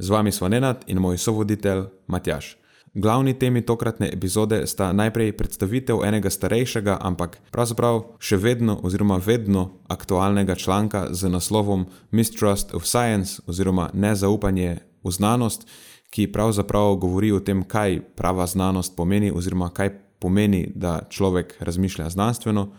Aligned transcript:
z 0.00 0.08
vami 0.10 0.32
smo 0.32 0.48
Nenad 0.48 0.84
in 0.86 0.98
moj 0.98 1.18
sovoditelj 1.18 1.84
Matjaš. 2.06 2.56
Glavni 2.94 3.38
temi 3.38 3.62
tokratne 3.62 4.08
epizode 4.12 4.66
sta 4.66 4.92
najprej 4.92 5.32
predstavitev 5.38 6.00
enega 6.04 6.30
starejšega, 6.30 6.96
ampak 7.00 7.36
pravzaprav 7.54 8.16
še 8.18 8.36
vedno 8.36 8.80
oziroma 8.82 9.20
vedno 9.26 9.78
aktualnega 9.88 10.56
članka 10.58 11.06
z 11.14 11.30
naslovom 11.30 11.86
Mistrust 12.10 12.74
of 12.74 12.88
Science 12.88 13.42
oziroma 13.46 13.90
nezaupanje 13.94 14.80
v 15.04 15.12
znanost, 15.12 15.68
ki 16.10 16.32
pravzaprav 16.32 16.96
govori 16.98 17.30
o 17.32 17.38
tem, 17.40 17.62
kaj 17.62 18.00
prava 18.18 18.46
znanost 18.46 18.96
pomeni 18.96 19.30
oziroma 19.30 19.70
kaj 19.70 19.92
pomeni, 20.18 20.66
da 20.74 21.00
človek 21.10 21.54
razmišlja 21.60 22.10
znanstveno. 22.10 22.72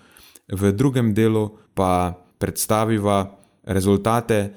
V 0.52 0.72
drugem 0.76 1.14
delu 1.14 1.58
pa 1.74 2.20
predstaviva 2.38 3.38
rezultate 3.64 4.52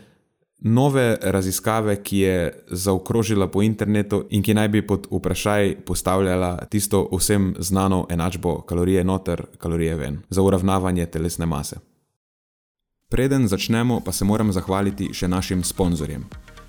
nove 0.65 1.17
raziskave, 1.23 2.03
ki 2.03 2.19
je 2.19 2.65
zaokrožila 2.71 3.47
po 3.49 3.63
internetu 3.63 4.25
in 4.31 4.43
ki 4.43 4.55
naj 4.55 4.69
bi 4.69 4.87
pod 4.87 5.07
vprašaj 5.11 5.77
postavljala 5.87 6.57
tisto 6.71 7.09
vsem 7.13 7.55
znano 7.59 8.07
enačbo 8.11 8.61
kalorije 8.61 9.05
noter, 9.05 9.45
kalorije 9.59 9.95
ven, 9.95 10.19
za 10.31 10.43
uravnavanje 10.43 11.07
telesne 11.07 11.47
mase. 11.47 11.77
Preden 13.09 13.49
začnemo, 13.49 14.01
pa 14.01 14.13
se 14.13 14.25
moram 14.25 14.53
zahvaliti 14.53 15.13
še 15.15 15.29
našim 15.29 15.63
sponzorjem. 15.65 16.25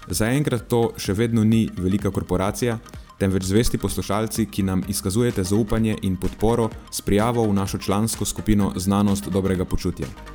Zaenkrat 0.08 0.68
to 0.70 0.92
še 0.98 1.14
vedno 1.14 1.44
ni 1.44 1.70
velika 1.78 2.12
korporacija, 2.12 2.78
temveč 3.20 3.48
zvesti 3.48 3.78
poslušalci, 3.78 4.46
ki 4.46 4.64
nam 4.64 4.84
izkazujete 4.92 5.44
zaupanje 5.44 5.96
in 6.02 6.20
podporo 6.20 6.70
s 6.92 7.02
prijavo 7.02 7.48
v 7.48 7.54
našo 7.54 7.78
člansko 7.78 8.26
skupino 8.26 8.74
Znanost 8.76 9.30
dobrega 9.32 9.66
počutja. 9.66 10.35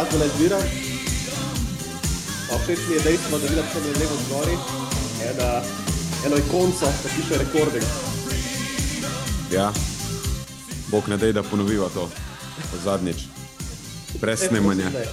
Glasbena 0.00 0.24
izbira. 0.24 0.58
Všeč 2.64 2.78
mi 2.88 2.94
je 2.94 3.00
dejstvo, 3.00 3.38
da 3.38 3.46
vidim 3.46 3.64
tam 3.72 3.82
levo 3.82 4.16
zgori 4.26 4.56
ena, 5.30 5.62
eno 6.26 6.36
ikonco, 6.36 6.86
ki 7.02 7.08
piše 7.16 7.38
recording. 7.38 7.84
Ja, 9.52 9.72
bog 10.88 11.08
ne 11.08 11.16
dej, 11.16 11.32
da 11.32 11.42
ponoviva 11.42 11.88
to 11.94 12.08
zadnjič. 12.84 13.16
Brez 14.20 14.40
snemanja. 14.48 14.90
Ne, 14.90 15.04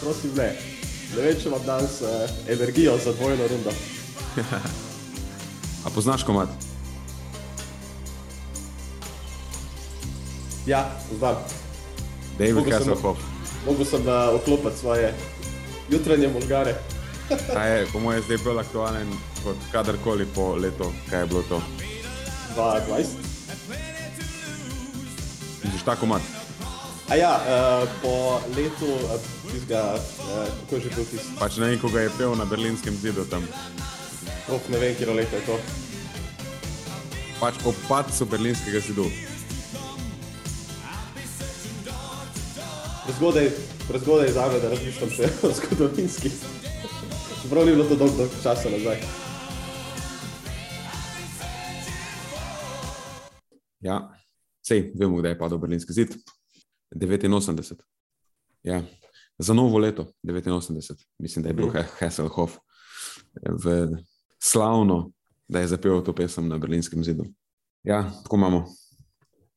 prosim 0.00 0.30
ne. 0.36 0.56
Ne 1.16 1.22
vem, 1.22 1.40
če 1.42 1.48
imam 1.48 1.62
danes 1.66 2.00
uh, 2.00 2.30
energijo 2.48 2.98
za 3.04 3.12
dvojno 3.12 3.48
rundo. 3.48 3.70
A 5.84 5.90
poznaš 5.94 6.22
komat? 6.22 6.48
Ja, 10.66 10.90
znam. 11.18 11.36
David 12.38 12.72
Hasselhoff. 12.72 13.35
Mogu 13.66 13.84
sem 13.84 14.00
uh, 14.06 14.34
oklopiti 14.34 14.78
svoje 14.78 15.14
jutranje 15.90 16.28
možgare. 16.28 16.74
Ta 17.52 17.64
je 17.70 17.86
po 17.92 17.98
mojem 17.98 18.22
zdaj 18.22 18.38
bolj 18.44 18.60
aktualen 18.60 19.08
kot 19.44 19.56
kadarkoli 19.72 20.26
po 20.34 20.54
letu, 20.54 20.92
kaj 21.10 21.20
je 21.20 21.26
bilo 21.26 21.42
to. 21.42 21.62
22. 22.56 23.04
Misliš 25.64 25.82
ta 25.84 25.96
komat? 25.96 26.22
A 27.08 27.14
ja, 27.14 27.40
uh, 27.42 27.88
po 28.02 28.40
letu, 28.56 28.86
uh, 28.86 29.20
tistega, 29.52 29.94
uh, 29.94 30.46
kako 30.60 30.80
že 30.80 30.90
bil 30.94 31.04
tisti, 31.04 31.34
Pač 31.38 31.56
ne 31.56 31.66
vem, 31.66 31.78
ko 31.78 31.88
ga 31.88 32.06
je 32.06 32.10
pel 32.18 32.34
na 32.38 32.44
berlinskem 32.44 32.94
zidu 32.98 33.26
tam. 33.30 33.46
oh, 34.50 34.60
ne 34.70 34.78
vem, 34.78 34.94
kje 34.94 35.06
leto 35.14 35.36
je 35.36 35.42
to. 35.46 35.58
Pač 37.40 37.54
ob 37.64 37.74
padcu 37.88 38.26
berlinskega 38.26 38.80
zidu. 38.80 39.10
Prezgodaj, 43.06 43.50
prezgodaj 43.88 44.28
za 44.32 44.48
me, 44.52 44.58
da 44.60 44.68
razmišljam 44.68 45.10
še 45.14 45.28
o 45.46 45.50
zgodovinski. 45.54 46.30
Čeprav 47.42 47.66
ni 47.66 47.74
bilo 47.76 47.84
to 47.86 47.94
dolgo 47.94 48.16
dolgo 48.16 48.40
časa 48.42 48.70
nazaj. 48.72 48.98
Ja, 53.86 54.00
sej, 54.66 54.90
vemo, 54.98 55.20
kdaj 55.20 55.36
je 55.36 55.38
padel 55.38 55.62
berlinski 55.62 55.94
zid. 55.94 56.16
89. 56.90 57.78
Ja. 58.66 58.82
Za 59.38 59.54
novo 59.54 59.78
leto, 59.78 60.08
89, 60.24 61.06
mislim, 61.22 61.46
da 61.46 61.48
je 61.48 61.54
bil 61.54 61.70
mm. 61.70 61.86
Hasselhoff 62.00 62.58
v 63.62 63.76
slavno, 64.42 65.12
da 65.48 65.62
je 65.62 65.70
zapel 65.76 66.02
to 66.02 66.14
pesem 66.14 66.48
na 66.48 66.58
berlinskem 66.58 67.04
zidu. 67.04 67.30
Ja, 67.86 68.02
tako 68.24 68.36
imamo. 68.36 68.64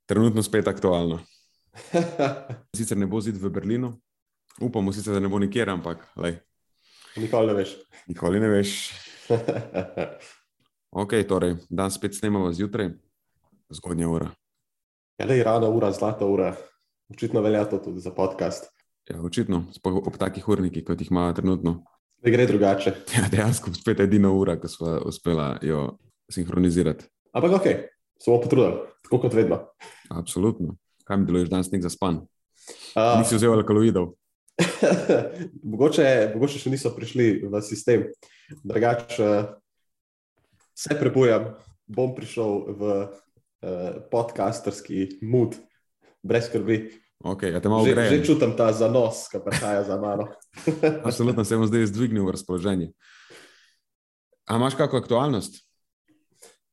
Trenutno 0.06 0.44
spet 0.44 0.68
aktualno. 0.68 1.24
Sicer 2.78 2.97
ne 2.97 3.06
bo 3.07 3.22
zid 3.22 3.38
v 3.38 3.50
Berlinu, 3.50 3.94
upamo 4.62 4.91
sicer, 4.94 5.13
da 5.13 5.19
ne 5.19 5.28
bo 5.30 5.40
nikjer, 5.40 5.69
ampak 5.69 6.03
lej, 6.18 6.40
Nikoli 7.18 7.47
ne 7.47 7.53
veš. 7.53 7.72
nikoli 8.07 8.40
ne 8.40 8.50
veš. 8.50 8.74
Ok, 10.90 11.13
torej, 11.30 11.53
dan 11.69 11.91
spet 11.94 12.16
snemamo 12.18 12.50
zjutraj, 12.53 12.90
zgodnja 13.69 14.07
ura. 14.09 14.31
ja, 15.22 15.25
le 15.25 15.44
rana 15.44 15.69
ura, 15.69 15.91
zlata 15.91 16.25
ura. 16.25 16.56
Očitno 17.13 17.41
velja 17.41 17.66
to 17.69 17.78
tudi 17.78 18.00
za 18.01 18.09
podcast. 18.12 18.69
Ja, 19.09 19.22
očitno, 19.22 19.66
sploh 19.74 20.01
ob 20.07 20.18
takih 20.18 20.47
urnikih, 20.50 20.81
kot 20.86 21.01
jih 21.01 21.12
ima 21.12 21.28
trenutno. 21.34 21.84
Ne 22.25 22.31
gre 22.31 22.46
drugače. 22.50 22.94
Ja, 23.16 23.30
dejansko 23.30 23.74
spet 23.74 24.00
edina 24.00 24.31
ura, 24.34 24.57
ki 24.57 24.68
smo 24.68 24.97
uspela 25.06 25.59
jo 25.62 25.97
sinhronizirati. 26.31 27.06
Ampak 27.34 27.51
ok, 27.62 27.68
smo 28.22 28.41
potrudili, 28.41 28.81
tako 29.06 29.19
kot 29.22 29.34
vedno. 29.38 29.59
Absolutno. 30.09 30.74
Kaj 31.09 31.18
mi 31.18 31.25
deluješ 31.25 31.50
danes, 31.50 31.72
nek 31.74 31.81
zaspan? 31.81 32.20
Uh, 32.94 33.16
Nisi 33.18 33.34
vzel 33.34 33.56
alkaloidov. 33.56 34.12
mogoče, 35.72 36.06
mogoče 36.36 36.62
še 36.62 36.70
niso 36.70 36.92
prišli 36.94 37.31
v 37.50 37.62
sistem. 37.66 38.03
Drugače, 38.62 39.30
se 40.78 40.98
prebujam, 41.00 41.56
bom 41.90 42.14
prišel 42.14 42.53
v 42.78 42.92
uh, 42.94 43.09
podcasterski 44.13 45.18
mood, 45.25 45.57
brez 46.22 46.45
skrbi. 46.51 46.78
Ok, 47.25 47.50
ja 47.50 47.57
Že, 47.57 48.06
že 48.13 48.22
čutim 48.30 48.54
ta 48.54 48.69
zanos, 48.69 49.25
ki 49.34 49.42
prihaja 49.42 49.89
za 49.89 49.98
mano. 49.98 50.30
Absolutno 51.10 51.42
se 51.42 51.57
bom 51.57 51.66
zdaj 51.66 51.89
zdvignil 51.89 52.22
v 52.22 52.38
razpoloženje. 52.38 52.94
A 54.45 54.62
imaš 54.62 54.78
kakšno 54.78 55.01
aktualnost? 55.01 55.57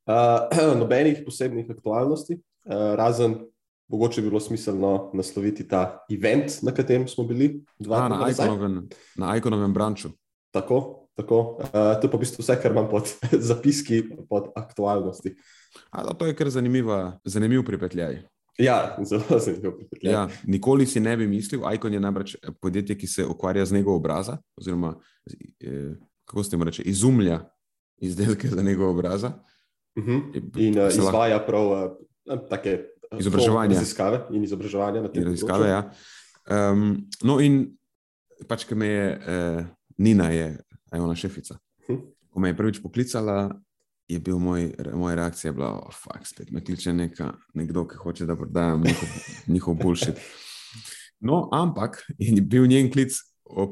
Uh, 0.04 0.44
nobenih 0.84 1.24
posebnih 1.24 1.72
aktualnosti, 1.72 2.36
uh, 2.68 2.92
razen 3.00 3.40
mogoče 3.88 4.22
bi 4.22 4.28
bilo 4.28 4.40
smiselno 4.40 5.10
nasloviti 5.14 5.68
ta 5.68 6.06
event, 6.10 6.62
na 6.62 6.74
katerem 6.74 7.08
smo 7.08 7.24
bili 7.24 7.64
dva 7.78 7.96
A, 7.96 8.08
na. 8.08 8.30
Iconovem, 8.30 8.88
na 9.16 9.36
Iconovem 9.36 9.74
branču. 9.74 10.08
Tako, 10.50 11.08
tako. 11.14 11.40
Uh, 11.60 11.68
to 11.72 12.06
je 12.06 12.10
pa 12.10 12.16
v 12.16 12.20
bistvu 12.20 12.42
vse, 12.42 12.56
kar 12.62 12.72
imam 12.72 12.88
pod 12.90 13.12
zapiski, 13.50 14.02
pod 14.28 14.50
aktualnosti. 14.56 15.36
A, 15.90 16.04
da, 16.04 16.14
to 16.14 16.26
je 16.26 16.36
kar 16.36 16.50
zanimiva, 16.50 17.18
zanimiv 17.24 17.64
pripetljaj. 17.64 18.22
Ja, 18.58 18.96
zelo 19.04 19.38
zanimivo. 19.44 19.76
pripetljaj. 19.76 20.12
Ja, 20.12 20.28
nikoli 20.46 20.86
si 20.86 21.00
ne 21.00 21.16
bi 21.16 21.26
mislil, 21.26 21.60
Icon 21.74 21.94
je 21.94 22.00
namreč 22.00 22.36
podjetje, 22.60 22.98
ki 22.98 23.06
se 23.06 23.26
ukvarja 23.26 23.66
z 23.66 23.72
nego 23.72 23.94
obraza, 23.94 24.38
oziroma 24.56 24.94
eh, 25.60 25.94
kako 26.24 26.44
se 26.44 26.50
temu 26.50 26.64
reče, 26.64 26.82
izumlja 26.82 27.40
izdelke 27.98 28.48
za 28.48 28.62
nego 28.62 28.88
obraza. 28.90 29.32
Uh 29.96 30.04
-huh. 30.04 30.20
In 30.56 30.78
uh, 30.78 30.88
izvaja 30.88 31.38
prav 31.46 31.66
uh, 31.66 31.90
take 32.50 32.84
izobraževanje. 33.18 33.78
Raziskave 33.78 34.22
in 34.34 34.46
izobraževanje 34.46 35.02
na 35.04 35.10
tem 35.10 35.22
področju. 35.22 35.46
Raziskave, 35.46 35.68
ja. 35.70 35.82
Um, 36.46 36.88
no, 37.26 37.38
in 37.42 37.62
pač, 38.48 38.66
ki 38.68 38.78
me 38.78 38.90
je, 38.90 39.06
uh, 39.16 39.62
Nina, 39.98 40.30
je 40.34 40.50
ona 40.96 41.16
šefica. 41.18 41.58
Hm. 41.88 42.02
Ko 42.30 42.42
me 42.42 42.52
je 42.52 42.58
prvič 42.58 42.82
poklicala, 42.84 43.50
je 44.08 44.18
bil 44.22 44.38
moj, 44.38 44.68
moja 44.94 45.16
reakcija, 45.22 45.52
da 45.56 45.72
oh, 45.80 46.02
spet 46.24 46.52
me 46.54 46.62
kliče 46.64 46.94
neka, 46.94 47.32
nekdo, 47.58 47.86
ki 47.90 47.98
hoče, 48.02 48.26
da 48.26 48.36
prodajam 48.38 48.84
njihov, 48.86 49.14
njihov 49.46 49.78
bullshit. 49.82 50.20
No, 51.20 51.48
ampak 51.52 52.02
je 52.18 52.42
bil 52.42 52.66
njen 52.70 52.90
klic 52.92 53.16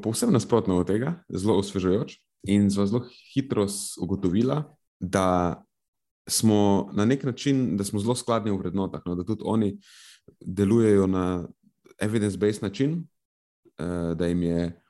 povsem 0.03 0.31
nasprotno 0.33 0.79
od 0.79 0.87
tega, 0.87 1.19
zelo 1.29 1.59
osvežujoč 1.59 2.17
in 2.47 2.69
zelo 2.69 3.05
hitro 3.33 3.67
ugotovila, 4.01 4.63
da 4.99 5.63
smo 6.27 6.89
na 6.93 7.05
nek 7.05 7.23
način, 7.23 7.77
da 7.77 7.83
smo 7.83 7.99
zelo 7.99 8.15
skladni 8.15 8.51
v 8.51 8.57
vrednotah, 8.57 9.01
no, 9.05 9.15
da 9.15 9.23
tudi 9.23 9.43
oni 9.45 9.77
delujejo 10.41 11.07
na 11.07 11.47
evidence-based 12.01 12.63
način, 12.63 13.07
uh, 13.79 14.17
da 14.17 14.25
je. 14.25 14.81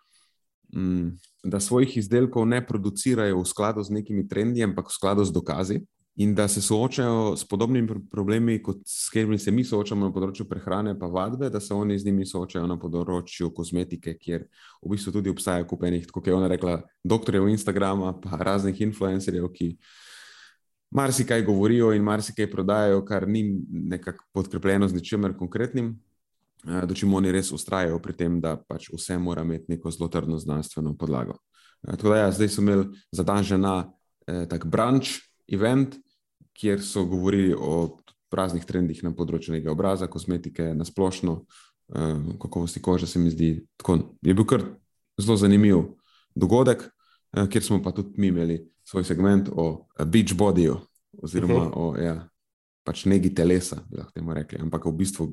Um, 0.75 1.17
da 1.45 1.59
svojih 1.59 1.97
izdelkov 1.97 2.47
ne 2.47 2.57
producirajo 2.67 3.37
v 3.39 3.45
skladu 3.45 3.83
z 3.83 3.93
nekimi 3.93 4.27
trendi, 4.27 4.63
ampak 4.63 4.89
v 4.89 4.95
skladu 4.97 5.25
z 5.25 5.31
dokazi, 5.31 5.79
in 6.15 6.35
da 6.35 6.47
se 6.47 6.61
soočajo 6.61 7.35
s 7.38 7.47
podobnimi 7.47 7.99
problemi, 8.11 8.61
kot 8.63 8.77
s 8.88 9.09
katerimi 9.09 9.38
se 9.39 9.51
mi 9.51 9.63
soočamo 9.63 10.07
na 10.07 10.13
področju 10.15 10.47
prehrane, 10.49 10.95
pa 10.99 11.09
vadbe, 11.11 11.49
da 11.51 11.59
se 11.59 11.73
oni 11.75 11.99
z 11.99 12.07
njimi 12.07 12.25
soočajo 12.25 12.67
na 12.67 12.79
področju 12.79 13.51
kozmetike, 13.53 14.15
kjer 14.17 14.47
v 14.81 14.91
bistvu 14.93 15.11
tudi 15.17 15.29
obstaja 15.29 15.67
kupenih, 15.67 16.07
kot 16.07 16.27
je 16.27 16.33
ona 16.33 16.47
rekla, 16.49 16.79
doktorjev 17.03 17.49
Instagrama, 17.51 18.13
pa 18.23 18.39
raznih 18.39 18.79
influencerjev, 18.88 19.49
ki 19.53 19.73
marsikaj 20.95 21.44
govorijo 21.44 21.92
in 21.94 22.03
marsikaj 22.03 22.47
prodajajo, 22.51 23.03
kar 23.06 23.27
ni 23.27 23.44
nekako 23.69 24.25
podkrepljeno 24.33 24.88
z 24.88 24.94
ničemer 24.94 25.38
konkretnim. 25.38 25.95
Eh, 26.68 26.86
Dočim 26.88 27.13
oni 27.13 27.31
res 27.31 27.51
ustrajajo 27.51 28.00
pri 28.00 28.13
tem, 28.13 28.39
da 28.42 28.56
pač 28.57 28.89
vse 28.94 29.18
mora 29.19 29.44
imeti 29.44 29.75
neko 29.75 29.92
zelo 29.92 30.09
trdno 30.09 30.39
znanstveno 30.39 30.95
podlago. 30.97 31.38
Eh, 31.88 31.97
tako 31.97 32.09
da, 32.09 32.18
ja, 32.18 32.31
zdaj 32.31 32.50
smo 32.50 32.63
imeli 32.63 32.88
za 33.12 33.24
dan 33.24 33.44
žena 33.44 33.75
eh, 34.27 34.45
tak 34.50 34.65
brunch 34.65 35.19
event, 35.47 35.95
kjer 36.56 36.81
so 36.81 37.06
govorili 37.06 37.53
o 37.53 38.00
raznih 38.31 38.65
trendih 38.65 39.03
na 39.03 39.12
področju 39.15 39.53
nekega 39.53 39.71
obraza, 39.71 40.07
kozmetike, 40.12 40.74
na 40.75 40.86
splošno, 40.86 41.41
eh, 41.95 42.15
kakovosti 42.41 42.81
kože. 42.81 43.07
Se 43.07 43.19
mi 43.19 43.31
zdi, 43.31 43.65
tako 43.77 44.00
je 44.21 44.33
bil 44.33 44.45
kar 44.45 44.63
zelo 45.21 45.38
zanimiv 45.38 45.83
dogodek, 46.36 46.89
eh, 47.38 47.48
kjer 47.48 47.63
smo 47.63 47.81
pa 47.83 47.91
tudi 47.91 48.15
mi 48.18 48.27
imeli 48.27 48.63
svoj 48.85 49.03
segment 49.03 49.49
o 49.51 49.87
eh, 49.99 50.05
beach 50.05 50.33
bodyju, 50.37 50.77
oziroma 51.23 51.53
uh 51.53 51.71
-huh. 51.71 51.71
o 51.75 51.97
ja, 51.97 52.29
pač 52.83 53.05
negi 53.05 53.33
telesa, 53.33 53.81
da 53.89 53.97
lahko 53.97 54.11
temu 54.13 54.33
rekli. 54.33 54.61
Ampak 54.61 54.85
v 54.85 54.91
bistvu 54.91 55.31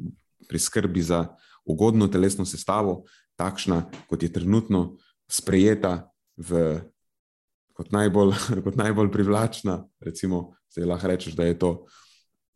pri 0.49 0.59
skrbi 0.59 1.03
za 1.03 1.37
ugodno 1.65 2.09
telesno 2.09 2.45
sestavo, 2.45 3.05
takšna, 3.37 3.91
kot 4.09 4.23
je 4.23 4.33
trenutno 4.33 4.97
sprejeta 5.31 6.09
v, 6.37 6.81
kot, 7.77 7.93
najbolj, 7.93 8.33
kot 8.67 8.77
najbolj 8.77 9.13
privlačna. 9.13 9.83
Recimo, 10.01 10.55
zdaj 10.73 10.89
lahko 10.89 11.13
rečeš, 11.13 11.37
da, 11.37 11.45
je 11.45 11.59
to, 11.59 11.87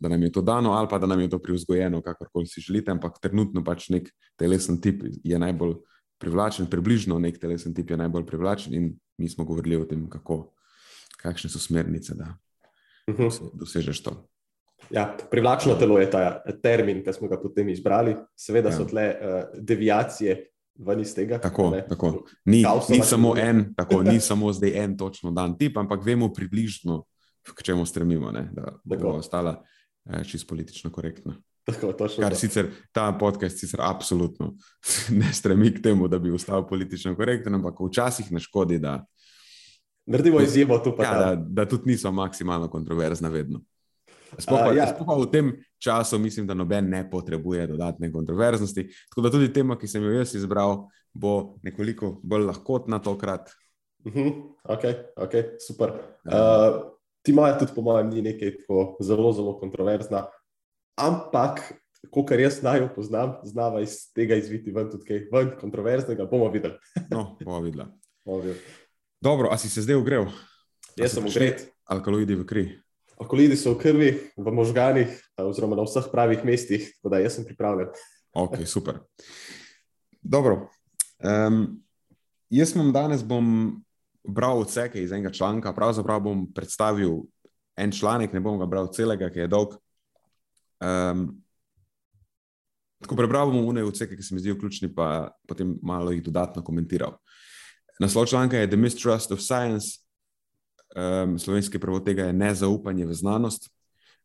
da 0.01 0.09
nam 0.09 0.23
je 0.23 0.33
to 0.33 0.43
dano, 0.43 0.73
ali 0.73 0.89
pa 0.91 0.99
da 0.99 1.07
nam 1.07 1.21
je 1.21 1.31
to 1.31 1.39
privzgojeno, 1.39 2.03
kakorkoli 2.03 2.47
si 2.47 2.61
želite, 2.61 2.91
ampak 2.91 3.21
trenutno 3.23 3.65
pač 3.65 3.89
nek 3.89 4.11
telesen 4.37 4.81
tip 4.81 5.05
je 5.25 5.39
najbolj 5.39 5.77
privlačen, 6.19 6.67
približno 6.71 7.19
nek 7.21 7.39
telesen 7.41 7.75
tip 7.75 7.91
je 7.91 7.97
najbolj 7.97 8.27
privlačen, 8.27 8.75
in 8.75 8.93
mi 9.19 9.29
smo 9.29 9.45
govorili 9.45 9.77
o 9.77 9.85
tem, 9.85 10.09
kako, 10.11 10.56
kakšne 11.27 11.51
so 11.51 11.63
smernice, 11.63 12.15
da 12.15 12.31
uh 13.07 13.15
mhm. 13.15 13.29
-huh. 13.29 13.51
dosežeš 13.55 14.03
to. 14.03 14.17
Ja, 14.91 15.17
privlačno 15.31 15.75
telo 15.75 15.99
je 15.99 16.11
ta 16.11 16.43
termin, 16.63 17.05
ki 17.05 17.13
smo 17.13 17.29
ga 17.29 17.41
potem 17.41 17.69
izbrali. 17.69 18.17
Seveda 18.37 18.69
ja. 18.69 18.77
so 18.77 18.85
tle 18.85 19.07
uh, 19.09 19.43
deviacije 19.59 20.37
ven 20.79 21.01
iz 21.01 21.15
tega. 21.15 21.39
Tako, 21.39 21.71
tako. 21.89 22.25
Ni, 22.45 22.65
ni, 22.89 23.01
samo 23.03 23.35
en, 23.37 23.75
tako, 23.75 24.03
ni 24.03 24.21
samo 24.31 24.53
zdaj 24.53 24.85
en 24.85 24.97
točno 24.97 25.31
dan 25.31 25.59
tip, 25.59 25.77
ampak 25.77 26.05
vemo 26.05 26.33
približno, 26.33 27.05
k 27.55 27.63
čemu 27.63 27.87
stremimo, 27.87 28.31
ne, 28.33 28.51
da 28.55 28.97
bo 28.97 29.17
ostala 29.17 29.63
eh, 30.05 30.25
čisto 30.25 30.49
politično 30.49 30.91
korektna. 30.93 31.37
Tako, 31.67 31.93
Kar 32.21 32.31
to. 32.31 32.39
sicer 32.39 32.69
ta 32.93 33.13
podcast 33.21 33.59
sicer 33.59 33.81
absolutno 33.83 34.55
ne 35.21 35.33
stremi 35.33 35.75
k 35.75 35.83
temu, 35.83 36.09
da 36.09 36.19
bi 36.19 36.31
ostal 36.31 36.67
politično 36.69 37.17
korekten, 37.17 37.55
ampak 37.55 37.81
včasih 37.81 38.33
ne 38.33 38.41
škodi, 38.41 38.79
da. 38.79 39.05
Naredimo 40.07 40.41
izjemo 40.41 40.79
tu, 40.79 40.95
ja, 41.03 41.15
da, 41.19 41.31
da 41.37 41.65
tudi 41.69 41.91
niso 41.91 42.13
maksimalno 42.13 42.69
kontroverzna 42.71 43.29
vedno. 43.29 43.61
Sploh, 44.39 44.69
uh, 44.71 44.77
ja. 44.77 44.87
sploh 44.91 45.23
v 45.23 45.31
tem 45.31 45.53
času 45.83 46.19
mislim, 46.19 46.47
da 46.47 46.55
noben 46.55 46.91
ne 46.91 47.03
potrebuje 47.11 47.67
dodatne 47.67 48.13
kontroverznosti. 48.13 48.87
Tako 49.11 49.25
da 49.25 49.31
tudi 49.31 49.53
tema, 49.53 49.79
ki 49.79 49.89
sem 49.89 50.05
jo 50.05 50.13
jaz 50.19 50.35
izbral, 50.35 50.87
bo 51.15 51.57
nekoliko 51.67 52.17
bolj 52.23 52.47
lahkotna 52.51 52.99
tokrat. 53.03 53.51
Uh 54.05 54.13
-huh. 54.13 54.33
Ok, 54.65 54.85
ok, 55.17 55.35
super. 55.67 55.91
Uh, 56.25 56.93
ti 57.23 57.33
moja 57.33 57.59
tudi, 57.59 57.73
po 57.75 57.83
mojem, 57.83 58.11
ni 58.11 58.23
nekaj 58.23 58.57
tako 58.59 58.97
zelo, 59.01 59.33
zelo 59.33 59.59
kontroverzna. 59.59 60.27
Ampak, 60.97 61.61
kar 62.29 62.41
jaz 62.41 62.63
naj 62.63 62.89
poznam, 62.95 63.37
znava 63.45 63.81
iz 63.81 64.13
tega 64.15 64.35
izviti 64.35 64.71
ven 64.71 64.91
tudi 64.91 65.05
kaj 65.05 65.29
ven 65.33 65.51
kontroverznega. 65.61 66.27
Bomo 66.31 66.51
videli. 66.51 66.75
no, 67.11 67.37
bomo 67.45 67.61
videli. 67.61 67.91
Dobro, 69.21 69.49
a 69.51 69.59
si 69.59 69.71
se 69.71 69.83
zdaj 69.83 69.97
ogrel? 69.97 70.27
Jaz 70.97 71.15
sem 71.17 71.25
ogret. 71.25 71.65
Alkaloidi 71.89 72.35
v 72.37 72.45
kri. 72.45 72.65
Alkaloidi 73.17 73.57
so 73.57 73.73
v 73.73 73.81
krvi, 73.81 74.11
v 74.37 74.53
možganih, 74.53 75.13
oziroma 75.41 75.77
na 75.79 75.87
vseh 75.87 76.11
pravih 76.13 76.45
mestih, 76.45 76.85
tako 76.99 77.13
da 77.15 77.21
jaz 77.23 77.39
sem 77.39 77.47
pripravljen. 77.49 77.89
Ok, 78.37 78.61
super. 78.69 79.01
Dobro. 80.21 80.69
Um, 81.25 81.81
jaz 82.53 82.75
bom 82.77 82.93
danes 82.93 83.25
bom 83.25 83.81
bral 84.27 84.61
odseke 84.61 85.01
iz 85.01 85.13
enega 85.13 85.33
članka, 85.33 85.73
pravzaprav 85.73 86.21
bom 86.21 86.45
predstavil 86.53 87.23
en 87.77 87.93
članek, 87.93 88.33
ne 88.37 88.41
bom 88.41 88.59
ga 88.61 88.69
bral 88.69 88.93
celega, 88.93 89.31
ki 89.33 89.47
je 89.47 89.49
dolg. 89.49 89.79
Um, 90.85 91.31
tako 93.01 93.17
prebral 93.17 93.49
bom 93.49 93.65
unaj 93.65 93.89
odseke, 93.89 94.17
ki 94.17 94.23
se 94.23 94.35
mi 94.35 94.45
zdijo 94.45 94.59
ključni, 94.61 94.93
pa 94.93 95.31
potem 95.49 95.79
malo 95.83 96.13
jih 96.13 96.25
dodatno 96.25 96.65
komentiral. 96.65 97.17
Naslov 97.99 98.27
članka 98.27 98.57
je 98.57 98.69
The 98.69 98.77
Mistrust 98.77 99.33
of 99.33 99.41
Science 99.41 100.07
um, 100.97 101.39
slovenski 101.39 101.79
prevod 101.79 102.05
tega 102.05 102.25
je 102.25 102.33
nezaupanje 102.33 103.07
v 103.07 103.15
znanost. 103.15 103.71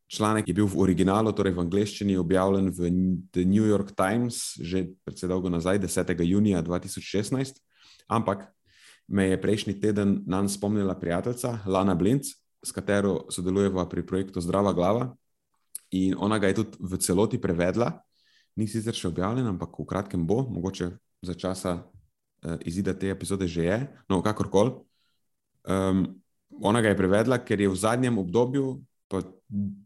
Članek 0.08 0.48
je 0.48 0.54
bil 0.54 0.68
v 0.68 0.76
originalu, 0.80 1.32
torej 1.32 1.54
v 1.56 1.64
angleščini, 1.64 2.18
objavljen 2.20 2.68
v 2.68 2.92
The 3.32 3.46
New 3.48 3.64
York 3.64 3.96
Times 3.96 4.60
že 4.60 4.92
precej 5.08 5.32
dolgo 5.32 5.50
nazaj, 5.50 5.80
10. 5.80 6.12
junija 6.24 6.64
2016. 6.64 7.64
Ampak 8.08 8.52
me 9.08 9.30
je 9.32 9.42
prejšnji 9.42 9.80
teden 9.80 10.24
na 10.28 10.42
nas 10.42 10.60
spomnila 10.60 10.96
prijateljica 11.00 11.60
Lana 11.66 11.96
Blinc, 11.96 12.28
s 12.64 12.72
katero 12.72 13.26
sodelujeva 13.32 13.88
pri 13.90 14.06
projektu 14.06 14.42
Zdrava 14.42 14.74
glava. 14.74 15.16
In 15.92 16.16
ona 16.20 16.40
ga 16.40 16.48
je 16.48 16.60
tudi 16.60 16.78
v 16.80 17.00
celoti 17.00 17.40
prevedla, 17.40 18.04
ni 18.56 18.68
sicer 18.68 18.96
še 18.96 19.08
objavljen, 19.08 19.48
ampak 19.48 19.80
v 19.80 19.88
kratkem 19.88 20.28
bo, 20.28 20.44
mogoče 20.44 20.92
za 21.24 21.34
časa 21.36 21.88
uh, 22.46 22.58
izida 22.66 22.94
te 22.94 23.12
epizode 23.12 23.48
že 23.48 23.64
je, 23.66 23.80
no, 24.10 24.22
kakorkoli. 24.22 24.74
Um, 25.64 26.06
ona 26.62 26.82
ga 26.82 26.92
je 26.92 26.98
prevedla, 26.98 27.40
ker 27.46 27.62
je 27.62 27.70
v 27.70 27.78
zadnjem 27.78 28.18
obdobju, 28.18 28.82
pa 29.08 29.24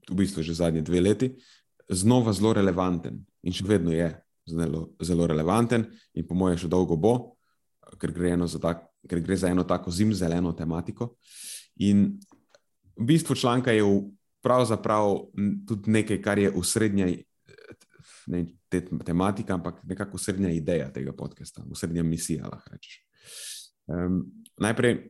v 0.10 0.16
bistvu 0.16 0.44
že 0.44 0.58
zadnje 0.58 0.82
dve 0.82 1.02
leti, 1.02 1.28
znova 1.90 2.34
zelo 2.34 2.54
relevanten 2.54 3.22
in 3.46 3.54
še 3.54 3.66
vedno 3.68 3.94
je 3.94 4.10
zelo, 4.50 4.90
zelo 5.02 5.28
relevanten, 5.28 5.86
in 6.14 6.26
po 6.26 6.38
mojem, 6.38 6.58
še 6.66 6.70
dolgo 6.70 6.98
bo, 6.98 7.38
ker 8.02 8.14
gre, 8.14 8.34
tak, 8.62 8.86
ker 9.06 9.22
gre 9.22 9.38
za 9.38 9.50
eno 9.50 9.66
tako 9.66 9.94
zimzeleno 9.94 10.54
tematiko. 10.58 11.16
In 11.86 12.18
v 12.96 13.06
bistvu 13.06 13.36
članka 13.36 13.72
je 13.72 13.86
pravzaprav 14.46 15.30
tudi 15.68 15.92
nekaj, 15.92 16.22
kar 16.22 16.40
je 16.40 16.50
v 16.54 16.64
srednji. 16.66 17.26
Ne 18.30 18.46
te 18.82 18.98
tematike, 19.06 19.54
ampak 19.54 19.82
nekako 19.84 20.18
srednja 20.18 20.50
ideja 20.52 20.90
tega 20.94 21.14
podcasta, 21.14 21.64
srednja 21.74 22.04
misija, 22.04 22.50
lahko 22.52 22.72
rečeš. 22.72 23.02
Um, 23.88 24.24
najprej, 24.60 25.10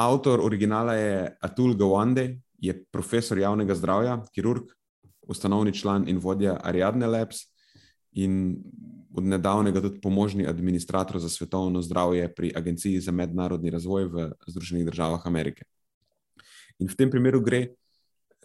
Avtor 0.00 0.40
originala 0.40 0.94
je 0.94 1.36
Atul 1.40 1.74
Gawande, 1.76 2.40
je 2.58 2.74
profesor 2.90 3.38
javnega 3.38 3.74
zdravja, 3.74 4.16
kirurg, 4.34 4.70
ustanovni 5.28 5.74
član 5.74 6.08
in 6.08 6.18
vodja 6.18 6.56
Ariadne 6.62 7.06
Labs 7.06 7.44
in 8.12 8.56
od 9.14 9.24
nedavnega 9.24 9.80
tudi 9.80 10.00
pomožni 10.00 10.46
administrator 10.46 11.20
za 11.20 11.28
svetovno 11.28 11.82
zdravje 11.82 12.34
pri 12.34 12.52
Agenciji 12.56 13.00
za 13.00 13.12
mednarodni 13.12 13.70
razvoj 13.70 14.04
v 14.04 14.30
Združenih 14.46 14.86
državah 14.86 15.26
Amerike. 15.26 15.64
In 16.78 16.88
v 16.88 16.96
tem 16.96 17.10
primeru 17.10 17.40
gre 17.40 17.74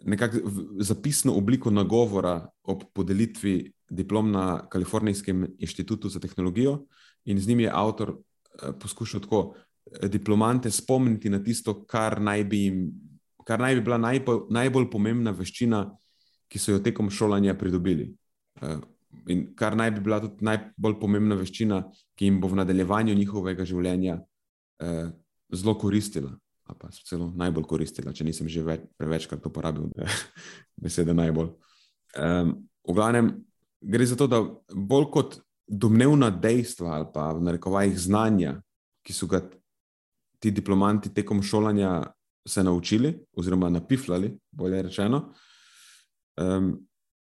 nekako 0.02 0.36
za 0.78 0.94
pisno 0.94 1.34
obliko 1.34 1.70
nagovora 1.70 2.48
ob 2.62 2.82
podelitvi 2.94 3.72
diplom 3.90 4.30
na 4.30 4.68
Kalifornijskem 4.68 5.46
inštitutu 5.58 6.08
za 6.08 6.20
tehnologijo, 6.20 6.84
in 7.24 7.40
z 7.40 7.48
njim 7.48 7.60
je 7.60 7.70
avtor 7.74 8.14
eh, 8.14 8.72
poskušal 8.80 9.20
tako 9.20 9.54
diplomante 10.02 10.70
spomniti 10.70 11.30
na 11.30 11.42
tisto, 11.42 11.84
kar 11.86 12.20
naj 12.20 12.44
bi 12.44 12.62
jim, 12.64 12.92
kar 13.44 13.60
naj 13.60 13.74
bi 13.74 13.80
bila 13.80 13.98
najbolj, 13.98 14.40
najbolj 14.50 14.90
pomembna 14.90 15.30
veščina, 15.30 15.84
ki 16.48 16.58
so 16.58 16.72
jo 16.72 16.82
tekom 16.84 17.10
šolanja 17.10 17.54
pridobili. 17.58 18.10
Uh, 18.62 18.80
in 19.28 19.46
kar 19.56 19.76
naj 19.76 19.92
bi 19.96 20.02
bila 20.04 20.20
tudi 20.24 20.44
najbolj 20.44 20.98
pomembna 21.00 21.36
veščina, 21.38 21.82
ki 22.16 22.28
jim 22.28 22.40
bo 22.40 22.50
v 22.52 22.60
nadaljevanju 22.60 23.16
njihovega 23.16 23.64
življenja 23.68 24.18
uh, 24.18 25.10
zelo 25.52 25.74
koristila. 25.78 26.32
Pa 26.68 26.90
celo 26.92 27.30
najbolj 27.36 27.64
koristila, 27.64 28.12
če 28.12 28.26
nisem 28.28 28.48
že 28.50 28.62
več, 28.64 28.84
prevečkrat 29.00 29.44
uporabil 29.48 29.88
besede 30.82 31.14
najbolj. 31.16 31.54
Um, 32.18 32.54
v 32.84 32.96
glavnem, 32.96 33.30
gre 33.80 34.06
za 34.08 34.18
to, 34.18 34.28
da 34.28 34.42
bolj 34.74 35.08
kot 35.12 35.38
domnevna 35.68 36.30
dejstva 36.32 36.96
ali 36.96 37.08
pa 37.12 37.32
v 37.36 37.44
narekovajih 37.48 37.96
znanja, 38.00 38.58
ki 39.04 39.16
so 39.16 39.28
ga 39.28 39.42
ti 40.38 40.52
diplomanti 40.54 41.12
tekom 41.14 41.42
šolanja 41.42 42.02
se 42.48 42.64
naučili, 42.64 43.12
oziroma 43.36 43.68
napifljali, 43.68 44.32
bolje 44.52 44.82
rečeno, 44.82 45.32
um, 46.40 46.72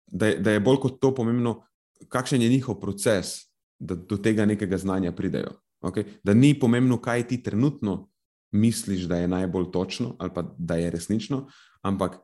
da, 0.05 0.35
da 0.35 0.51
je 0.51 0.61
bolj 0.61 0.81
kot 0.83 0.99
to 1.01 1.13
pomembno, 1.15 1.63
kakšen 2.09 2.41
je 2.41 2.49
njihov 2.49 2.79
proces, 2.81 3.47
da 3.79 3.95
do 3.95 4.17
tega 4.17 4.45
nekega 4.45 4.77
znanja 4.77 5.11
pridejo. 5.11 5.57
Okay? 5.81 6.17
Da 6.23 6.33
ni 6.33 6.53
pomembno, 6.59 6.97
kaj 7.01 7.27
ti 7.27 7.43
trenutno 7.43 8.09
misliš, 8.55 9.05
da 9.11 9.19
je 9.21 9.27
najbolj 9.27 9.71
točno 9.73 10.15
ali 10.19 10.31
pa 10.33 10.43
da 10.57 10.75
je 10.79 10.91
resnično, 10.91 11.47
ampak 11.81 12.19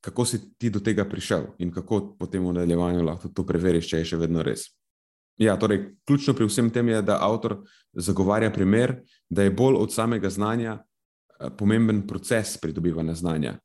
kako 0.00 0.24
si 0.24 0.40
ti 0.58 0.70
do 0.70 0.80
tega 0.80 1.04
prišel 1.08 1.44
in 1.58 1.72
kako 1.74 2.16
potem 2.18 2.44
v 2.46 2.52
nadaljevanju 2.52 3.02
lahko 3.02 3.28
to 3.28 3.46
preveriš, 3.46 3.88
če 3.90 4.02
je 4.02 4.10
še 4.12 4.18
vedno 4.20 4.42
res. 4.42 4.68
Ja, 5.38 5.54
torej, 5.58 5.94
ključno 6.06 6.34
pri 6.34 6.48
vsem 6.48 6.70
tem 6.74 6.88
je, 6.90 7.02
da 7.02 7.20
avtor 7.22 7.60
zagovarja 7.92 8.50
primer, 8.50 8.96
da 9.30 9.46
je 9.46 9.54
bolj 9.54 9.78
od 9.78 9.94
samega 9.94 10.30
znanja 10.30 10.78
eh, 10.78 11.50
pomemben 11.58 12.06
proces 12.06 12.56
pridobivanja 12.58 13.14
znanja. 13.14 13.58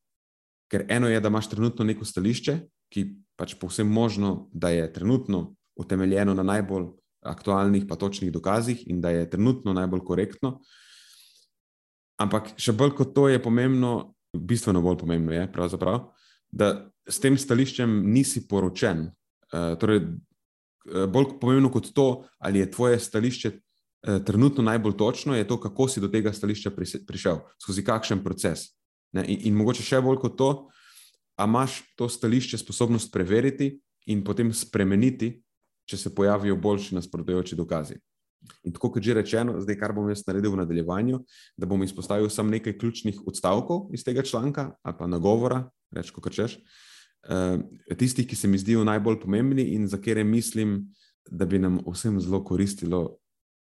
Ker 0.69 0.85
eno 0.89 1.09
je, 1.09 1.19
da 1.21 1.29
imaš 1.29 1.49
trenutno 1.49 1.85
neko 1.85 2.05
stališče, 2.05 2.59
ki 2.93 3.05
pač 3.37 3.55
povsem 3.61 3.89
možno, 3.89 4.49
da 4.53 4.69
je 4.69 4.91
trenutno 4.93 5.55
utemeljeno 5.75 6.33
na 6.33 6.43
najbolj 6.43 6.91
aktualnih, 7.25 7.85
pa 7.89 7.95
točnih 7.95 8.31
dokazih 8.31 8.87
in 8.87 9.01
da 9.01 9.09
je 9.09 9.29
trenutno 9.29 9.73
najbolj 9.73 10.03
korektno. 10.05 10.59
Ampak 12.21 12.53
še 12.61 12.75
bolj 12.77 12.93
kot 12.97 13.13
to 13.15 13.27
je 13.31 13.41
pomembno, 13.41 14.13
bistveno 14.33 14.81
bolj 14.81 14.99
pomembno 15.01 15.33
je, 15.33 15.47
da 16.51 16.67
s 17.09 17.19
tem 17.19 17.37
stališčem 17.37 17.89
nisi 18.13 18.47
poročen. 18.47 19.09
Uh, 19.53 19.73
torej, 19.77 20.05
Eh, 20.83 21.07
bolj 21.07 21.37
pomembno 21.39 21.71
kot 21.71 21.93
to, 21.95 22.25
ali 22.39 22.59
je 22.59 22.71
tvoje 22.71 22.99
stališče 22.99 23.49
eh, 23.49 24.19
trenutno 24.25 24.63
najbolj 24.63 24.97
točno, 24.97 25.35
je 25.35 25.47
to, 25.47 25.59
kako 25.59 25.87
si 25.87 26.01
do 26.01 26.07
tega 26.07 26.33
stališča 26.33 26.71
prišel, 27.07 27.39
skozi 27.61 27.83
kakšen 27.83 28.23
proces. 28.23 28.73
In, 29.13 29.39
in 29.47 29.55
mogoče 29.55 29.83
še 29.83 30.01
bolj 30.03 30.19
kot 30.19 30.35
to, 30.37 30.49
a 31.39 31.47
imaš 31.47 31.79
to 31.95 32.09
stališče 32.09 32.59
sposobnost 32.59 33.13
preveriti 33.13 33.77
in 34.11 34.23
potem 34.23 34.51
spremeniti, 34.53 35.37
če 35.87 35.97
se 35.97 36.11
pojavijo 36.15 36.55
boljši 36.59 36.99
nasprotujoči 36.99 37.55
dokazi. 37.55 37.95
In 38.63 38.73
tako 38.75 38.91
kot 38.95 39.03
že 39.03 39.15
rečeno, 39.15 39.55
zdaj 39.63 39.77
kar 39.79 39.93
bom 39.95 40.09
jaz 40.11 40.25
naredil 40.27 40.53
v 40.53 40.61
nadaljevanju, 40.63 41.19
da 41.57 41.67
bom 41.69 41.83
izpostavil 41.83 42.29
samo 42.29 42.51
nekaj 42.51 42.77
ključnih 42.77 43.21
odstavkov 43.27 43.93
iz 43.95 44.03
tega 44.03 44.23
članka 44.23 44.71
ali 44.83 44.95
pa 44.99 45.07
nagovora, 45.07 45.63
reč, 45.95 46.11
kot 46.11 46.31
češ. 46.33 46.57
Uh, 47.23 47.61
tistih, 47.95 48.27
ki 48.27 48.35
se 48.35 48.47
mi 48.51 48.59
zdijo 48.59 48.83
najbolj 48.83 49.21
pomembni 49.21 49.63
in 49.77 49.87
za 49.87 49.97
katere 49.97 50.23
mislim, 50.23 50.81
da 51.31 51.45
bi 51.45 51.59
nam 51.59 51.79
vsem 51.87 52.19
zelo 52.19 52.43
koristilo, 52.43 53.17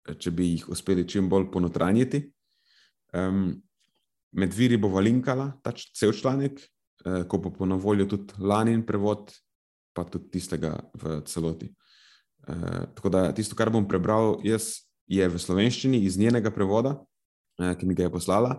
eh, 0.09 0.15
če 0.17 0.31
bi 0.31 0.47
jih 0.55 0.69
uspeli 0.69 1.07
čim 1.07 1.29
bolj 1.29 1.51
ponotranjiti. 1.53 2.23
Um, 3.13 3.61
med 4.31 4.53
viri 4.55 4.77
bo 4.79 4.87
valinkala 4.89 5.51
ta 5.61 5.73
cel 5.75 6.13
članek, 6.15 6.57
uh, 7.05 7.23
ko 7.27 7.37
bo 7.37 7.51
po 7.53 7.65
voljo 7.65 8.05
tudi 8.05 8.33
lani 8.39 8.79
prevod, 8.85 9.29
pa 9.93 10.03
tudi 10.03 10.31
tistega 10.31 10.79
v 10.93 11.21
celoti. 11.25 11.69
Uh, 12.47 12.87
tako 12.97 13.11
da 13.13 13.27
tisto, 13.35 13.55
kar 13.55 13.69
bom 13.69 13.87
prebral, 13.87 14.39
jaz, 14.45 14.87
je 15.11 15.27
v 15.27 15.39
slovenščini 15.39 15.99
iz 16.07 16.17
njenega 16.17 16.51
prevoda, 16.53 16.95
uh, 16.97 17.73
ki 17.77 17.85
mi 17.85 17.97
ga 17.97 18.07
je 18.07 18.13
poslala. 18.13 18.55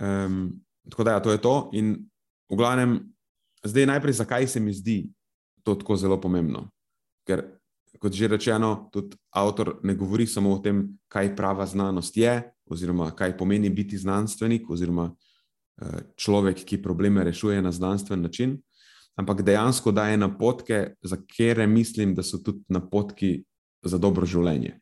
Um, 0.00 0.58
tako 0.90 1.04
da, 1.04 1.18
ja, 1.18 1.22
to 1.22 1.34
je 1.34 1.40
to. 1.42 1.54
In 1.78 1.94
v 2.48 2.58
glavnem, 2.58 2.98
Zdaj, 3.64 3.86
najprej, 3.86 4.12
zakaj 4.12 4.46
se 4.46 4.60
mi 4.60 4.72
zdi 4.72 5.10
to 5.62 5.74
tako 5.74 5.96
zelo 5.96 6.20
pomembno? 6.20 6.70
Ker, 7.26 7.42
kot 7.98 8.12
že 8.12 8.28
rečeno, 8.28 8.88
tudi 8.92 9.16
avtor 9.34 9.80
ne 9.82 9.94
govori 9.94 10.26
samo 10.26 10.54
o 10.54 10.58
tem, 10.62 10.98
kaj 11.08 11.34
prava 11.36 11.66
znanost 11.66 12.16
je, 12.16 12.42
oziroma 12.70 13.10
kaj 13.16 13.36
pomeni 13.36 13.70
biti 13.70 13.98
znanstvenik, 13.98 14.70
oziroma 14.70 15.10
eh, 15.10 16.00
človek, 16.16 16.64
ki 16.64 16.82
probleme 16.82 17.24
rešuje 17.24 17.62
na 17.62 17.72
znanstven 17.72 18.22
način, 18.22 18.58
ampak 19.18 19.42
dejansko 19.42 19.92
daje 19.92 20.16
napotke, 20.16 20.94
za 21.02 21.16
katere 21.16 21.66
mislim, 21.66 22.14
da 22.14 22.22
so 22.22 22.38
tudi 22.38 22.62
napotki 22.68 23.42
za 23.82 23.98
dobro 23.98 24.26
življenje. 24.26 24.78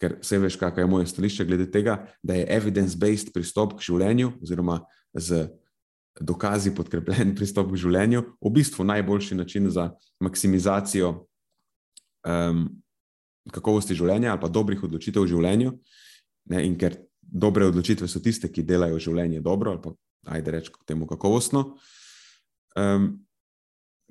Ker 0.00 0.18
vse 0.20 0.38
veš, 0.42 0.58
kakšno 0.60 0.82
je 0.84 0.90
moje 0.90 1.06
stališče 1.08 1.46
glede 1.48 1.68
tega, 1.72 2.00
da 2.22 2.36
je 2.36 2.48
evidence-based 2.52 3.32
pristop 3.34 3.78
k 3.78 3.86
življenju, 3.86 4.34
oziroma 4.42 4.80
z 5.14 5.46
dokazi 6.20 6.74
podkrepljen 6.74 7.34
pristop 7.38 7.70
k 7.72 7.80
življenju, 7.80 8.24
v 8.42 8.52
bistvu 8.52 8.84
najboljši 8.88 9.38
način 9.38 9.70
za 9.70 9.90
maksimizacijo 10.20 11.12
um, 12.26 12.66
kakovosti 13.52 13.94
življenja 13.94 14.32
ali 14.34 14.42
pa 14.42 14.50
dobrih 14.50 14.82
odločitev 14.82 15.24
v 15.24 15.30
življenju. 15.30 15.76
Ne, 16.50 16.62
in 16.66 16.76
ker 16.78 16.98
dobre 17.20 17.66
odločitve 17.66 18.08
so 18.10 18.22
tiste, 18.22 18.50
ki 18.52 18.66
delajo 18.66 18.98
življenje 19.02 19.42
dobro 19.42 19.74
ali 19.74 19.82
pa 19.82 19.94
ajde 20.36 20.54
reči 20.54 20.74
temu 20.86 21.06
kakovostno. 21.06 21.76
Um, 22.76 23.25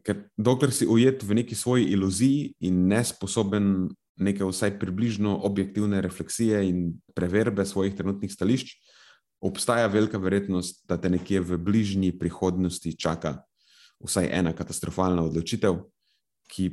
ker 0.05 0.25
dokler 0.37 0.71
si 0.71 0.85
ujet 0.85 1.23
v 1.23 1.41
neki 1.41 1.55
svoji 1.57 1.89
iluziji 1.95 2.53
in 2.67 2.85
nesposoben 2.87 3.89
neke 4.21 4.45
vsaj 4.45 4.77
približno 4.79 5.33
objektivne 5.43 6.01
refleksije 6.01 6.61
in 6.69 6.93
preverbe 7.15 7.65
svojih 7.65 7.95
trenutnih 7.95 8.31
stališč, 8.31 8.77
obstaja 9.41 9.87
velika 9.87 10.17
verjetnost, 10.17 10.85
da 10.87 10.97
te 10.97 11.09
nekje 11.09 11.41
v 11.41 11.57
bližnji 11.57 12.13
prihodnosti 12.19 12.95
čaka 12.97 13.41
vsaj 14.03 14.29
ena 14.31 14.53
katastrofalna 14.55 15.25
odločitev, 15.25 15.81
ki 16.51 16.69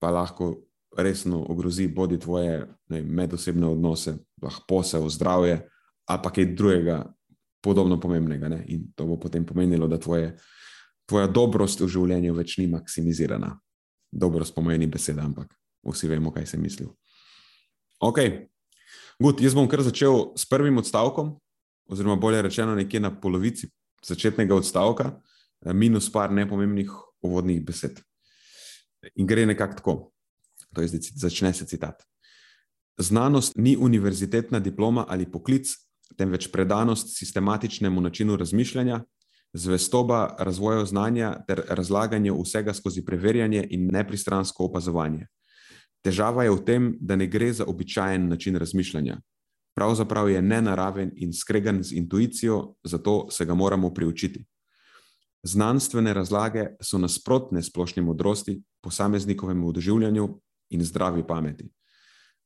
pa 0.00 0.10
lahko 0.10 0.64
resno 0.96 1.42
ogrozi 1.48 1.88
bodi 1.88 2.18
tvoje 2.18 2.64
ne, 2.88 3.02
medosebne 3.02 3.66
odnose, 3.66 4.16
lahko 4.42 4.82
se 4.82 4.98
v 4.98 5.10
zdravje, 5.10 5.56
ali 6.06 6.22
pa 6.22 6.30
kaj 6.30 6.54
drugega, 6.54 6.98
podobno 7.64 8.00
pomembnega. 8.00 8.48
Ne? 8.48 8.64
In 8.68 8.92
to 8.94 9.06
bo 9.08 9.16
potem 9.20 9.46
pomenilo, 9.46 9.88
da 9.88 9.98
tvoje, 9.98 10.34
tvoja 11.06 11.26
dobrost 11.26 11.80
v 11.80 11.88
življenju 11.88 12.34
več 12.34 12.58
ni 12.58 12.66
maksimizirana. 12.70 13.54
Dobrost 14.12 14.54
pomeni 14.54 14.86
beseda, 14.86 15.24
ampak 15.24 15.52
vsi 15.84 16.08
vemo, 16.08 16.32
kaj 16.32 16.46
se 16.46 16.58
misli. 16.58 16.86
Ok, 18.00 18.20
Good, 19.22 19.38
jaz 19.40 19.54
bom 19.54 19.68
kar 19.70 19.82
začel 19.86 20.32
s 20.34 20.46
prvim 20.50 20.78
odstavkom, 20.80 21.36
oziroma 21.86 22.16
bolje 22.18 22.42
rečeno, 22.42 22.74
nekje 22.74 23.00
na 23.00 23.12
polovici 23.14 23.68
začetnega 24.02 24.56
odstavka, 24.56 25.20
eh, 25.64 25.72
minus 25.72 26.10
par 26.12 26.32
nepomembnih 26.32 26.90
uvodnih 27.22 27.62
besed. 27.64 28.00
In 29.14 29.26
gre 29.26 29.46
nekako 29.46 29.74
tako. 29.74 29.94
To 30.74 30.82
je 30.82 30.88
zdaj, 30.88 31.00
začne 31.14 31.52
se 31.54 31.66
citat. 31.66 32.02
Znanost 32.98 33.56
ni 33.56 33.76
univerzitetna 33.76 34.58
diploma 34.60 35.06
ali 35.08 35.30
poklic, 35.30 35.68
temveč 36.16 36.50
predanost 36.50 37.16
sistematičnemu 37.18 38.00
načinu 38.00 38.36
razmišljanja, 38.36 39.04
zvestoba 39.54 40.36
razvoju 40.38 40.86
znanja 40.86 41.36
ter 41.46 41.62
razlaganje 41.68 42.32
vsega 42.32 42.74
skozi 42.74 43.04
preverjanje 43.04 43.66
in 43.70 43.86
nepristransko 43.92 44.64
opazovanje. 44.64 45.26
Težava 46.04 46.44
je 46.44 46.50
v 46.50 46.64
tem, 46.64 46.90
da 47.00 47.16
ne 47.16 47.26
gre 47.26 47.52
za 47.52 47.64
običajen 47.64 48.28
način 48.28 48.56
razmišljanja, 48.56 49.20
pravzaprav 49.76 50.30
je 50.30 50.42
nenaraven 50.42 51.12
in 51.16 51.32
skregan 51.32 51.82
z 51.82 51.92
intuicijo, 51.92 52.74
zato 52.84 53.30
se 53.30 53.44
ga 53.44 53.54
moramo 53.54 53.94
priučiti. 53.94 54.44
Znanstvene 55.42 56.14
razlage 56.14 56.66
so 56.80 56.98
nasprotne 56.98 57.62
splošni 57.62 58.02
modrosti, 58.02 58.62
posameznikovemu 58.82 59.72
doživljanju 59.72 60.28
in 60.70 60.84
zdravi 60.84 61.26
pameti. 61.26 61.70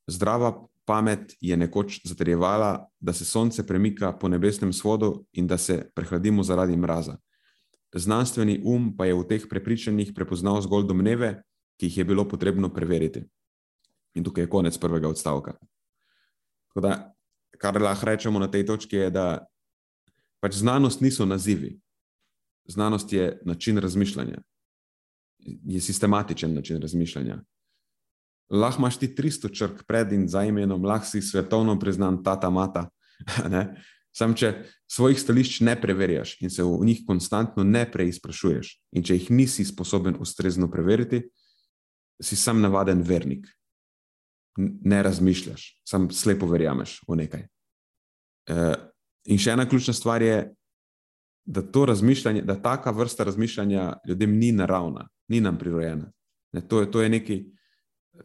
Zdrava 0.07 0.67
pamet 0.89 1.37
je 1.41 1.57
nekoč 1.57 2.01
zatrjevala, 2.05 2.89
da 3.01 3.13
se 3.13 3.25
sonce 3.25 3.67
premika 3.67 4.13
po 4.13 4.29
nebesnem 4.29 4.73
svodu 4.73 5.27
in 5.33 5.47
da 5.47 5.59
se 5.59 5.91
prehladimo 5.95 6.43
zaradi 6.43 6.77
mraza. 6.77 7.19
Znanstveni 7.95 8.63
um 8.65 8.97
pa 8.97 9.05
je 9.05 9.15
v 9.15 9.27
teh 9.29 9.45
prepričanjih 9.51 10.13
prepoznal 10.17 10.61
zgolj 10.65 10.87
domneve, 10.89 11.43
ki 11.77 11.87
jih 11.87 11.99
je 11.99 12.05
bilo 12.05 12.25
potrebno 12.29 12.73
preveriti. 12.73 13.23
In 14.17 14.25
tukaj 14.25 14.45
je 14.45 14.51
konec 14.51 14.79
prvega 14.79 15.09
odstavka. 15.09 15.59
Tako 16.69 16.81
da 16.81 17.13
kar 17.59 17.83
lahko 17.83 18.07
rečemo 18.07 18.39
na 18.39 18.49
tej 18.51 18.67
točki, 18.67 18.97
je, 18.97 19.11
da 19.11 19.45
pač 20.41 20.57
znanost 20.57 21.01
niso 21.01 21.27
nazivi. 21.27 21.79
Znanost 22.69 23.13
je 23.13 23.41
način 23.45 23.79
razmišljanja, 23.79 24.41
je 25.65 25.81
sistematičen 25.81 26.55
način 26.55 26.81
razmišljanja. 26.81 27.43
Lahko 28.51 28.81
imaš 28.81 28.97
ti 28.99 29.09
300 29.13 29.53
črk 29.53 29.85
pred 29.87 30.13
in 30.13 30.29
za 30.29 30.45
imenom, 30.45 30.85
lahko 30.85 31.07
si 31.07 31.23
svetovno 31.23 31.79
priznan 31.79 32.23
tata 32.25 32.51
mata? 32.51 32.89
Sam, 34.19 34.33
če 34.35 34.65
svojih 34.91 35.19
stališč 35.21 35.61
ne 35.67 35.77
preverjaš 35.79 36.39
in 36.43 36.51
se 36.51 36.65
v 36.65 36.87
njih 36.89 37.05
konstantno 37.07 37.63
ne 37.65 37.85
preizprašuješ, 37.87 38.73
in 38.97 39.05
če 39.07 39.19
jih 39.19 39.29
nisi 39.31 39.67
sposoben 39.69 40.17
ustrezno 40.19 40.67
preveriti, 40.73 41.23
si 42.23 42.37
sam 42.37 42.63
navaden 42.65 43.05
vernik. 43.07 43.47
Ne 44.59 45.03
razmišljaš, 45.07 45.69
sam 45.87 46.09
slepo 46.11 46.49
verjameš 46.51 46.97
v 47.07 47.19
nekaj. 47.21 47.45
Uh, 48.51 48.75
in 49.31 49.39
še 49.39 49.53
ena 49.55 49.69
ključna 49.69 49.95
stvar 49.95 50.25
je, 50.25 50.39
da 51.49 51.63
to 51.63 51.85
razmišljanje, 51.89 52.43
da 52.43 52.59
taka 52.61 52.91
vrsta 52.91 53.25
razmišljanja 53.29 54.01
ljudem 54.09 54.35
ni 54.37 54.51
naravna, 54.53 55.07
ni 55.29 55.41
nam 55.41 55.59
prirojena. 55.59 56.11
Ne, 56.53 56.65
to, 56.69 56.81
je, 56.83 56.91
to 56.91 57.05
je 57.05 57.13
nekaj, 57.13 57.39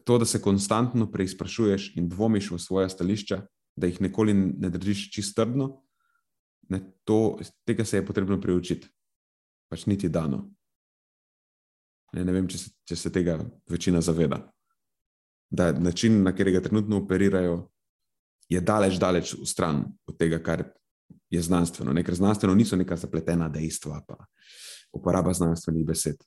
to, 0.04 0.18
da 0.18 0.24
se 0.24 0.42
konstantno 0.42 1.10
preizprašuješ 1.10 1.92
in 1.96 2.08
dvomiš 2.08 2.50
v 2.50 2.58
svoje 2.58 2.90
stališča, 2.90 3.42
da 3.76 3.86
jih 3.86 4.00
nikoli 4.00 4.34
ne 4.34 4.70
držiš 4.70 5.10
čist 5.12 5.36
trdno, 5.36 5.84
ne, 6.68 6.80
to, 7.04 7.38
tega 7.66 7.84
se 7.84 7.96
je 7.96 8.06
potrebno 8.06 8.40
priučiti. 8.40 8.88
Pač 9.68 9.86
niti 9.86 10.08
dano. 10.08 10.50
Ne, 12.12 12.24
ne 12.24 12.32
vem, 12.32 12.48
če 12.48 12.58
se, 12.58 12.70
če 12.86 12.96
se 12.96 13.12
tega 13.12 13.38
večina 13.70 14.00
zaveda. 14.00 14.38
Da 15.50 15.72
način, 15.72 16.22
na 16.22 16.32
katerega 16.32 16.62
trenutno 16.62 17.00
operirajo, 17.02 17.56
je 18.48 18.60
daleč, 18.60 18.98
daleč 19.00 19.34
v 19.34 19.46
stran 19.48 19.82
od 20.06 20.18
tega, 20.18 20.38
kar 20.42 20.64
je 21.30 21.42
znanstveno. 21.42 21.92
Ne, 21.92 22.04
ker 22.04 22.14
znanstveno 22.14 22.54
niso 22.54 22.76
neka 22.76 22.96
zapletena 22.96 23.48
dejstva, 23.48 24.02
pa 24.06 24.18
uporaba 24.94 25.32
znanstvenih 25.34 25.86
besed. 25.86 26.22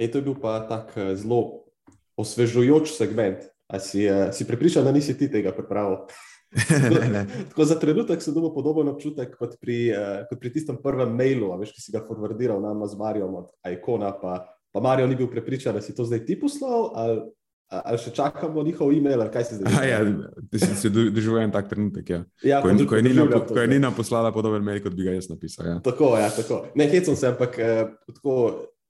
E, 0.00 0.08
to 0.08 0.18
je 0.18 0.24
bil 0.24 0.36
pa 0.40 0.64
tak 0.64 0.96
eh, 0.96 1.12
zelo 1.12 1.68
osvežujoč 2.16 2.96
segment. 2.96 3.44
A 3.70 3.78
si, 3.78 4.02
uh, 4.02 4.34
si 4.34 4.42
pripričan, 4.48 4.82
da 4.82 4.90
nisi 4.90 5.14
ti 5.14 5.28
tega 5.30 5.52
pripravil? 5.54 6.08
Tako 7.54 7.64
za 7.64 7.76
trenutek 7.78 8.18
sem 8.18 8.34
dobil 8.34 8.50
podoben 8.50 8.88
občutek 8.90 9.36
kot 9.38 9.54
pri, 9.62 9.94
uh, 9.94 10.24
kot 10.26 10.40
pri 10.42 10.50
tistem 10.50 10.80
prvem 10.82 11.12
mailu, 11.14 11.52
veš, 11.60 11.76
ki 11.76 11.84
si 11.84 11.94
ga 11.94 12.02
forwardiral 12.02 12.58
nama 12.58 12.88
z 12.90 12.98
Marijom 12.98 13.36
od 13.44 13.52
Aikona, 13.62 14.10
pa, 14.18 14.40
pa 14.74 14.82
Marijo 14.82 15.06
ni 15.06 15.14
bil 15.14 15.30
prepričan, 15.30 15.78
da 15.78 15.84
si 15.84 15.94
to 15.94 16.02
zdaj 16.02 16.24
ti 16.26 16.34
poslal, 16.40 16.90
ali, 16.98 17.22
ali 17.70 18.02
še 18.02 18.10
čakamo 18.18 18.66
njihov 18.66 18.90
e-mail, 18.90 19.22
ali 19.22 19.30
kaj 19.30 19.46
si 19.46 19.60
zdaj. 19.60 19.78
Ja, 19.86 20.02
ti 20.50 20.58
si 20.58 20.74
se 20.82 20.90
doživel 20.90 21.54
tak 21.54 21.70
trenutek, 21.70 22.10
ja. 22.10 22.20
ja 22.42 22.58
ko, 22.66 22.74
ko, 22.74 22.98
je 22.98 23.06
Nina, 23.06 23.30
ko 23.30 23.60
je 23.60 23.70
Nina 23.70 23.94
poslala 23.94 24.34
podoben 24.34 24.66
mail, 24.66 24.82
kot 24.82 24.98
bi 24.98 25.06
ga 25.06 25.14
jaz 25.14 25.30
napisal. 25.30 25.70
Ja. 25.70 25.78
Tako, 25.86 26.16
ja, 26.18 26.34
tako. 26.34 26.64
Ne, 26.74 26.90
hecam 26.90 27.14
se, 27.14 27.30
ampak 27.30 27.54
uh, 27.62 27.94
tako. 28.10 28.36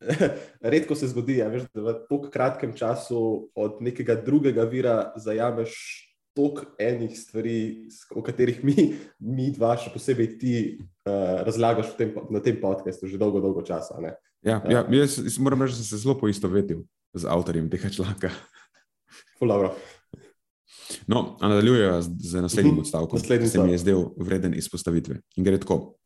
Redko 0.72 0.94
se 0.94 1.08
zgodi, 1.08 1.40
ja, 1.40 1.48
veš, 1.52 1.66
da 1.74 1.84
v 1.84 1.96
tako 2.08 2.30
kratkem 2.32 2.72
času 2.76 3.50
od 3.54 3.82
nekega 3.84 4.16
drugega 4.24 4.64
vira 4.68 5.12
zajameš 5.20 5.76
toliko 6.36 6.62
enih 6.78 7.18
stvari, 7.18 7.56
o 8.14 8.22
katerih 8.22 8.62
mi, 8.64 8.94
mi 9.18 9.50
dva, 9.52 9.74
še 9.80 9.90
posebej 9.92 10.30
ti, 10.40 10.54
uh, 11.04 11.42
razlagaš 11.46 11.92
tem, 11.98 12.14
na 12.30 12.40
tem 12.44 12.56
podkastu 12.60 13.10
že 13.10 13.18
dolgo, 13.20 13.42
dolgo 13.42 13.64
časa. 13.66 13.98
Ja, 14.46 14.60
uh, 14.62 14.70
ja, 14.70 14.84
jaz, 15.02 15.18
jaz 15.18 15.38
moram 15.42 15.66
reči, 15.66 15.76
da 15.76 15.82
sem 15.82 15.90
se 15.90 16.02
zelo 16.04 16.16
poistovetil 16.20 16.84
z 17.18 17.28
avtorjem 17.28 17.68
tega 17.72 17.90
članka. 17.92 18.32
No, 21.06 21.36
nadaljujejo 21.40 22.02
z 22.02 22.42
naslednjim 22.42 22.74
mhm. 22.74 22.82
odstavkom, 22.84 23.20
ki 23.20 23.48
se 23.48 23.62
mi 23.62 23.72
je 23.72 23.78
zdel 23.80 24.02
vreden 24.20 24.54
izpostavitve. 24.54 25.20
In 25.36 25.46
gre 25.46 25.58
tako. 25.60 25.99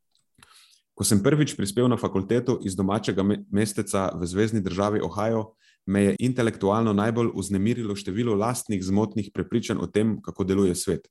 Ko 0.95 1.05
sem 1.05 1.23
prvič 1.23 1.57
prispel 1.59 1.89
na 1.91 1.97
fakulteto 1.99 2.61
iz 2.63 2.77
domačega 2.79 3.25
mesteca 3.51 4.13
v 4.15 4.27
zvezdni 4.27 4.63
državi 4.63 5.03
Ohio, 5.03 5.55
me 5.87 6.05
je 6.05 6.17
intelektualno 6.19 6.93
najbolj 6.93 7.33
vznemirilo 7.35 7.97
število 7.97 8.35
lastnih 8.35 8.85
zmotnih 8.85 9.31
prepričanj 9.35 9.83
o 9.83 9.87
tem, 9.87 10.21
kako 10.23 10.45
deluje 10.45 10.75
svet. 10.75 11.09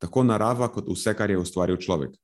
Tako 0.00 0.24
narava, 0.24 0.68
kot 0.72 0.88
vse, 0.88 1.14
kar 1.14 1.30
je 1.30 1.38
ustvaril 1.38 1.76
človek. 1.76 2.16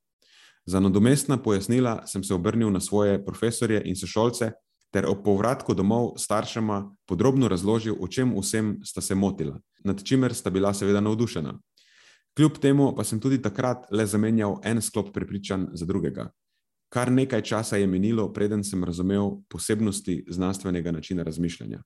Za 0.66 0.80
nadomestna 0.80 1.36
pojasnila 1.36 2.06
sem 2.06 2.24
se 2.24 2.34
obrnil 2.34 2.72
na 2.72 2.80
svoje 2.80 3.20
profesorje 3.24 3.82
in 3.84 3.96
sošolce, 3.96 4.50
ter 4.90 5.06
ob 5.06 5.22
povratku 5.24 5.74
domov 5.74 6.14
staršema 6.16 6.80
podrobno 7.06 7.48
razložil, 7.48 7.94
o 8.00 8.08
čem 8.08 8.32
vsem 8.32 8.78
sta 8.84 9.00
se 9.00 9.14
motila, 9.14 9.60
nad 9.84 10.02
čimer 10.02 10.34
sta 10.34 10.50
bila 10.50 10.72
seveda 10.74 11.00
navdušena. 11.00 11.52
Kljub 12.36 12.58
temu 12.58 12.94
pa 12.96 13.04
sem 13.04 13.20
tudi 13.20 13.38
takrat 13.42 13.86
le 13.92 14.06
zamenjal 14.06 14.58
en 14.64 14.82
sklop 14.82 15.12
prepričanj 15.12 15.66
za 15.72 15.86
drugega. 15.86 16.30
Kar 16.88 17.12
nekaj 17.12 17.42
časa 17.42 17.76
je 17.76 17.86
minilo, 17.86 18.32
preden 18.32 18.64
sem 18.64 18.84
razumel 18.84 19.30
posebnosti 19.48 20.24
znanstvenega 20.30 20.92
načina 20.92 21.22
razmišljanja. 21.22 21.82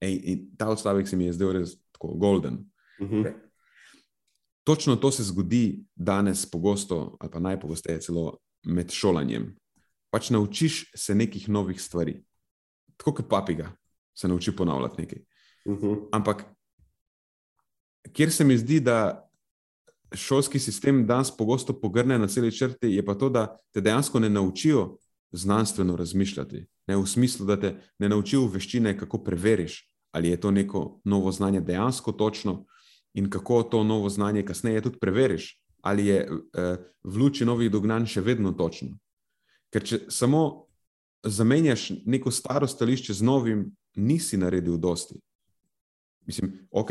Ej, 0.00 0.38
ta 0.58 0.68
odstavek 0.68 1.08
se 1.08 1.16
mi 1.16 1.24
je 1.24 1.32
zdel 1.32 1.52
res 1.52 1.76
tako 1.92 2.14
golden. 2.14 2.64
Uh 3.00 3.06
mhm. 3.06 3.22
-huh. 3.22 3.32
Točno 4.64 4.96
to 4.96 5.10
se 5.10 5.22
zgodi 5.22 5.84
danes, 5.94 6.50
pogosto, 6.50 7.16
ali 7.20 7.30
pa 7.30 7.38
najpogosteje 7.38 8.00
celo 8.00 8.38
med 8.62 8.90
šolanjem. 8.90 9.56
Pač 10.10 10.30
naučiš 10.30 10.90
se 10.94 11.14
nekih 11.14 11.48
novih 11.48 11.82
stvari. 11.82 12.24
Tako 12.96 13.14
kot 13.14 13.28
papiga 13.28 13.72
se 14.14 14.28
nauči 14.28 14.56
ponavljati 14.56 15.02
nekaj. 15.02 15.18
Uh 15.64 15.74
mhm. 15.74 15.86
-huh. 15.86 16.08
Ampak, 16.12 16.44
kjer 18.12 18.32
se 18.32 18.44
mi 18.44 18.58
zdi, 18.58 18.80
da 18.80 19.28
šolski 20.14 20.58
sistem 20.58 21.06
danes 21.06 21.30
pogosto 21.36 21.74
pogrne 21.80 22.18
na 22.18 22.28
celi 22.28 22.52
črti, 22.52 22.92
je 22.94 23.04
pa 23.04 23.14
to, 23.14 23.28
da 23.28 23.56
te 23.72 23.80
dejansko 23.80 24.20
ne 24.20 24.30
naučijo 24.30 24.96
znanstveno 25.32 25.96
razmišljati. 25.96 26.66
Ne, 26.86 26.96
v 26.96 27.06
smislu, 27.06 27.46
da 27.46 27.56
te 27.60 27.76
ne 27.98 28.08
naučijo 28.08 28.46
veščine, 28.46 28.96
kako 28.98 29.22
preveriš, 29.24 29.88
ali 30.12 30.28
je 30.28 30.40
to 30.40 30.50
neko 30.50 31.00
novo 31.04 31.32
znanje 31.32 31.60
dejansko 31.60 32.12
točno 32.12 32.64
in 33.14 33.30
kako 33.30 33.62
to 33.62 33.84
novo 33.84 34.08
znanje 34.08 34.44
kasneje 34.44 34.80
tudi 34.82 34.98
preveriš, 34.98 35.62
ali 35.80 36.06
je 36.06 36.18
eh, 36.20 36.76
v 37.02 37.16
luči 37.16 37.44
novih 37.44 37.70
dognanj 37.70 38.06
še 38.06 38.20
vedno 38.20 38.52
točno. 38.52 38.96
Ker 39.72 39.84
če 39.84 39.98
samo 40.08 40.66
zamenjaš 41.24 41.90
neko 42.04 42.30
staro 42.30 42.66
stališče 42.66 43.14
z 43.14 43.22
novim, 43.22 43.66
nisi 43.96 44.36
naredil 44.36 44.76
dosti. 44.76 45.20
Mislim, 46.26 46.52
ok, 46.70 46.90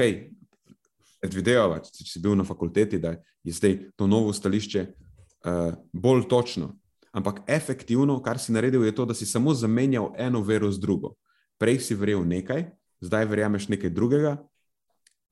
predvidevava, 1.21 1.79
če 1.85 2.05
si 2.07 2.21
bil 2.21 2.35
na 2.37 2.45
fakulteti, 2.47 2.99
da 2.99 3.15
je 3.45 3.53
zdaj 3.53 3.77
to 3.95 4.07
novo 4.09 4.33
stališče 4.33 4.85
uh, 4.87 5.73
bolj 5.93 6.27
točno. 6.29 6.73
Ampak 7.11 7.41
efektivno, 7.47 8.21
kar 8.23 8.39
si 8.39 8.55
naredil, 8.55 8.85
je 8.87 8.95
to, 8.95 9.05
da 9.05 9.13
si 9.13 9.27
samo 9.27 9.53
zamenjal 9.53 10.13
eno 10.17 10.41
vero 10.41 10.71
z 10.71 10.79
drugo. 10.79 11.15
Prej 11.59 11.81
si 11.83 11.95
verjel 11.95 12.23
nekaj, 12.27 12.69
zdaj 13.03 13.27
verjameš 13.27 13.67
nekaj 13.69 13.91
drugega. 13.93 14.37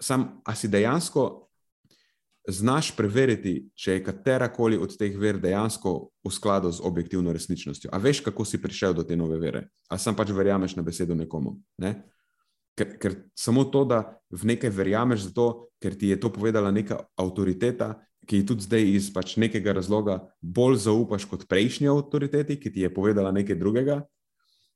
Sam, 0.01 0.41
a 0.45 0.55
si 0.55 0.67
dejansko 0.67 1.49
znaš 2.47 2.91
preveriti, 2.95 3.69
če 3.75 3.97
je 3.97 4.03
katerakoli 4.03 4.77
od 4.79 4.93
teh 4.97 5.15
ver 5.19 5.39
dejansko 5.41 5.93
v 6.25 6.31
skladu 6.33 6.71
z 6.71 6.83
objektivno 6.83 7.33
resničnostjo. 7.33 7.91
A 7.93 7.97
veš, 8.01 8.23
kako 8.25 8.45
si 8.45 8.61
prišel 8.61 8.93
do 8.97 9.03
te 9.03 9.17
nove 9.17 9.39
vere? 9.39 9.67
A 9.89 9.97
sam 9.97 10.15
pač 10.15 10.33
verjameš 10.33 10.75
na 10.75 10.83
besedo 10.83 11.15
nekomu? 11.15 11.57
Ne? 11.77 11.95
Ker, 12.79 12.93
ker 12.95 13.15
samo 13.35 13.65
to, 13.67 13.83
da 13.83 14.03
v 14.31 14.53
nekaj 14.53 14.71
verjameš, 14.71 15.27
zato, 15.27 15.67
ker 15.83 15.97
ti 15.99 16.13
je 16.13 16.19
to 16.19 16.31
povedala 16.31 16.71
neka 16.71 17.01
avtoriteta, 17.19 17.97
ki 18.29 18.39
ji 18.39 18.45
tudi 18.45 18.63
zdaj 18.63 18.85
iz 18.93 19.09
pač 19.11 19.35
nekega 19.41 19.73
razloga 19.75 20.19
bolj 20.39 20.77
zaupaš 20.85 21.25
kot 21.27 21.47
prejšnji 21.49 21.89
avtoriteti, 21.91 22.59
ki 22.61 22.71
ti 22.71 22.85
je 22.85 22.91
povedala 22.93 23.33
nekaj 23.35 23.57
drugega, 23.59 24.03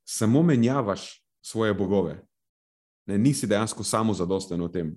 samo 0.03 0.41
menjavaš 0.43 1.21
svoje 1.45 1.75
bogove. 1.77 2.17
Ne, 3.07 3.17
nisi 3.17 3.47
dejansko 3.47 3.83
samo 3.83 4.15
zadosten 4.15 4.61
v 4.63 4.71
tem, 4.71 4.91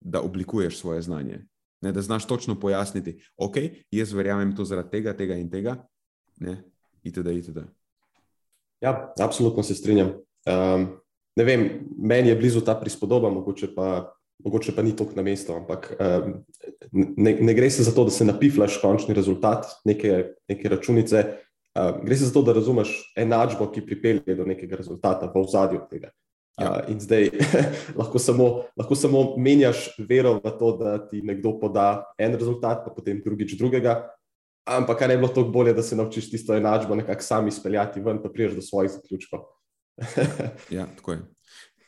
da 0.00 0.20
oblikuješ 0.20 0.80
svoje 0.80 1.02
znanje. 1.02 1.44
Ne, 1.82 1.92
da 1.92 2.02
znaš 2.02 2.26
točno 2.26 2.58
pojasniti, 2.60 3.16
ok, 3.36 3.56
jaz 3.90 4.12
verjamem 4.12 4.56
to 4.56 4.64
zaradi 4.64 4.90
tega, 4.90 5.16
tega 5.16 5.36
in 5.40 5.50
tega. 5.50 5.76
Ne, 6.40 6.62
itd. 7.02 7.32
itd. 7.38 7.64
Ja, 8.82 9.12
absolutno 9.20 9.62
se 9.62 9.74
strinjam. 9.74 10.12
Um, 10.46 11.01
ne 11.36 11.44
vem, 11.44 11.68
meni 11.98 12.28
je 12.28 12.36
blizu 12.36 12.60
ta 12.64 12.74
prispodoba, 12.78 13.30
mogoče 13.30 13.72
pa, 13.74 14.12
mogoče 14.44 14.74
pa 14.76 14.82
ni 14.82 14.96
toliko 14.96 15.16
na 15.16 15.22
mestu, 15.22 15.54
ampak 15.56 15.92
um, 15.96 16.34
ne, 16.92 17.36
ne 17.40 17.54
gre 17.54 17.70
se 17.70 17.82
za 17.82 17.94
to, 17.94 18.04
da 18.04 18.10
se 18.10 18.24
napiflaš 18.24 18.80
končni 18.82 19.14
rezultat 19.14 19.66
neke, 19.84 20.34
neke 20.48 20.68
računice, 20.68 21.24
um, 21.78 22.02
gre 22.04 22.16
se 22.16 22.28
za 22.28 22.34
to, 22.34 22.42
da 22.42 22.56
razumeš 22.56 22.96
enačbo, 23.16 23.70
ki 23.72 23.86
pripelje 23.86 24.36
do 24.36 24.48
nekega 24.48 24.76
rezultata 24.76 25.30
v 25.32 25.40
ozadju 25.40 25.86
tega. 25.90 26.12
Ja. 26.60 26.68
Uh, 26.68 26.90
in 26.92 27.00
zdaj 27.00 27.30
lahko, 28.00 28.20
samo, 28.20 28.48
lahko 28.76 28.96
samo 28.98 29.22
menjaš 29.40 29.88
vero 29.98 30.34
v 30.36 30.52
to, 30.58 30.74
da 30.76 30.98
ti 31.08 31.22
nekdo 31.24 31.54
poda 31.60 32.12
en 32.20 32.36
rezultat, 32.36 32.84
pa 32.84 32.92
potem 32.92 33.22
drugič 33.24 33.56
drugega. 33.56 34.02
Ampak 34.68 35.00
kar 35.00 35.10
je 35.10 35.16
bilo 35.18 35.32
toliko 35.32 35.50
bolje, 35.50 35.72
da 35.74 35.82
se 35.82 35.96
naučiš 35.96 36.28
tisto 36.30 36.54
enačbo 36.54 36.94
nekako 36.94 37.24
sami 37.24 37.48
izpeljati 37.48 38.00
ven, 38.00 38.20
pa 38.22 38.28
priješ 38.28 38.60
do 38.60 38.62
svojih 38.62 38.92
zaključkov. 38.92 39.48
Ja, 40.70 40.86
tako 40.96 41.12
je. 41.12 41.22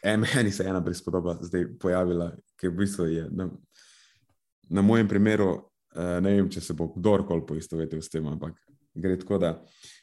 E, 0.05 0.17
meni 0.17 0.53
se 0.53 0.63
je 0.63 0.69
ena 0.69 0.85
prispodoba 0.85 1.39
zdaj 1.41 1.65
pojavila, 1.81 2.33
ki 2.61 2.69
v 2.69 2.77
bistvu 2.77 3.07
je 3.09 3.29
na, 3.33 3.49
na 4.69 4.83
mojem 4.83 5.09
primeru, 5.09 5.49
uh, 5.97 6.19
ne 6.21 6.35
vem, 6.37 6.51
če 6.53 6.61
se 6.61 6.77
bo 6.77 6.91
kdorkoli 6.93 7.47
poistovetil 7.49 8.03
s 8.05 8.13
tem, 8.13 8.27
ampak 8.29 8.59
gre 8.95 9.17
tako, 9.21 9.39
da 9.41 9.55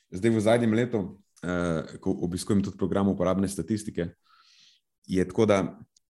zdaj 0.09 0.33
v 0.33 0.41
zadnjem 0.41 0.73
letu, 0.73 1.03
uh, 1.45 1.93
ko 2.01 2.15
obiskujem 2.25 2.63
tudi 2.65 2.81
program 2.81 3.13
uporabne 3.13 3.49
statistike, 3.49 4.09
je 5.05 5.27
tako, 5.29 5.45
da 5.45 5.61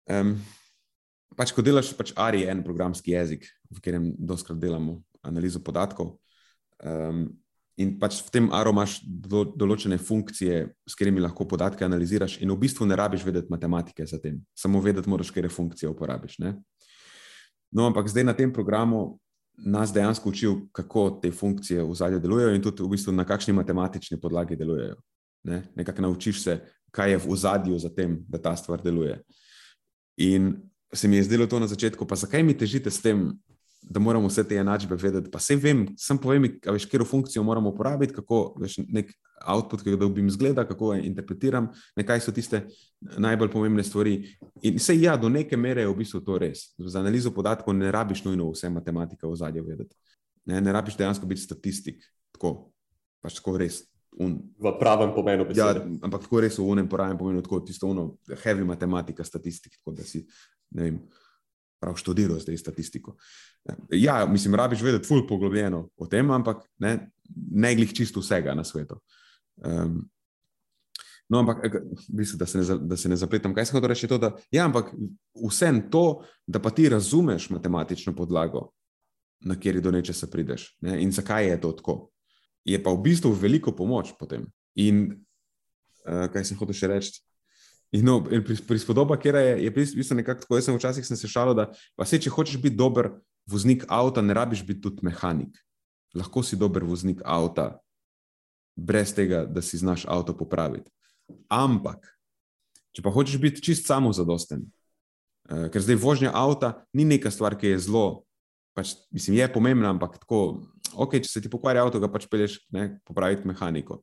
um, 0.09 0.35
pač, 1.37 1.53
ko 1.53 1.65
delaš, 1.65 1.93
pač 1.99 2.15
ARI 2.17 2.45
je 2.45 2.51
en 2.53 2.65
programski 2.65 3.13
jezik, 3.13 3.47
v 3.69 3.81
katerem 3.81 4.13
doskrat 4.19 4.61
delamo. 4.61 5.03
analizo 5.25 5.61
podatkov. 5.65 6.19
Um, 6.85 7.31
in 7.77 7.97
pač 7.99 8.21
v 8.23 8.31
tem 8.31 8.47
ARO 8.55 8.71
imaš 8.75 9.01
do, 9.03 9.43
določene 9.45 9.99
funkcije, 9.99 10.61
s 10.87 10.95
katerimi 10.95 11.23
lahko 11.25 11.47
podatke 11.51 11.85
analiziraš, 11.87 12.39
in 12.43 12.53
v 12.53 12.59
bistvu 12.67 12.87
ne 12.87 12.99
rabiš 12.99 13.25
vedeti 13.27 13.51
matematike 13.51 14.07
za 14.07 14.21
tem, 14.23 14.39
samo 14.55 14.83
vedeti 14.83 15.11
moraš, 15.11 15.33
katere 15.35 15.51
funkcije 15.51 15.91
uporabiš. 15.91 16.39
Ne? 16.45 16.55
No, 17.75 17.89
ampak 17.89 18.09
zdaj 18.11 18.29
na 18.29 18.37
tem 18.39 18.53
programu 18.55 19.19
nas 19.59 19.93
dejansko 19.95 20.31
učijo, 20.31 20.55
kako 20.75 21.19
te 21.23 21.31
funkcije 21.31 21.83
v 21.83 21.95
zadju 21.95 22.21
delujejo 22.23 22.55
in 22.55 22.63
tudi 22.63 22.83
v 22.83 22.95
bistvu 22.95 23.15
na 23.15 23.27
kakšni 23.27 23.55
matematični 23.55 24.19
podlagi 24.21 24.59
delujejo. 24.59 24.97
Ne? 25.45 25.63
Nekako 25.75 26.07
naučiš 26.07 26.43
se, 26.43 26.59
kaj 26.95 27.11
je 27.11 27.19
v 27.27 27.37
zadju 27.37 27.79
za 27.79 27.91
tem, 27.91 28.19
da 28.29 28.39
ta 28.39 28.55
stvar 28.57 28.83
deluje. 28.83 29.19
In 30.17 30.55
se 30.95 31.09
mi 31.09 31.17
je 31.17 31.27
zdelo 31.27 31.47
to 31.47 31.59
na 31.61 31.67
začetku, 31.67 32.07
pa 32.07 32.17
zakaj 32.17 32.43
mi 32.43 32.55
težite 32.55 32.91
s 32.91 33.03
tem, 33.03 33.33
da 33.91 34.01
moramo 34.01 34.29
vse 34.29 34.45
te 34.49 34.57
enačbe 34.57 34.97
vedeti. 34.97 35.31
Pa 35.31 35.39
vse 35.39 35.57
vem, 35.61 35.85
sem 36.01 36.19
povem, 36.19 36.47
veš, 36.65 36.87
katero 36.89 37.05
funkcijo 37.05 37.43
moramo 37.45 37.71
uporabiti, 37.71 38.15
kako 38.17 38.55
veš, 38.61 38.79
nek 38.89 39.13
output, 39.51 39.83
ki 39.85 39.95
ga 39.95 40.01
dobim, 40.01 40.31
zgleda, 40.33 40.65
kako 40.69 40.93
ga 40.93 40.99
interpretiram, 41.05 41.69
nekaj 41.99 42.23
so 42.25 42.33
tiste 42.33 42.65
najbolj 43.01 43.51
pomembne 43.53 43.85
stvari. 43.85 44.17
In 44.65 44.79
vse 44.81 44.97
ja, 45.01 45.17
do 45.21 45.29
neke 45.29 45.57
mere 45.61 45.85
je 45.85 45.91
v 45.91 45.97
bistvu 46.01 46.23
to 46.25 46.39
res. 46.41 46.71
Za 46.79 47.03
analizo 47.03 47.35
podatkov 47.35 47.77
ne 47.77 47.93
rabiš 47.93 48.25
nujno 48.25 48.51
vse 48.55 48.71
matematike 48.73 49.27
v 49.29 49.41
zadju 49.41 49.65
vedeti. 49.67 49.97
Ne, 50.49 50.61
ne 50.61 50.73
rabiš 50.73 50.97
dejansko 51.01 51.29
biti 51.29 51.45
statistik, 51.45 52.01
tako, 52.33 52.55
pač 53.25 53.37
tako 53.41 53.59
res. 53.61 53.83
Un. 54.21 54.39
V 54.63 54.71
pravem 54.79 55.11
pomenu 55.15 55.45
besede. 55.49 55.83
Ja, 55.83 56.01
ampak 56.07 56.25
tako 56.25 56.41
res 56.45 56.57
v 56.59 56.67
unem 56.71 56.89
pravem 56.89 57.19
pomenu, 57.19 57.43
tako 57.43 57.61
tisto 57.67 57.91
ono, 57.91 58.15
heavy 58.45 58.65
matematika, 58.65 59.27
statistik, 59.27 59.77
tako 59.81 59.97
da 59.99 60.07
si, 60.07 60.23
ne 60.77 60.89
vem, 60.89 61.01
prav 61.85 61.99
študiral 62.01 62.41
zdaj 62.41 62.57
statistiko. 62.57 63.17
Ja, 63.93 64.25
mislim, 64.27 64.55
rabiš 64.55 64.83
vedeti 64.83 65.09
ful 65.09 65.27
poglobljeno 65.29 65.89
o 65.97 66.07
tem, 66.07 66.31
ampak 66.31 66.65
ne, 66.79 67.11
ne 67.51 67.75
glih 67.75 67.93
čisto 67.93 68.23
vsega 68.25 68.55
na 68.57 68.65
svetu. 68.65 68.97
Um, 69.57 70.01
no, 71.29 71.39
ampak, 71.39 71.67
mislim, 72.09 72.39
da 72.39 72.47
se 72.47 72.59
ne, 72.59 72.79
da 72.89 72.97
se 72.97 73.09
ne 73.09 73.17
zapletam. 73.17 73.55
Kaj 73.55 73.69
sem 73.69 73.77
hotel 73.77 73.93
reči? 73.93 74.09
To, 74.09 74.19
da, 74.19 74.33
ja, 74.51 74.65
ampak 74.65 74.95
vsem 75.51 75.83
to, 75.91 76.25
da 76.47 76.63
pa 76.63 76.73
ti 76.73 76.89
razumeš 76.89 77.51
matematično 77.51 78.17
podlago, 78.17 78.71
na 79.45 79.59
kjer 79.61 79.83
do 79.85 79.93
nečesa 79.93 80.27
prideš 80.33 80.71
ne, 80.81 80.97
in 81.03 81.11
zakaj 81.13 81.51
je 81.51 81.61
to 81.61 81.73
tako, 81.77 81.97
je 82.65 82.79
pa 82.83 82.93
v 82.95 83.03
bistvu 83.05 83.33
veliko 83.37 83.75
pomoč 83.77 84.15
potem. 84.19 84.47
In 84.81 85.05
uh, 85.13 86.31
kaj 86.33 86.49
sem 86.49 86.57
hotel 86.57 86.81
še 86.81 86.89
reči? 86.97 87.19
In 87.95 88.03
no, 88.03 88.17
prispodoba, 88.67 89.15
ki 89.21 89.31
je, 89.31 89.43
je 89.65 89.71
v 89.71 89.85
bistvu 90.01 90.17
nekako 90.19 90.43
tako. 90.43 90.59
Jaz 90.59 90.67
sem 90.67 90.77
včasih 90.79 91.07
sem 91.07 91.19
se 91.19 91.31
šalil, 91.31 91.55
da 91.55 91.69
se, 92.03 92.19
če 92.19 92.33
hočeš 92.35 92.59
biti 92.59 92.75
dober 92.75 93.13
voznik 93.47 93.85
avta, 93.93 94.23
ne 94.25 94.35
rabiš 94.35 94.65
biti 94.67 94.83
tudi 94.83 95.07
mehanik. 95.07 95.55
Lahko 96.15 96.43
si 96.43 96.59
dober 96.59 96.83
voznik 96.87 97.23
avta, 97.23 97.77
brez 98.75 99.15
tega, 99.15 99.45
da 99.47 99.63
si 99.63 99.79
znaš 99.79 100.09
avto 100.11 100.35
popraviti. 100.35 100.91
Ampak, 101.53 102.09
če 102.95 103.05
pa 103.05 103.15
hočeš 103.15 103.39
biti 103.43 103.63
čist 103.63 103.87
samozadosten, 103.87 104.67
eh, 105.51 105.69
ker 105.71 105.83
zdaj 105.83 106.01
vožnja 106.03 106.35
avta 106.35 106.75
ni 106.93 107.07
neka 107.07 107.31
stvar, 107.31 107.55
ki 107.55 107.77
je 107.77 107.85
zelo, 107.87 108.25
pač, 108.75 108.97
mislim, 109.15 109.39
je 109.39 109.53
pomembna, 109.55 109.95
ampak 109.95 110.19
tako, 110.19 110.67
ok, 110.99 111.21
če 111.23 111.31
se 111.31 111.45
ti 111.47 111.51
pokvari 111.51 111.79
avto, 111.79 112.03
ga 112.03 112.11
pač 112.11 112.27
peleš 112.27 112.59
ne, 112.75 112.99
popraviti 113.07 113.47
mehaniko. 113.47 114.03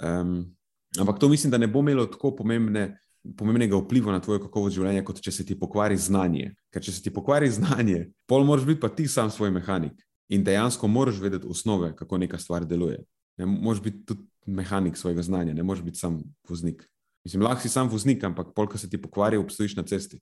Um, 0.00 0.48
ampak 0.96 1.20
to 1.20 1.28
mislim, 1.28 1.52
da 1.52 1.60
ne 1.60 1.68
bo 1.68 1.84
imelo 1.84 2.08
tako 2.08 2.32
pomembne 2.40 3.01
pomembnega 3.38 3.76
vpliva 3.78 4.12
na 4.12 4.20
tvojo 4.20 4.40
kakovost 4.46 4.76
življenja, 4.76 5.04
kot 5.06 5.20
če 5.22 5.32
se 5.32 5.46
ti 5.46 5.56
pokvari 5.58 5.96
znanje. 5.96 6.52
Ker 6.74 6.82
če 6.82 6.94
se 6.96 7.02
ti 7.04 7.12
pokvari 7.14 7.50
znanje, 7.50 8.08
pol 8.26 8.46
moraš 8.48 8.66
biti 8.66 8.82
pa 8.82 8.90
ti 8.90 9.06
sam 9.08 9.30
svoj 9.30 9.52
mehanik 9.54 9.98
in 10.32 10.44
dejansko 10.44 10.88
moraš 10.88 11.20
vedeti 11.20 11.46
osnove, 11.50 11.92
kako 11.96 12.18
neka 12.18 12.38
stvar 12.40 12.64
deluje. 12.64 13.02
Ne 13.38 13.46
moreš 13.46 13.82
biti 13.82 14.04
tudi 14.08 14.24
mehanik 14.46 14.96
svojega 14.96 15.22
znanja, 15.22 15.54
ne 15.54 15.62
moreš 15.62 15.82
biti 15.84 15.98
sam 15.98 16.22
voznik. 16.48 16.82
Mislim, 17.24 17.44
lahko 17.44 17.62
si 17.62 17.68
sam 17.68 17.88
voznik, 17.88 18.24
ampak 18.24 18.54
polk 18.56 18.78
se 18.78 18.90
ti 18.90 19.00
pokvari, 19.00 19.36
obstojiš 19.36 19.76
na 19.76 19.84
cesti. 19.86 20.18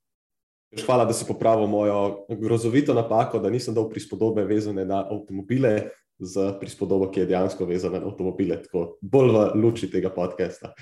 Hvala, 0.84 1.04
da 1.04 1.14
si 1.16 1.24
popravil 1.26 1.66
mojo 1.66 2.26
grozovito 2.38 2.94
napako, 2.94 3.38
da 3.38 3.50
nisem 3.50 3.74
dal 3.74 3.88
prispodobe 3.90 4.44
vezane 4.44 4.84
na 4.84 5.00
avtomobile 5.06 5.90
z 6.18 6.52
prispodobo, 6.60 7.08
ki 7.10 7.24
je 7.24 7.30
dejansko 7.32 7.66
vezana 7.66 7.98
na 7.98 8.06
avtomobile, 8.06 8.60
tako 8.62 8.98
bolj 9.00 9.32
v 9.32 9.44
luči 9.62 9.90
tega 9.90 10.12
podcasta. 10.14 10.74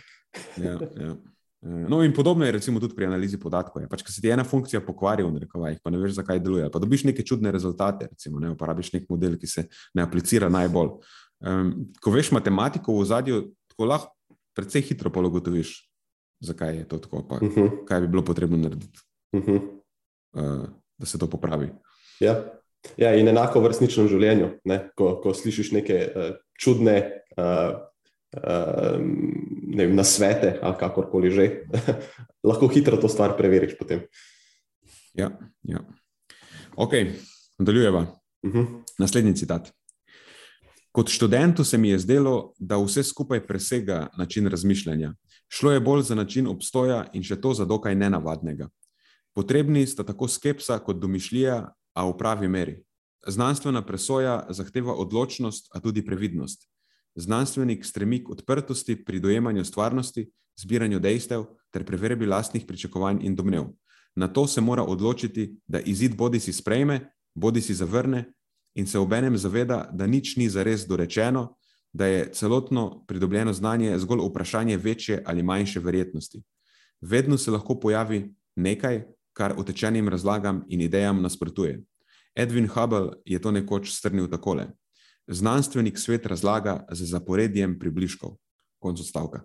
Ja, 0.57 0.77
ja. 0.97 1.15
No, 1.61 2.05
in 2.05 2.13
podobno 2.15 2.47
je 2.47 2.61
tudi 2.61 2.95
pri 2.95 3.07
analizi 3.07 3.39
podatkov. 3.39 3.83
Pač, 3.91 4.05
če 4.07 4.13
se 4.13 4.23
ti 4.23 4.31
ena 4.31 4.45
funkcija 4.47 4.81
pokvari, 4.81 5.25
rekovaj, 5.41 5.81
pa 5.83 5.91
ne 5.91 5.99
veš, 5.99 6.15
zakaj 6.21 6.39
deluje, 6.39 6.69
pa 6.71 6.79
dobiš 6.79 7.05
neke 7.05 7.25
čudne 7.27 7.51
rezultate. 7.51 8.07
Recimo, 8.13 8.39
ne 8.39 8.53
uporabiš 8.55 8.93
nek 8.93 9.09
model, 9.11 9.35
ki 9.39 9.47
se 9.47 9.67
ne 9.95 10.03
aplicira 10.03 10.49
najbolj. 10.49 10.93
Um, 11.39 11.73
ko 12.03 12.15
veš 12.15 12.31
matematiko 12.31 12.95
v 12.95 13.09
zadju, 13.11 13.41
tako 13.73 13.91
lahko 13.91 14.15
precej 14.55 14.87
hitro 14.87 15.11
pologotoviš, 15.11 15.75
zakaj 16.43 16.77
je 16.77 16.87
to 16.89 16.99
tako, 16.99 17.25
pa, 17.29 17.43
uh 17.43 17.43
mhm. 17.43 17.61
-huh. 17.61 17.85
kaj 17.87 18.01
bi 18.01 18.09
bilo 18.09 18.25
potrebno 18.25 18.57
narediti, 18.57 18.99
uh 19.33 19.43
-huh. 19.43 19.61
uh, 20.35 20.69
da 20.99 21.07
se 21.07 21.19
to 21.19 21.27
popravi. 21.27 21.73
Ja. 22.21 22.45
Ja, 22.97 23.15
in 23.15 23.29
enako 23.29 23.61
v 23.61 23.67
resničnem 23.67 24.09
življenju, 24.09 24.49
ko, 24.95 25.21
ko 25.23 25.35
slišiš 25.35 25.73
neke 25.73 26.13
uh, 26.17 26.37
čudne 26.59 27.23
uh, 27.37 27.75
Ehm, 28.37 29.73
vem, 29.77 29.95
na 29.97 30.05
svete 30.05 30.59
ali 30.63 30.77
kakorkoli 30.77 31.31
že, 31.31 31.47
lahko 32.49 32.69
hitro 32.69 32.97
to 33.01 33.09
stvar 33.09 33.37
preveriš. 33.37 33.79
Potem. 33.79 34.05
Ja, 35.15 35.33
ja. 35.63 35.81
ok, 36.77 36.93
nadaljujeva. 37.59 38.07
Uh 38.43 38.51
mhm. 38.51 38.59
-huh. 38.59 38.83
Naslednji 38.99 39.35
citat. 39.35 39.73
Kot 40.93 41.09
študentu 41.09 41.65
se 41.65 41.79
mi 41.79 41.89
je 41.89 41.99
zdelo, 41.99 42.53
da 42.59 42.77
vse 42.77 43.03
skupaj 43.03 43.47
presega 43.47 44.09
način 44.19 44.47
razmišljanja. 44.47 45.15
Šlo 45.49 45.73
je 45.73 45.81
bolj 45.81 46.03
za 46.03 46.15
način 46.15 46.47
obstoja 46.47 47.07
in 47.13 47.23
še 47.23 47.41
to 47.41 47.55
za 47.55 47.65
dokaj 47.65 47.95
nenavadnega. 47.95 48.69
Potrebni 49.35 49.87
sta 49.87 50.05
tako 50.05 50.29
skepsa 50.29 50.79
kot 50.79 50.97
domišljija, 50.97 51.73
a 51.95 52.07
v 52.07 52.17
pravi 52.19 52.49
meri. 52.49 52.77
Znanstvena 53.27 53.83
presoja 53.87 54.47
zahteva 54.55 54.95
odločnost, 54.95 55.71
a 55.75 55.81
tudi 55.81 56.05
previdnost. 56.07 56.69
Znanstvenik 57.19 57.85
stremi 57.85 58.25
k 58.25 58.31
odprtosti 58.31 59.05
pri 59.05 59.21
dojemanju 59.21 59.65
stvarnosti, 59.65 60.31
zbiranju 60.61 61.01
dejstev 61.01 61.45
ter 61.71 61.85
preverbi 61.85 62.27
lastnih 62.27 62.65
pričakovanj 62.67 63.19
in 63.27 63.35
domnev. 63.37 63.65
Na 64.15 64.29
to 64.29 64.47
se 64.47 64.61
mora 64.61 64.83
odločiti, 64.83 65.57
da 65.67 65.81
izid 65.81 66.17
bodi 66.17 66.41
si 66.41 66.53
sprejme, 66.53 67.11
bodi 67.35 67.61
si 67.61 67.75
zavrne 67.75 68.25
in 68.75 68.87
se 68.87 68.99
obenem 68.99 69.37
zaveda, 69.37 69.89
da 69.93 70.07
nič 70.07 70.37
ni 70.37 70.49
zares 70.49 70.87
dorečeno, 70.87 71.57
da 71.93 72.07
je 72.07 72.33
celotno 72.33 73.05
pridobljeno 73.07 73.53
znanje 73.53 73.99
zgolj 73.99 74.29
vprašanje 74.31 74.77
večje 74.77 75.23
ali 75.27 75.43
manjše 75.43 75.81
verjetnosti. 75.81 76.43
Vedno 77.01 77.39
se 77.39 77.51
lahko 77.51 77.81
pojavi 77.81 78.35
nekaj, 78.57 79.03
kar 79.33 79.55
utečenim 79.59 80.09
razlagam 80.09 80.65
in 80.69 80.81
idejam 80.81 81.23
nasprotuje. 81.23 81.83
Edwin 82.37 82.69
Hubble 82.69 83.11
je 83.25 83.39
to 83.39 83.51
nekoč 83.51 83.91
strnil 83.91 84.31
takole 84.31 84.69
znanstvenik 85.29 85.99
svet 85.99 86.27
razlaga 86.27 86.87
z 86.91 87.05
zaporedjem 87.05 87.79
približkov. 87.79 88.37
Konec 88.79 89.01
odstavka. 89.01 89.43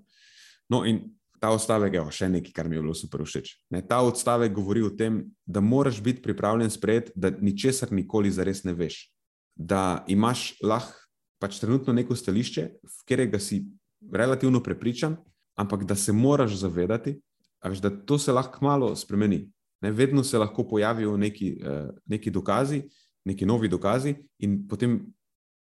No, 0.70 0.86
in 0.86 1.16
ta 1.44 1.52
odstavek 1.52 1.94
je 1.94 2.04
še 2.16 2.30
nekaj, 2.32 2.54
kar 2.56 2.70
mi 2.70 2.78
je 2.78 2.84
bilo 2.86 2.96
super 2.96 3.26
všeč. 3.26 3.50
Ne, 3.74 3.82
ta 3.84 4.00
odstavek 4.06 4.54
govori 4.56 4.84
o 4.86 4.92
tem, 4.96 5.26
da 5.46 5.60
moraš 5.60 6.00
biti 6.02 6.24
pripravljen 6.24 6.72
sprejeti, 6.72 7.12
da 7.16 7.34
ničesar 7.34 7.92
nikoli 7.92 8.32
zares 8.32 8.64
ne 8.64 8.72
veš. 8.78 9.10
Da 9.56 10.06
imaš 10.08 10.54
lahko 10.64 11.04
pač 11.44 11.60
trenutno 11.60 11.92
neko 11.92 12.16
stališče, 12.16 12.64
v 12.80 13.04
katerega 13.04 13.40
si 13.44 13.66
relativno 14.14 14.62
prepričan, 14.64 15.18
ampak 15.60 15.84
da 15.84 15.96
se 16.00 16.16
moraš 16.16 16.56
zavedati, 16.62 17.18
veš, 17.66 17.82
da 17.84 17.92
to 17.92 18.16
se 18.18 18.32
lahko 18.32 18.64
malo 18.64 18.94
spremeni. 18.96 19.44
Ne, 19.84 19.92
vedno 19.92 20.24
se 20.24 20.40
lahko 20.40 20.64
pojavijo 20.64 21.18
neki, 21.20 21.58
uh, 21.60 21.92
neki 22.08 22.32
dokazi, 22.32 22.86
neki 23.28 23.46
novi 23.46 23.68
dokazi, 23.68 24.16
in 24.40 24.62
potem 24.68 25.02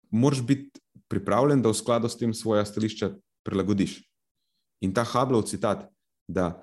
moraš 0.10 0.42
biti 0.46 0.82
pripravljen, 1.10 1.62
da 1.62 1.70
v 1.70 1.78
skladu 1.78 2.10
s 2.10 2.18
tem 2.18 2.34
svoje 2.34 2.66
stališče 2.66 3.10
prilagodiš. 3.46 4.00
In 4.82 4.94
ta 4.94 5.04
Hubbleov 5.04 5.48
citat, 5.50 5.88
da, 6.28 6.54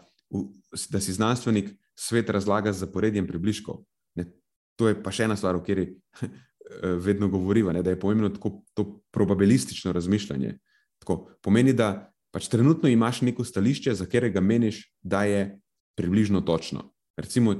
da 0.91 1.01
si 1.01 1.13
znanstvenik 1.13 1.73
svet 1.99 2.31
razlaga 2.31 2.73
z 2.73 2.87
zaporedjem 2.87 3.27
približkov, 3.27 3.83
ne, 4.17 4.31
to 4.77 4.89
je 4.89 4.97
pa 5.03 5.13
še 5.13 5.27
ena 5.27 5.37
stvar, 5.37 5.57
o 5.57 5.65
kateri 5.65 5.97
vedno 7.07 7.29
govorimo, 7.29 7.73
da 7.73 7.91
je 7.91 8.01
pomembno 8.01 8.31
tako, 8.35 8.63
to 8.75 9.03
probabilistično 9.11 9.93
razmišljanje. 9.93 10.59
Tako, 11.03 11.27
pomeni, 11.43 11.73
da 11.73 12.11
pač 12.35 12.49
trenutno 12.53 12.89
imaš 12.89 13.23
neko 13.23 13.45
stališče, 13.45 13.95
za 13.95 14.05
katerega 14.05 14.41
meniš, 14.41 14.83
da 15.03 15.25
je 15.25 15.61
približno 15.97 16.41
točno. 16.41 16.91
Recimo, 17.17 17.55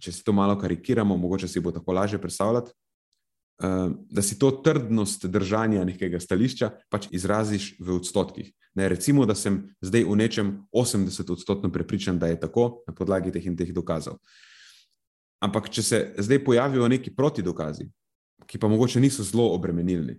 če 0.00 0.12
si 0.12 0.24
to 0.24 0.32
malo 0.32 0.56
karikiramo, 0.58 1.16
mogoče 1.16 1.48
si 1.48 1.60
bo 1.60 1.72
tako 1.72 1.92
lažje 1.92 2.20
predstavljati. 2.20 2.72
Eh, 3.62 3.90
da 4.10 4.22
si 4.22 4.38
to 4.38 4.50
trdnost 4.50 5.26
držanja 5.26 5.84
nekega 5.84 6.18
stališča 6.20 6.72
pač 6.90 7.06
izraziš 7.14 7.76
v 7.78 7.94
odstotkih. 7.94 8.50
Ne, 8.74 8.88
recimo, 8.90 9.22
da 9.30 9.36
sem 9.38 9.60
zdaj 9.78 10.02
v 10.10 10.16
nečem 10.18 10.48
80-odstotno 10.74 11.70
prepričan, 11.72 12.18
da 12.18 12.26
je 12.26 12.40
tako 12.40 12.82
na 12.88 12.94
podlagi 12.94 13.30
teh 13.30 13.46
in 13.46 13.54
teh 13.56 13.70
dokazov. 13.70 14.18
Ampak, 15.38 15.68
če 15.70 15.82
se 15.82 16.00
zdaj 16.18 16.40
pojavijo 16.44 16.88
neki 16.90 17.14
protidokazi, 17.14 17.86
ki 18.50 18.58
pa 18.58 18.68
mogoče 18.68 18.98
niso 19.00 19.22
zelo 19.22 19.46
obremenilni. 19.54 20.16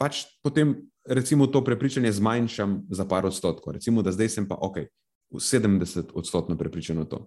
Pač 0.00 0.24
potem, 0.40 0.72
recimo, 1.04 1.50
to 1.52 1.60
prepričanje 1.64 2.14
zmanjšam 2.16 2.86
za 2.88 3.04
par 3.04 3.28
odstotkov. 3.28 3.76
Recimo, 3.76 4.00
da 4.00 4.16
zdaj 4.16 4.32
sem 4.32 4.48
pa 4.48 4.56
ok, 4.56 4.88
70 5.36 6.16
odstotkov 6.16 6.56
prepričan 6.56 7.04
o 7.04 7.04
to. 7.04 7.26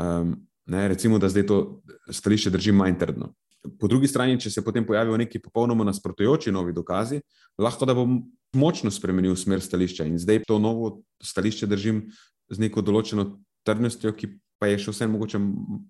Um, 0.00 0.38
ne, 0.64 0.88
recimo, 0.88 1.20
da 1.20 1.28
zdaj 1.28 1.46
to 1.52 1.60
stališče 2.08 2.56
držim 2.56 2.80
manj 2.80 2.96
trdno. 2.96 3.34
Po 3.60 3.88
drugi 3.88 4.08
strani, 4.08 4.38
če 4.40 4.50
se 4.50 4.64
potem 4.64 4.86
pojavijo 4.86 5.18
neki 5.20 5.38
popolnoma 5.44 5.84
nasprotujoči 5.84 6.52
novi 6.52 6.72
dokazi, 6.72 7.20
lahko 7.60 7.84
da 7.84 7.94
bom 7.94 8.22
močno 8.56 8.90
spremenil 8.90 9.36
smer 9.36 9.60
stališča 9.60 10.06
in 10.08 10.16
zdaj 10.18 10.44
to 10.48 10.58
novo 10.58 11.02
stališče 11.22 11.68
držim 11.68 12.06
z 12.50 12.58
neko 12.58 12.82
določeno 12.82 13.26
trdnostjo, 13.68 14.14
ki 14.16 14.32
pa 14.60 14.68
je 14.68 14.80
še 14.82 14.92
vseeno 14.92 15.14
mogoče 15.14 15.38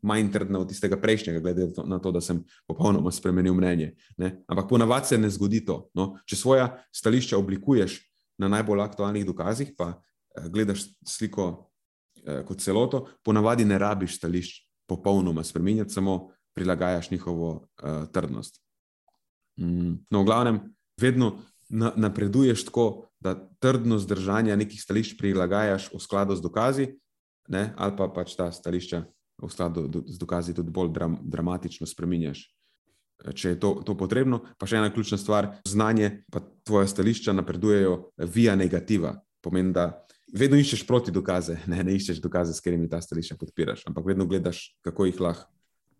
manj 0.06 0.28
trdna 0.30 0.60
od 0.62 0.70
tistega 0.70 0.98
prejšnjega, 1.00 1.42
glede 1.42 1.68
na 1.90 1.98
to, 2.02 2.12
da 2.14 2.22
sem 2.22 2.44
popolnoma 2.70 3.10
spremenil 3.10 3.56
mnenje. 3.58 3.94
Ne? 4.20 4.36
Ampak 4.46 4.68
ponavadi 4.70 5.10
se 5.10 5.18
ne 5.18 5.30
zgodi 5.30 5.64
to. 5.66 5.82
No? 5.98 6.12
Če 6.22 6.38
svoja 6.38 6.68
stališča 6.94 7.38
oblikuješ 7.38 7.98
na 8.38 8.50
najbolj 8.52 8.84
aktualnih 8.84 9.26
dokazih, 9.26 9.74
pa 9.78 9.96
eh, 9.96 10.46
gledaš 10.46 10.86
sliko 11.02 11.48
eh, 12.22 12.44
kot 12.46 12.62
celoto, 12.62 13.08
ponavadi 13.26 13.66
ne 13.66 13.78
rabiš 13.78 14.20
stališč 14.20 14.62
popolnoma 14.90 15.42
spremenjati, 15.46 15.94
samo 15.94 16.30
prilagajaš 16.54 17.10
njihovo 17.10 17.66
eh, 17.82 18.06
trdnost. 18.12 18.60
Mm, 19.60 19.94
no, 20.10 20.22
v 20.22 20.24
glavnem, 20.24 20.60
vedno 21.00 21.38
na, 21.68 21.92
napreduješ 21.96 22.64
tako, 22.64 23.06
da 23.20 23.34
trdnost 23.60 24.08
držanja 24.08 24.56
nekih 24.56 24.80
stališč 24.82 25.18
prilagajaš 25.18 25.90
v 25.92 26.00
skladu 26.00 26.36
z 26.36 26.42
dokazi, 26.42 26.86
ne, 27.48 27.72
ali 27.76 27.96
pa 27.96 28.08
pač 28.08 28.34
ta 28.36 28.48
stališča 28.52 29.02
v 29.42 29.50
skladu 29.50 29.84
z 30.06 30.18
dokazi 30.18 30.54
tudi 30.56 30.72
bolj 30.72 30.92
dram, 30.92 31.18
dramatično 31.22 31.86
spremenjaš. 31.86 32.48
Če 33.20 33.52
je 33.52 33.60
to, 33.60 33.74
to 33.84 33.92
potrebno, 34.00 34.40
pa 34.56 34.64
še 34.64 34.80
ena 34.80 34.88
ključna 34.92 35.18
stvar, 35.20 35.50
znanje, 35.68 36.24
pa 36.32 36.40
tvoje 36.64 36.88
stališča 36.88 37.36
napredujejo 37.36 38.12
via 38.32 38.56
negativa. 38.56 39.18
Pomeni, 39.44 39.74
da 39.76 40.06
vedno 40.32 40.56
iščeš 40.56 40.86
proti 40.88 41.12
dokaze, 41.12 41.58
ne, 41.72 41.84
ne 41.84 41.96
iščeš 41.96 42.22
dokaze, 42.24 42.56
s 42.56 42.64
katerimi 42.64 42.88
ta 42.88 43.02
stališča 43.04 43.36
podpiraš, 43.40 43.84
ampak 43.92 44.08
vedno 44.08 44.24
gledaš, 44.24 44.70
kako 44.80 45.10
jih 45.10 45.20
lahko 45.20 45.52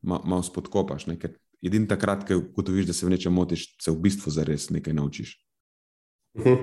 malo 0.02 0.24
ma 0.24 0.42
spodkopaš. 0.42 1.08
Ne, 1.10 1.18
ker 1.20 1.34
edini 1.64 1.88
takrat, 1.88 2.24
ko 2.28 2.40
ugotoviš, 2.40 2.90
da 2.90 2.96
se 2.96 3.06
v 3.06 3.14
nečem 3.16 3.34
motiš, 3.34 3.66
se 3.82 3.92
v 3.92 4.00
bistvu 4.06 4.32
zares 4.32 4.70
nekaj 4.70 4.96
naučiš. 4.96 5.34
Uh, 6.38 6.62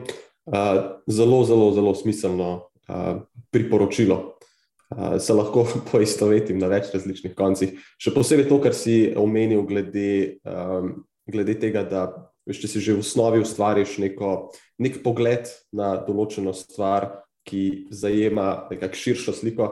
zelo, 1.12 1.44
zelo, 1.44 1.72
zelo 1.76 1.92
smiselno 1.96 2.50
uh, 2.88 3.22
priporočilo 3.52 4.38
se 5.20 5.34
lahko 5.34 5.66
poistovetim 5.92 6.60
na 6.60 6.70
več 6.72 6.92
različnih 6.94 7.36
koncih. 7.36 7.76
Še 8.00 8.14
posebej 8.16 8.48
to, 8.50 8.60
kar 8.64 8.76
si 8.76 9.14
omenil, 9.20 9.66
glede, 9.68 10.40
um, 10.48 10.94
glede 11.28 11.58
tega, 11.60 11.84
da 11.88 12.08
veš, 12.48 12.64
če 12.64 12.72
si 12.72 12.84
že 12.86 12.96
v 12.96 13.04
osnovi 13.04 13.44
ustvariš 13.44 13.98
neko, 14.04 14.54
nek 14.84 15.02
pogled 15.04 15.52
na 15.76 15.98
določeno 16.08 16.56
stvar, 16.56 17.26
ki 17.48 17.88
zajema 17.96 18.68
nekako 18.72 19.00
širšo 19.00 19.36
sliko. 19.36 19.70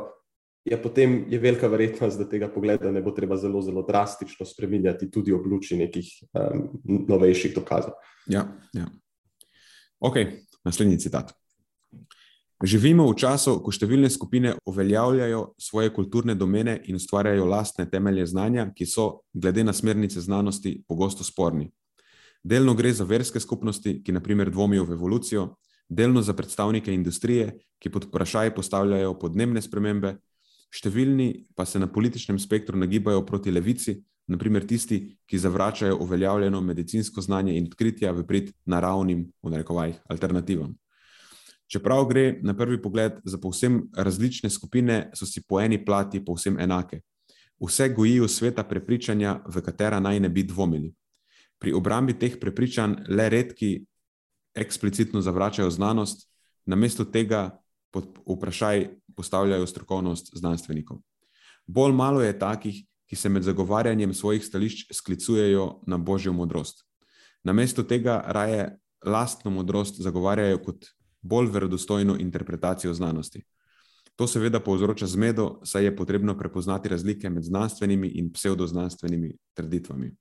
Je 0.65 0.77
potem 0.81 1.25
je 1.29 1.39
velika 1.39 1.67
verjetnost, 1.69 2.17
da 2.17 2.25
tega 2.29 2.49
pogleda 2.49 2.91
ne 2.91 3.01
bo 3.05 3.11
treba 3.13 3.37
zelo, 3.37 3.61
zelo 3.61 3.83
drastično 3.85 4.45
spremenjati, 4.45 5.11
tudi 5.11 5.33
ob 5.33 5.45
luči 5.45 5.77
nekih 5.77 6.09
um, 6.33 6.67
novejših 7.07 7.53
dokazov. 7.53 7.93
Ja, 8.25 8.47
ja. 8.73 8.89
Ok, 9.99 10.17
naslednji 10.65 10.97
citat. 10.99 11.35
Živimo 12.63 13.03
v 13.11 13.17
času, 13.19 13.59
ko 13.61 13.69
številne 13.69 14.09
skupine 14.09 14.55
uveljavljajo 14.65 15.41
svoje 15.61 15.91
kulturne 15.93 16.33
domene 16.39 16.79
in 16.89 16.97
ustvarjajo 16.97 17.45
lastne 17.45 17.85
temelje 17.91 18.29
znanja, 18.31 18.69
ki 18.73 18.87
so, 18.89 19.25
glede 19.35 19.65
na 19.67 19.73
smernice 19.75 20.23
znanosti, 20.23 20.79
pogosto 20.87 21.21
sporni. 21.27 21.67
Delno 22.41 22.73
gre 22.73 22.93
za 22.95 23.05
verske 23.05 23.41
skupnosti, 23.43 23.99
ki 24.01 24.15
naprimer 24.15 24.49
dvomijo 24.49 24.85
v 24.87 24.95
evolucijo, 24.95 25.49
delno 25.89 26.23
za 26.25 26.33
predstavnike 26.33 26.93
industrije, 26.93 27.51
ki 27.77 27.91
pod 27.91 28.07
vprašaj 28.07 28.55
postavljajo 28.55 29.13
podnebne 29.19 29.61
spremembe, 29.61 30.15
številni 30.75 31.45
pa 31.55 31.65
se 31.65 31.79
na 31.79 31.87
političnem 31.87 32.39
spektru 32.39 32.77
nagibajo 32.77 33.23
proti 33.25 33.51
levici, 33.51 33.95
naprimer 34.27 34.65
tisti, 34.67 34.99
ki 35.29 35.39
zavračajo 35.39 35.99
uveljavljeno 36.01 36.61
medicinsko 36.61 37.21
znanje 37.21 37.55
in 37.57 37.69
odkritja 37.69 38.11
v 38.11 38.25
prid 38.27 38.51
naravnim, 38.65 39.27
v 39.43 39.53
narekovajih, 39.53 40.01
alternativam. 40.09 40.73
Čeprav 41.71 42.05
gre 42.09 42.39
na 42.45 42.53
prvi 42.53 42.77
pogled 42.81 43.21
za 43.25 43.37
povsem 43.41 43.85
različne 43.97 44.49
skupine, 44.49 45.09
so 45.17 45.25
si 45.25 45.41
po 45.41 45.61
eni 45.61 45.79
plati 45.85 46.21
povsem 46.25 46.59
enake. 46.59 47.01
Vse 47.61 47.89
gojijo 47.89 48.27
sveta 48.27 48.63
prepričanja, 48.67 49.39
v 49.47 49.61
katera 49.65 49.99
naj 49.99 50.19
ne 50.19 50.29
bi 50.29 50.43
dvomili. 50.43 50.91
Pri 51.57 51.73
obrambi 51.73 52.13
teh 52.19 52.35
prepričanj 52.41 53.07
le 53.09 53.29
redki 53.29 53.85
eksplicitno 54.55 55.21
zavračajo 55.21 55.69
znanost, 55.71 56.27
namesto 56.65 57.05
tega 57.05 57.57
pod 57.91 58.19
vprašaj 58.25 58.89
postavljajo 59.15 59.67
strokovnost 59.67 60.31
znanstvenikov. 60.33 60.97
Bolj 61.67 61.93
malo 61.93 62.21
je 62.21 62.39
takih, 62.39 62.83
ki 63.05 63.15
se 63.15 63.29
med 63.29 63.43
zagovarjanjem 63.43 64.13
svojih 64.13 64.45
stališč 64.45 64.93
sklicujejo 64.93 65.81
na 65.87 65.97
božjo 65.97 66.33
modrost. 66.33 66.85
Namesto 67.43 67.83
tega 67.83 68.23
raje 68.27 68.77
lastno 69.05 69.51
modrost 69.51 70.01
zagovarjajo 70.01 70.57
kot 70.63 70.85
bolj 71.21 71.49
verodostojno 71.51 72.17
interpretacijo 72.19 72.93
znanosti. 72.93 73.43
To 74.15 74.27
seveda 74.27 74.59
povzroča 74.59 75.07
zmedo, 75.07 75.59
saj 75.63 75.83
je 75.83 75.95
potrebno 75.95 76.37
prepoznati 76.37 76.89
razlike 76.89 77.29
med 77.29 77.43
znanstvenimi 77.43 78.07
in 78.07 78.31
pseudoznanstvenimi 78.33 79.33
trditvami. 79.53 80.11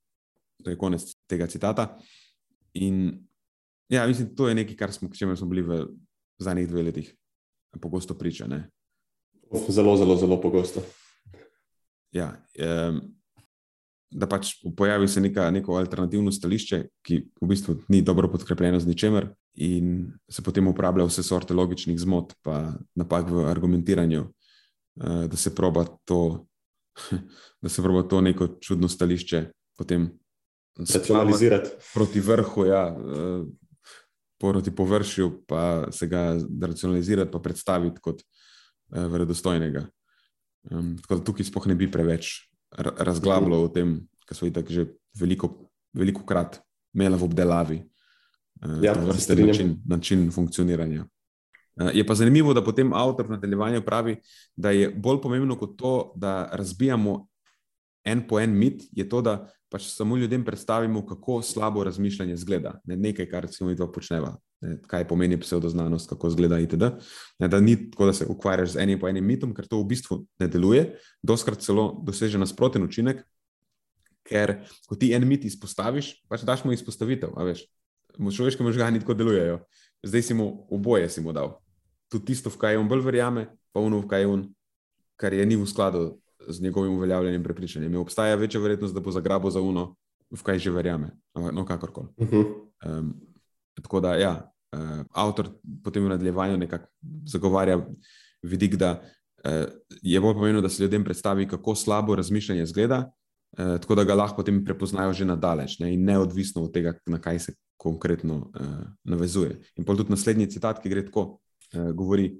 To 0.65 0.71
je 0.71 0.79
konec 0.79 1.05
tega 1.27 1.47
citata. 1.47 1.99
In 2.75 3.27
ja, 3.89 4.07
mislim, 4.07 4.35
to 4.37 4.49
je 4.49 4.55
nekaj, 4.55 4.77
kar 4.77 4.93
smo, 4.93 5.09
smo 5.37 5.47
bili 5.47 5.63
v 5.63 5.87
zadnjih 6.39 6.69
dveh 6.69 6.85
letih 6.85 7.15
pogosto 7.81 8.15
pričane. 8.19 8.71
Zelo, 9.69 9.97
zelo, 9.97 10.17
zelo 10.17 10.41
pogosto. 10.41 10.83
Ja, 12.15 12.33
um, 12.59 13.01
da 14.11 14.29
pač 14.31 14.53
pojavi 14.77 15.09
se 15.11 15.21
neka, 15.21 15.49
neko 15.51 15.75
alternativno 15.79 16.33
stališče, 16.33 16.79
ki 17.03 17.19
v 17.41 17.49
bistvu 17.51 17.77
ni 17.91 18.03
dobro 18.03 18.31
podkrepljeno 18.31 18.79
z 18.81 18.87
ničemer, 18.87 19.29
in 19.55 20.13
se 20.31 20.43
potem 20.43 20.69
uporablja 20.71 21.07
vse 21.09 21.23
sorte 21.27 21.55
logičnih 21.55 21.99
zmot, 22.01 22.35
pa 22.43 22.75
napak 22.95 23.31
v 23.31 23.47
argumentiranju, 23.51 24.23
uh, 24.23 25.25
da 25.31 25.37
se 25.37 25.55
proba 25.55 25.87
to, 26.05 26.47
da 27.63 27.69
se 27.69 27.83
proba 27.83 28.07
to 28.09 28.21
neko 28.21 28.55
čudno 28.63 28.89
stališče 28.89 29.49
potem 29.79 30.13
racionalizirati. 30.79 31.71
Proti 31.95 32.21
vrhu, 32.21 32.67
ja, 32.71 32.87
uh, 32.95 33.47
proti 34.39 34.71
površju, 34.71 35.45
pa 35.47 35.91
se 35.91 36.07
ga 36.07 36.37
racionalizirati, 36.63 37.31
pa 37.33 37.39
predstaviti 37.39 38.01
kot 38.01 38.23
verodostojnega. 38.91 39.87
Um, 40.71 40.95
tako 41.03 41.19
da 41.19 41.25
tukaj 41.25 41.47
spoh 41.47 41.67
ne 41.69 41.75
bi 41.77 41.91
preveč 41.91 42.35
razglabljal 42.79 43.67
o 43.67 43.73
tem, 43.73 43.99
kar 44.27 44.37
so 44.37 44.49
itak 44.49 44.71
že 44.73 44.87
veliko, 45.19 45.51
veliko 45.95 46.25
krat 46.27 46.61
imeli 46.95 47.19
v 47.19 47.27
obdelavi 47.27 47.83
ja, 48.83 48.93
vrste 48.93 49.37
način, 49.37 49.77
način 49.85 50.31
funkcioniranja. 50.31 51.05
Eh, 51.81 51.91
je 51.95 52.07
pa 52.07 52.15
zanimivo, 52.15 52.55
da 52.55 52.65
potem 52.65 52.93
avtor 52.93 53.27
v 53.27 53.31
nadaljevanju 53.31 53.83
pravi, 53.83 54.17
da 54.57 54.71
je 54.71 54.91
bolj 54.91 55.21
pomembno 55.23 55.59
kot 55.59 55.77
to, 55.77 56.13
da 56.17 56.49
razbijamo 56.53 57.27
en 58.05 58.27
po 58.29 58.39
en 58.41 58.53
mit, 58.59 58.85
je 58.93 59.07
to, 59.09 59.23
da 59.25 59.39
pač 59.73 59.89
samo 59.91 60.17
ljudem 60.17 60.45
predstavimo, 60.45 61.03
kako 61.07 61.41
slabo 61.43 61.85
razmišljanje 61.85 62.37
zgleda. 62.37 62.77
Ne 62.85 62.97
nekaj, 62.97 63.27
kar 63.31 63.49
se 63.51 63.65
mi 63.65 63.75
dva 63.75 63.89
počneva, 63.93 64.37
ne, 64.63 64.77
kaj 64.87 65.09
pomeni 65.09 65.39
pseudoznanost, 65.41 66.09
kako 66.13 66.31
zgleda 66.31 66.61
itd. 66.63 66.93
Ne, 67.43 67.49
da 67.49 67.61
ni 67.61 67.75
tako, 67.91 68.07
da 68.07 68.13
se 68.13 68.29
ukvarjaš 68.31 68.77
z 68.77 68.85
enim 68.85 69.01
po 69.01 69.09
enim 69.09 69.27
mitom, 69.27 69.55
ker 69.55 69.67
to 69.67 69.81
v 69.83 69.89
bistvu 69.91 70.21
ne 70.39 70.49
deluje, 70.49 70.87
doskrat 71.23 71.65
celo 71.65 71.89
doseže 72.07 72.39
nasproten 72.39 72.87
učinek, 72.87 73.25
ker 74.25 74.61
ko 74.89 74.97
ti 74.97 75.13
en 75.17 75.27
mit 75.29 75.45
izpostaviš, 75.45 76.15
pač 76.31 76.47
daš 76.47 76.65
mu 76.65 76.73
izpostavitev, 76.73 77.35
a 77.37 77.49
veš 77.49 77.67
človeški 78.15 78.63
možgani 78.63 79.03
tako 79.03 79.19
delujejo. 79.19 79.59
Zdaj 80.05 80.23
si 80.23 80.35
mu 80.39 80.69
oboje 80.71 81.09
si 81.11 81.21
mu 81.25 81.33
dal. 81.33 81.59
Tudi 82.13 82.31
tisto, 82.31 82.53
v 82.53 82.61
kaj 82.61 82.79
on 82.79 82.89
bolj 82.89 83.03
verjame, 83.03 83.49
pa 83.73 83.83
ono, 83.83 84.05
v 84.05 84.09
kaj 84.09 84.29
on, 84.29 84.47
kar 85.19 85.35
je 85.35 85.47
ni 85.47 85.57
v 85.59 85.67
skladu 85.67 86.21
z 86.49 86.63
njegovim 86.63 86.93
uveljavljanjem 86.93 87.43
prepričanjem. 87.43 87.93
Je 87.93 87.99
obstaja 87.99 88.35
večja 88.35 88.61
verjetnost, 88.61 88.95
da 88.95 89.01
bo 89.01 89.11
zagrabil 89.11 89.51
za 89.51 89.61
uno, 89.61 89.95
v 90.31 90.43
kaj 90.43 90.59
že 90.59 90.71
verjame. 90.71 91.11
No, 91.35 91.65
kakorkoli. 91.65 92.09
Uh 92.17 92.29
-huh. 92.29 92.45
um, 92.87 93.15
tako 93.83 94.01
da, 94.01 94.15
ja, 94.15 94.53
uh, 94.73 95.05
avtor 95.11 95.49
potem 95.85 96.05
v 96.05 96.09
nadaljevanju 96.09 96.57
nekako 96.57 96.87
zagovarja 97.27 97.87
vidik, 98.43 98.77
da 98.77 99.01
uh, 99.01 99.65
je 100.03 100.21
bolj 100.21 100.35
pomembno, 100.35 100.61
da 100.61 100.69
se 100.69 100.83
ljudem 100.83 101.05
predstavi, 101.05 101.49
kako 101.49 101.75
slabo 101.75 102.15
razmišljanje 102.15 102.67
zgleda, 102.67 103.13
uh, 103.59 103.81
tako 103.81 103.95
da 103.95 104.05
ga 104.05 104.15
lahko 104.15 104.37
potem 104.37 104.65
prepoznajo 104.65 105.13
že 105.13 105.25
nadaleč 105.25 105.79
ne, 105.79 105.95
in 105.95 106.05
neodvisno 106.05 106.63
od 106.63 106.73
tega, 106.73 106.95
na 107.07 107.19
kaj 107.19 107.39
se 107.39 107.55
konkretno 107.77 108.37
uh, 108.37 108.67
navezuje. 109.05 109.61
In 109.77 109.85
pa 109.85 109.97
tudi 109.97 110.11
naslednji 110.11 110.51
citat, 110.51 110.83
ki 110.83 110.89
gre 110.89 111.05
tako: 111.05 111.41
uh, 111.75 111.91
govori, 111.93 112.39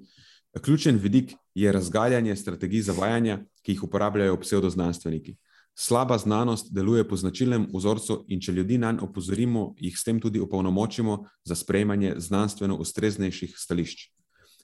Ključen 0.61 0.97
vidik 0.97 1.33
je 1.55 1.71
razgaljanje 1.71 2.35
strategij 2.35 2.81
zavajanja, 2.81 3.39
ki 3.61 3.71
jih 3.71 3.83
uporabljajo 3.83 4.39
pseudoznanstveniki. 4.39 5.35
Slaba 5.75 6.17
znanost 6.17 6.73
deluje 6.73 7.07
po 7.07 7.15
značilnem 7.15 7.67
vzorcu, 7.73 8.25
in 8.27 8.41
če 8.41 8.51
ljudi 8.51 8.77
na 8.77 8.91
njo 8.91 9.09
opozorimo, 9.09 9.73
jih 9.77 9.97
s 9.97 10.03
tem 10.03 10.19
tudi 10.19 10.39
opolnomočimo 10.39 11.25
za 11.43 11.55
sprejemanje 11.55 12.13
znanstveno 12.17 12.77
ustreznejših 12.77 13.55
stališč. 13.57 14.09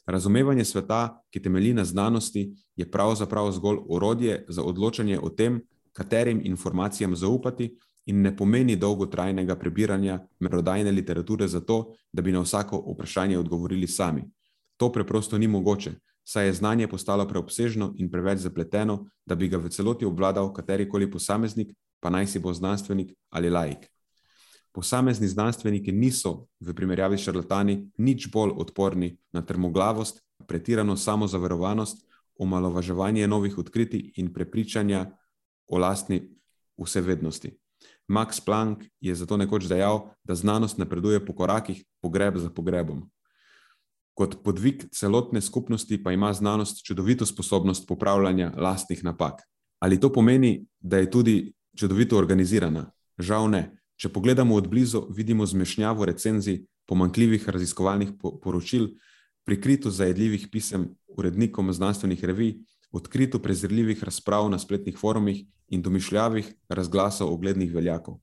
Razumevanje 0.06 0.66
sveta, 0.66 1.22
ki 1.32 1.42
temelji 1.42 1.74
na 1.74 1.86
znanosti, 1.86 2.54
je 2.76 2.92
pravzaprav 2.92 3.52
zgolj 3.52 3.78
orodje 3.90 4.46
za 4.48 4.64
odločanje 4.64 5.20
o 5.20 5.30
tem, 5.30 5.62
katerim 5.94 6.42
informacijam 6.46 7.16
zaupati, 7.16 7.76
in 8.06 8.22
ne 8.22 8.32
pomeni 8.38 8.76
dolgotrajnega 8.76 9.56
prebiranja 9.56 10.20
merodajne 10.40 10.92
literature 10.92 11.48
za 11.48 11.60
to, 11.62 11.94
da 12.14 12.22
bi 12.22 12.32
na 12.32 12.40
vsako 12.40 12.80
vprašanje 12.94 13.38
odgovorili 13.38 13.88
sami. 13.88 14.24
To 14.82 14.90
preprosto 14.90 15.38
ni 15.38 15.48
mogoče, 15.48 15.92
saj 16.26 16.46
je 16.46 16.54
znanje 16.54 16.88
postalo 16.88 17.28
preobsežno 17.28 17.92
in 18.02 18.08
preveč 18.10 18.40
zapleteno, 18.42 19.06
da 19.26 19.36
bi 19.36 19.46
ga 19.48 19.60
v 19.62 19.70
celoti 19.70 20.08
obvladal 20.10 20.50
katerikoli 20.54 21.06
posameznik, 21.12 21.76
pa 22.02 22.10
naj 22.10 22.28
si 22.28 22.40
bo 22.40 22.54
znanstvenik 22.54 23.12
ali 23.30 23.50
laik. 23.50 23.86
Posamezni 24.74 25.28
znanstveniki 25.28 25.92
niso, 25.92 26.48
v 26.60 26.74
primerjavi 26.74 27.18
s 27.18 27.28
šarlatani, 27.28 27.92
nič 27.98 28.32
bolj 28.34 28.56
odporni 28.58 29.12
na 29.30 29.46
trmoglavost, 29.46 30.24
pretirano 30.48 30.98
samozaverovanost, 30.98 32.02
omalovaževanje 32.40 33.28
novih 33.28 33.58
odkritij 33.58 34.14
in 34.18 34.34
prepričanja 34.34 35.06
o 35.68 35.78
lastni 35.78 36.24
vsevednosti. 36.78 37.54
Max 38.10 38.42
Planck 38.42 38.90
je 39.00 39.16
zato 39.16 39.38
nekoč 39.38 39.70
dejal, 39.70 40.10
da 40.24 40.36
znanost 40.36 40.78
napreduje 40.78 41.26
po 41.26 41.38
korakih, 41.38 41.86
pogreb 42.02 42.38
za 42.38 42.50
pogrebom. 42.50 43.12
Kot 44.14 44.42
podvig 44.44 44.84
celotne 44.92 45.42
skupnosti 45.42 46.04
pa 46.04 46.12
ima 46.12 46.34
znanost 46.34 46.86
čudovito 46.86 47.26
sposobnost 47.26 47.88
popravljanja 47.88 48.54
lastnih 48.58 49.04
napak. 49.04 49.42
Ali 49.80 50.00
to 50.00 50.12
pomeni, 50.14 50.66
da 50.80 50.98
je 50.98 51.12
tudi 51.12 51.54
čudovito 51.78 52.18
organizirana? 52.18 52.92
Žal 53.18 53.50
ne. 53.50 53.78
Če 53.96 54.10
pogledamo 54.10 54.56
od 54.56 54.68
blizu, 54.68 55.06
vidimo 55.14 55.46
zmešnjavo 55.46 56.06
recenzij, 56.06 56.64
pomankljivih 56.90 57.50
raziskovalnih 57.50 58.10
poročil, 58.44 58.88
prikrito 59.46 59.90
zajedljivih 59.90 60.48
pisem 60.52 60.88
urednikom 61.08 61.74
znanstvenih 61.74 62.24
revij, 62.24 62.56
odkrito 62.92 63.40
prezirljivih 63.40 64.04
razprav 64.04 64.50
na 64.50 64.60
spletnih 64.60 64.98
forumih 64.98 65.46
in 65.70 65.82
domišljavih 65.82 66.54
razglasov 66.70 67.34
oglednih 67.34 67.74
veljakov. 67.74 68.20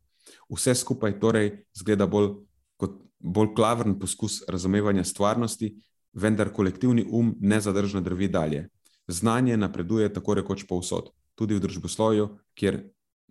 Vse 0.50 0.74
skupaj 0.74 1.18
torej 1.20 1.64
zgleda 1.74 2.06
bolj 2.06 2.34
bolj 3.18 3.54
klavern 3.54 3.98
poskus 3.98 4.42
razumevanja 4.48 5.04
stvarnosti, 5.04 5.76
vendar 6.12 6.52
kolektivni 6.52 7.06
um 7.10 7.34
nezadržno 7.40 8.00
drvi 8.00 8.28
dalje. 8.28 8.68
Znanje 9.08 9.56
napreduje 9.56 10.12
tako 10.12 10.34
rekoč 10.34 10.64
povsod, 10.68 11.10
tudi 11.34 11.54
v 11.54 11.60
družboslovju, 11.60 12.28
kjer 12.54 12.82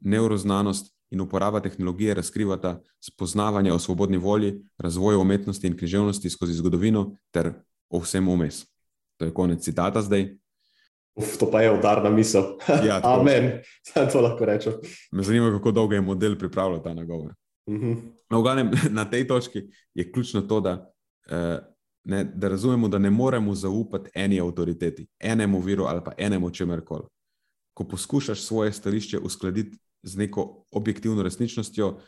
neuroznanost 0.02 0.93
in 1.12 1.21
uporaba 1.21 1.60
tehnologije 1.60 2.13
razkrivata 2.13 2.80
spoznavanje 3.00 3.73
o 3.73 3.80
svobodni 3.80 4.17
volji, 4.17 4.63
razvoju 4.78 5.21
umetnosti 5.21 5.67
in 5.67 5.78
književnosti 5.78 6.30
skozi 6.30 6.54
zgodovino 6.54 7.17
ter 7.32 7.54
o 7.89 8.00
vsem 8.00 8.28
vmes. 8.30 8.65
To 9.17 9.26
je 9.26 9.34
konec 9.34 9.63
citata 9.63 10.02
zdaj. 10.02 10.38
Uf, 11.15 11.38
to 11.39 11.52
pa 11.52 11.62
je 11.62 11.71
udarna 11.80 12.10
misel. 12.10 12.43
Ja, 12.86 13.00
tako. 13.02 13.21
Amen, 13.21 13.52
sam 13.82 14.10
to 14.12 14.21
lahko 14.21 14.45
rečem. 14.45 14.73
Me 15.12 15.23
zanima, 15.23 15.52
kako 15.52 15.71
dolgo 15.71 15.95
je 15.95 16.02
model 16.02 16.38
pripravljal 16.38 16.84
ta 16.84 16.93
nagovor. 16.93 17.34
Mhm. 17.69 17.93
No, 18.30 18.39
v 18.39 18.43
glavnem, 18.43 18.71
na 18.99 19.06
tej 19.06 19.27
točki 19.27 19.67
je 19.93 20.12
ključno 20.12 20.41
to, 20.41 20.60
da, 20.60 20.93
eh, 21.30 21.60
ne, 22.03 22.23
da 22.23 22.47
razumemo, 22.47 22.88
da 22.88 22.97
ne 22.97 23.10
moremo 23.10 23.56
zaupati 23.56 24.10
eni 24.13 24.39
avtoriteti, 24.41 25.08
enemu 25.19 25.60
viru 25.60 25.84
ali 25.84 26.01
pa 26.06 26.12
enemu 26.17 26.49
čemerkoli. 26.49 27.08
Ko 27.73 27.84
poskušaš 27.84 28.41
svoje 28.41 28.73
stališče 28.73 29.19
uskladiti 29.19 29.77
z 30.03 30.17
neko 30.17 30.65
objektivno 30.71 31.23
resničnostjo, 31.23 31.99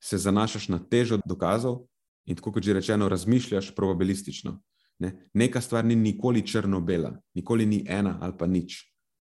se 0.00 0.18
zanašaš 0.18 0.68
na 0.68 0.78
težo 0.78 1.18
dokazov 1.26 1.86
in, 2.26 2.36
tako 2.36 2.52
kot 2.52 2.62
že 2.62 2.72
rečeno, 2.72 3.08
razmišljaš 3.08 3.74
probabilistično. 3.74 4.60
Ne? 4.98 5.28
Neka 5.32 5.60
stvar 5.60 5.84
ni 5.84 5.96
nikoli 5.96 6.46
črno-bela, 6.46 7.16
nikoli 7.34 7.66
ni 7.66 7.84
ena 7.88 8.18
ali 8.20 8.32
pa 8.38 8.46
nič. 8.46 8.92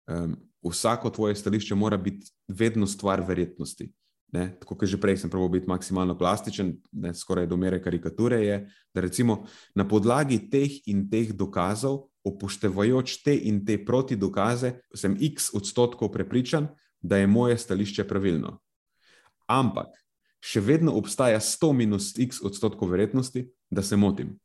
Um, 0.08 0.36
vsako 0.62 1.10
tvoje 1.10 1.34
stališče 1.34 1.74
mora 1.74 1.96
biti 1.96 2.30
vedno 2.48 2.86
stvar 2.86 3.20
verjetnosti. 3.28 3.92
Ne, 4.32 4.50
tako 4.60 4.76
kot 4.76 4.90
že 4.90 5.00
prej 5.00 5.16
sem 5.22 5.30
pravil 5.32 5.48
biti 5.48 5.70
maksimalno 5.70 6.12
plastičen, 6.18 6.74
ne, 6.92 7.14
skoraj 7.16 7.46
do 7.48 7.56
mere 7.56 7.78
karikature, 7.80 8.40
je, 8.44 8.56
da 8.92 9.00
recimo 9.00 9.46
na 9.74 9.88
podlagi 9.88 10.36
teh 10.52 10.84
in 10.92 11.06
teh 11.08 11.32
dokazov, 11.32 12.10
upoštevajoč 12.28 13.22
te 13.24 13.32
in 13.32 13.62
te 13.64 13.78
proti 13.80 14.18
dokaze, 14.20 14.74
sem 14.92 15.16
x 15.16 15.48
odstotkov 15.56 16.12
prepričan, 16.12 16.68
da 17.00 17.16
je 17.16 17.30
moje 17.30 17.56
stališče 17.58 18.04
pravilno. 18.04 18.58
Ampak 19.48 19.96
še 20.44 20.60
vedno 20.60 20.92
obstaja 20.98 21.40
100 21.40 21.72
minus 21.72 22.12
x 22.18 22.42
odstotkov 22.44 22.92
verjetnosti, 22.92 23.46
da 23.70 23.82
se 23.82 23.96
motim. 23.96 24.36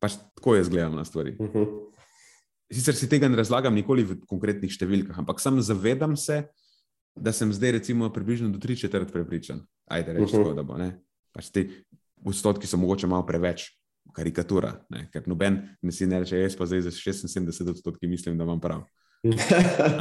Pač 0.00 0.16
tako 0.38 0.56
jaz 0.56 0.70
gledam 0.72 0.96
na 0.96 1.04
stvari. 1.04 1.36
Uh 1.38 1.52
-huh. 1.52 1.66
Sicer 2.72 2.94
si 2.94 3.08
tega 3.08 3.28
ne 3.28 3.36
razlagam 3.36 3.74
nikoli 3.74 4.04
v 4.04 4.20
konkretnih 4.28 4.72
številkah, 4.72 5.18
ampak 5.18 5.40
sam 5.40 5.60
zavedam 5.60 6.16
se, 6.16 6.42
da 6.42 6.67
sem 7.32 7.52
zdaj, 7.52 7.72
recimo, 7.72 8.10
približno 8.12 8.48
do 8.48 8.58
tri 8.58 8.76
četrt 8.76 9.12
prepričan. 9.12 9.60
Ajde, 9.86 10.12
reči 10.12 10.34
Mhm. 10.34 10.42
tako, 10.42 10.54
da 10.54 10.62
bo. 10.62 10.76
Ne? 10.76 11.00
Pač 11.32 11.50
ti 11.50 11.70
odstotki 12.24 12.66
so 12.66 12.76
mogoče 12.76 13.06
malo 13.06 13.26
preveč, 13.26 13.68
karikatura, 14.12 14.72
ne? 14.90 15.08
ker 15.12 15.22
noben 15.28 15.68
ne 15.82 15.92
si 15.92 16.06
ne 16.06 16.20
reče, 16.20 16.38
jaz 16.40 16.56
pa 16.56 16.66
zdaj 16.66 16.80
za 16.80 16.90
76 16.90 17.70
odstotki 17.70 18.06
mislim, 18.06 18.38
da 18.38 18.44
imam 18.44 18.60
prav. 18.60 18.82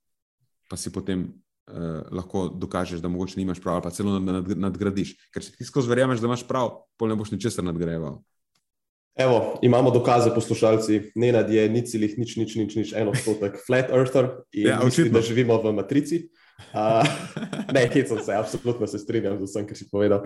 Pa 0.70 0.78
si 0.78 0.92
potem 0.94 1.26
uh, 1.26 2.06
lahko 2.14 2.46
dokažeš, 2.54 3.02
da 3.02 3.10
mogoče 3.10 3.40
nimaš 3.40 3.58
prav, 3.62 3.82
pa 3.82 3.90
celo 3.90 4.20
nad, 4.22 4.46
nadgradiš. 4.54 5.16
Ker 5.34 5.42
če 5.42 5.50
ti 5.58 5.66
skozi 5.66 5.90
verjameš, 5.90 6.22
da 6.22 6.30
imaš 6.30 6.46
prav, 6.46 6.86
pol 7.00 7.10
ne 7.10 7.18
boš 7.18 7.34
ničesar 7.34 7.66
nadgrajeval. 7.66 8.22
Evo, 9.18 9.58
imamo 9.66 9.90
dokaze, 9.90 10.30
poslušalci. 10.34 11.10
Nenad 11.18 11.50
je 11.50 11.68
nič, 11.68 11.94
nič, 11.94 12.16
nič, 12.16 12.36
nič, 12.36 12.56
nič, 12.56 12.76
nič 12.76 12.92
en 12.94 13.08
odstotek 13.10 13.58
flat 13.66 13.90
earther 13.90 14.30
in 14.54 14.66
Ja, 14.70 14.78
misli, 14.84 15.10
da 15.10 15.20
živimo 15.20 15.62
v 15.62 15.72
matrici. 15.74 16.28
Uh, 16.70 17.02
ne, 17.74 17.88
hecam 17.88 18.18
se, 18.22 18.34
absolutno 18.36 18.86
se 18.86 18.98
strinjam 18.98 19.38
z 19.40 19.44
vsem, 19.48 19.66
kar 19.66 19.76
si 19.76 19.88
povedal. 19.90 20.22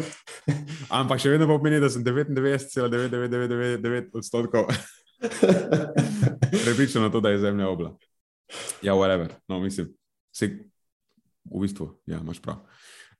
Ampak 1.01 1.20
še 1.22 1.30
vedno 1.32 1.47
pomeni, 1.49 1.80
da 1.80 1.88
sem 1.88 2.05
99,9999 2.05 4.18
odstotkov 4.18 4.68
prepričan, 6.64 7.22
da 7.22 7.30
je 7.30 7.38
Zemlja 7.38 7.68
obla. 7.68 7.97
Ja, 8.82 8.92
whatever. 8.92 9.28
No, 9.49 9.61
mislim, 9.61 9.95
se 10.35 10.51
v 11.45 11.61
bistvu, 11.62 11.89
ja, 12.07 12.20
imaš 12.20 12.43
prav. 12.43 12.64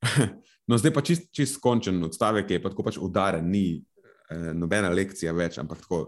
No, 0.65 0.79
zdaj 0.81 0.95
pa 0.97 1.03
čist, 1.05 1.27
čist 1.29 1.59
končen 1.61 1.99
odstavek, 2.07 2.49
je 2.49 2.57
pa 2.65 2.71
tako 2.73 2.87
pač 2.87 2.97
udaren, 2.97 3.51
ni 3.53 3.83
eh, 4.33 4.53
nobena 4.57 4.89
lekcija 4.89 5.35
več, 5.37 5.59
ampak 5.61 5.83
tako, 5.83 5.99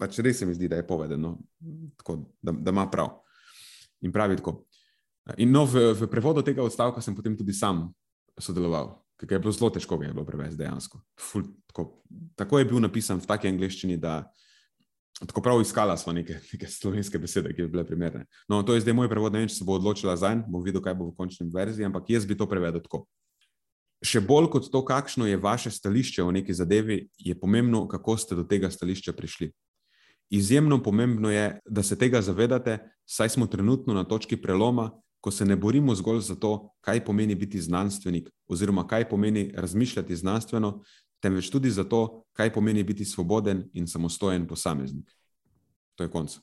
pač 0.00 0.16
res 0.24 0.40
se 0.40 0.48
mi 0.48 0.54
zdi, 0.56 0.70
da 0.72 0.78
je 0.78 0.86
povedano, 0.88 1.34
tako, 2.00 2.16
da, 2.40 2.54
ima 2.72 2.86
prav. 2.88 3.10
In 4.00 4.14
pravi 4.14 4.38
tako. 4.40 4.62
In 5.36 5.52
no, 5.52 5.66
v, 5.68 5.92
v 5.92 6.08
prevodu 6.08 6.40
tega 6.40 6.64
odstavka 6.64 7.04
sem 7.04 7.12
potem 7.12 7.36
tudi 7.36 7.52
sam 7.52 7.84
sodeloval, 8.40 8.94
ker 9.20 9.36
je 9.36 9.42
bilo 9.44 9.52
zelo 9.52 9.70
težko 9.76 10.00
ga 10.00 10.08
je 10.08 10.16
bilo 10.16 10.24
prevesti 10.24 10.62
dejansko. 10.64 11.02
Ful, 11.20 11.44
tako, 11.68 12.02
tako 12.34 12.62
je 12.62 12.70
bil 12.72 12.80
napisan 12.80 13.20
v 13.20 13.28
taki 13.28 13.52
angleščini, 13.52 14.00
da 14.00 14.22
tako 15.20 15.42
prav 15.42 15.60
iskala 15.60 15.96
smo 15.96 16.12
neke, 16.12 16.38
neke 16.52 16.66
slovenske 16.66 17.18
besede, 17.18 17.52
ki 17.54 17.62
bi 17.62 17.68
bile 17.68 17.86
primerne. 17.86 18.24
No, 18.48 18.62
to 18.62 18.74
je 18.74 18.80
zdaj 18.80 18.94
moj 18.96 19.10
prevod, 19.10 19.32
ne 19.32 19.42
vem, 19.42 19.50
če 19.50 19.60
se 19.60 19.66
bo 19.66 19.76
odločila 19.78 20.16
za 20.16 20.32
en, 20.32 20.44
bom 20.48 20.64
videl, 20.64 20.82
kaj 20.82 20.96
bo 20.98 21.10
v 21.10 21.16
končni 21.18 21.46
verziji, 21.52 21.86
ampak 21.86 22.10
jaz 22.10 22.26
bi 22.26 22.36
to 22.38 22.48
prevedel 22.50 22.82
tako. 22.82 23.04
Še 24.02 24.20
bolj 24.26 24.48
kot 24.50 24.66
to, 24.72 24.82
kakšno 24.82 25.28
je 25.28 25.38
vaše 25.38 25.70
stališče 25.70 26.24
o 26.24 26.32
neki 26.34 26.54
zadevi, 26.54 27.04
je 27.18 27.38
pomembno, 27.38 27.84
kako 27.88 28.16
ste 28.18 28.38
do 28.38 28.42
tega 28.42 28.70
stališča 28.70 29.14
prišli. 29.14 29.52
Izjemno 30.32 30.80
pomembno 30.82 31.30
je, 31.30 31.60
da 31.68 31.82
se 31.82 31.98
tega 31.98 32.22
zavedate, 32.22 32.80
saj 33.06 33.36
smo 33.36 33.46
trenutno 33.46 33.94
na 33.94 34.02
točki 34.04 34.36
preloma, 34.40 34.90
ko 35.22 35.30
se 35.30 35.44
ne 35.44 35.56
borimo 35.56 35.94
zgolj 35.94 36.20
za 36.20 36.34
to, 36.34 36.72
kaj 36.80 37.04
pomeni 37.04 37.34
biti 37.38 37.60
znanstvenik, 37.60 38.30
oziroma 38.50 38.86
kaj 38.86 39.08
pomeni 39.08 39.52
razmišljati 39.54 40.16
znanstveno, 40.16 40.80
temveč 41.22 41.50
tudi 41.50 41.70
za 41.70 41.84
to, 41.84 42.24
kaj 42.32 42.52
pomeni 42.52 42.82
biti 42.82 43.04
svoboden 43.04 43.62
in 43.72 43.86
samostojen 43.86 44.46
posameznik. 44.46 45.06
To 45.94 46.04
je 46.04 46.10
konc. 46.10 46.38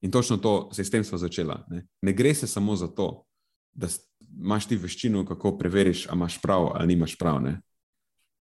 In 0.00 0.10
točno 0.10 0.36
to 0.36 0.68
se 0.72 0.84
s 0.84 0.90
tem 0.90 1.04
smo 1.04 1.18
začela. 1.18 1.64
Ne? 1.70 1.86
ne 2.02 2.12
gre 2.12 2.34
se 2.34 2.46
samo 2.46 2.76
za 2.76 2.88
to, 2.88 3.24
da 3.72 3.88
imaš 4.36 4.66
ti 4.66 4.76
veščino, 4.76 5.24
kako 5.26 5.58
preveriš, 5.58 6.06
ali 6.08 6.18
imaš 6.18 6.40
prav 6.42 6.70
ali 6.74 6.94
nimaš 6.94 7.16
prav. 7.18 7.42
Ne? 7.42 7.60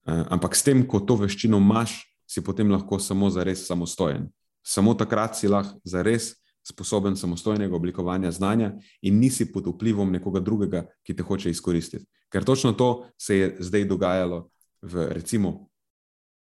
Ampak 0.05 0.55
s 0.55 0.63
tem, 0.63 0.85
ko 0.87 0.99
to 0.99 1.15
veščino 1.15 1.57
imaš, 1.57 2.01
si 2.27 2.43
potem 2.43 2.71
lahko 2.71 2.99
samo 2.99 3.29
za 3.29 3.43
res 3.43 3.65
samostojen. 3.67 4.27
Samo 4.63 4.93
takrat 4.93 5.37
si 5.37 5.47
lahko 5.47 5.79
za 5.83 6.01
res 6.03 6.33
sposoben 6.67 7.15
samostojnega 7.15 7.75
oblikovanja 7.75 8.31
znanja 8.31 8.73
in 9.01 9.19
nisi 9.19 9.47
pod 9.51 9.67
vplivom 9.67 10.11
nekoga 10.11 10.39
drugega, 10.43 10.83
ki 11.03 11.15
te 11.15 11.23
hoče 11.23 11.49
izkoristiti. 11.49 12.05
Ker 12.29 12.43
točno 12.43 12.73
to 12.73 13.07
se 13.17 13.37
je 13.37 13.55
zdaj 13.59 13.85
dogajalo 13.87 14.49
v, 14.81 15.09
recimo, 15.13 15.69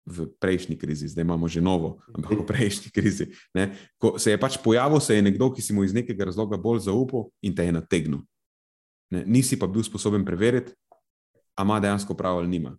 v 0.08 0.28
prejšnji 0.40 0.80
krizi, 0.80 1.12
zdaj 1.12 1.28
imamo 1.28 1.52
že 1.52 1.60
novo, 1.60 2.00
ampak 2.16 2.44
v 2.44 2.48
prejšnji 2.48 2.90
krizi. 2.96 3.26
Ne? 3.52 3.76
Ko 4.00 4.16
se 4.16 4.32
je 4.32 4.40
pač 4.40 4.56
pojavil, 4.56 5.04
se 5.04 5.20
je 5.20 5.22
nekdo, 5.22 5.52
ki 5.52 5.62
si 5.62 5.76
mu 5.76 5.84
iz 5.84 5.92
nekega 5.92 6.32
razloga 6.32 6.56
bolj 6.56 6.88
zaupal 6.88 7.28
in 7.44 7.52
te 7.52 7.68
je 7.68 7.76
nategnil. 7.76 8.24
Ne? 9.12 9.28
Nisi 9.28 9.60
pa 9.60 9.68
bil 9.68 9.84
sposoben 9.84 10.24
preveriti, 10.24 10.72
ali 11.56 11.68
ima 11.68 11.80
dejansko 11.84 12.16
prav 12.16 12.40
ali 12.40 12.48
nima. 12.48 12.78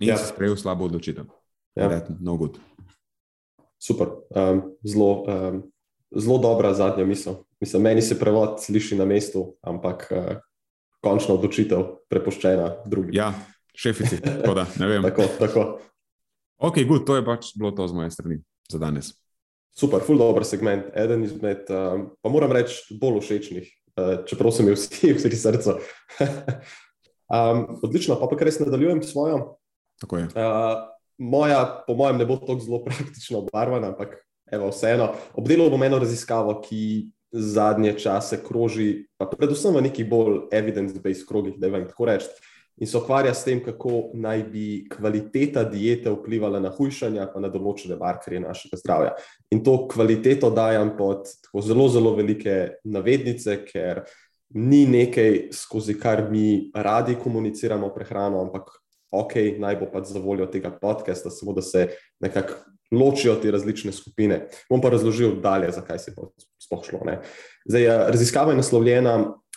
In 0.00 0.08
ja. 0.08 0.16
si 0.16 0.32
sprejel 0.32 0.56
slabo 0.56 0.88
odločitev. 0.88 1.28
Ja. 1.76 1.88
No, 2.20 2.36
good. 2.36 2.56
Super, 3.76 4.08
um, 4.32 4.76
zelo 4.84 5.24
um, 5.28 5.62
zelo 6.16 6.38
dobra 6.38 6.74
zadnja 6.74 7.04
misel. 7.04 7.34
Mislim, 7.60 7.82
meni 7.82 8.02
se 8.02 8.18
prevod 8.18 8.60
sliši 8.60 8.96
na 8.96 9.04
mestu, 9.04 9.56
ampak 9.62 10.08
uh, 10.10 10.36
končna 11.00 11.34
odločitev 11.34 11.84
prepuščena 12.08 12.68
drugim. 12.86 13.14
Ja, 13.14 13.32
šefici, 13.74 14.20
tako 14.22 14.54
da 14.54 14.66
ne 14.78 14.86
vem. 14.86 15.02
tako, 15.02 15.26
tako. 15.38 15.66
Ok, 16.58 16.78
good, 16.88 17.06
to 17.06 17.16
je 17.16 17.24
pač 17.24 17.52
bilo 17.58 17.72
to 17.74 17.88
z 17.88 17.94
moje 17.94 18.10
strani 18.10 18.38
za 18.70 18.78
danes. 18.78 19.12
Super, 19.72 20.02
full 20.04 20.20
dobro 20.20 20.44
segment, 20.44 20.90
eden 20.94 21.24
izmed, 21.24 21.70
um, 21.72 22.10
pa 22.22 22.30
moram 22.30 22.52
reči, 22.52 22.94
bolj 23.00 23.22
všečnih, 23.24 23.70
uh, 23.96 24.14
čeprav 24.28 24.52
so 24.52 24.66
mi 24.66 24.76
vsi 24.76 25.12
v 25.16 25.20
srcu. 25.20 25.78
um, 27.36 27.64
odlično, 27.82 28.18
pa 28.20 28.28
pa 28.28 28.36
kar 28.36 28.50
res 28.50 28.60
nadaljujem 28.60 29.00
s 29.02 29.14
svojo. 29.14 29.56
Tako 30.04 30.20
je. 30.20 30.28
Uh, 30.36 30.84
moja, 31.18 31.64
po 31.86 31.96
mojem, 31.96 32.20
ne 32.20 32.28
bo 32.28 32.36
tako 32.36 32.60
zelo 32.60 32.84
praktično 32.86 33.46
obarvana, 33.46 33.94
ampak 33.94 34.20
Evo, 34.52 34.68
vseeno, 34.68 35.14
obdelal 35.40 35.70
bom 35.72 35.82
eno 35.82 35.98
raziskavo, 36.02 36.58
ki 36.60 37.08
zadnje 37.32 37.94
čase 38.02 38.36
kroži, 38.44 39.06
pa 39.16 39.24
predvsem 39.30 39.72
v 39.72 39.86
nekih 39.88 40.04
bolj 40.08 40.42
evidence-based 40.52 41.24
krogih, 41.28 41.54
da 41.56 41.70
je 41.70 41.72
vam 41.72 41.86
tako 41.88 42.10
reči. 42.10 42.28
In 42.80 42.88
se 42.88 42.96
ukvarja 42.98 43.34
s 43.34 43.44
tem, 43.44 43.60
kako 43.64 44.10
naj 44.14 44.42
bi 44.48 44.66
kvaliteta 44.90 45.64
diete 45.68 46.10
vplivala 46.10 46.60
na 46.60 46.70
hujšanje, 46.72 47.26
pa 47.34 47.40
na 47.40 47.50
določene 47.52 47.98
markerje 48.00 48.40
našega 48.40 48.80
zdravja. 48.80 49.14
In 49.52 49.60
to 49.64 49.76
kvaliteto 49.92 50.50
dajem 50.50 50.94
pod 50.96 51.28
zelo, 51.62 51.88
zelo 51.92 52.14
velike 52.16 52.78
navednice, 52.84 53.58
ker 53.68 54.02
ni 54.56 54.86
nekaj, 54.88 55.52
skozi 55.52 55.98
kar 56.00 56.26
mi 56.30 56.72
radi 56.74 57.16
komuniciramo 57.20 57.92
prehrano, 57.94 58.40
ampak 58.46 58.72
ok, 59.12 59.36
naj 59.60 59.76
bo 59.80 59.88
pač 59.92 60.08
za 60.12 60.20
voljo 60.24 60.48
tega 60.48 60.72
podcasta, 60.72 61.30
samo 61.30 61.52
da 61.52 61.62
se 61.62 61.86
nekako 62.24 62.56
ločijo 62.92 63.34
te 63.40 63.50
različne 63.50 63.92
skupine. 63.92 64.46
Bom 64.70 64.80
pa 64.80 64.90
razložil 64.92 65.38
dalje, 65.40 65.70
zakaj 65.72 65.98
se 65.98 66.10
je 66.10 66.16
sploh 66.60 66.84
šlo. 66.84 67.00
Zdaj, 67.68 67.84
eh, 67.84 68.04
raziskava 68.08 68.52
je 68.52 68.60
naslovljena 68.60 69.14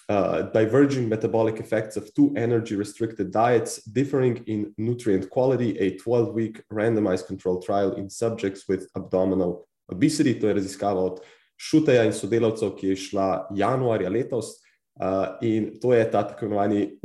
uh, 0.10 0.44
Diverging 0.54 1.10
Metabolic 1.10 1.60
Effects 1.60 1.98
of 1.98 2.14
Two 2.14 2.34
Energy 2.36 2.76
Restricted 2.76 3.32
Diets 3.32 3.84
Differing 3.84 4.44
in 4.48 4.74
Nutrient 4.78 5.30
Quality, 5.30 5.78
a 5.80 5.98
12-week 5.98 6.62
randomized 6.72 7.28
control 7.28 7.62
trial 7.62 7.94
in 7.94 8.10
subjects 8.10 8.68
with 8.68 8.88
abdominal 8.96 9.68
obesity. 9.92 10.40
To 10.40 10.48
je 10.48 10.54
raziskava 10.54 11.02
od 11.02 11.20
Šuteja 11.58 12.04
in 12.04 12.14
sodelavcev, 12.14 12.76
ki 12.76 12.88
je 12.88 12.96
šla 12.96 13.48
januarja 13.56 14.10
letos. 14.10 14.60
Uh, 14.96 15.36
in 15.42 15.80
to 15.82 15.94
je 15.94 16.04
ta 16.12 16.24
tako 16.24 16.46
imenovani 16.46 17.00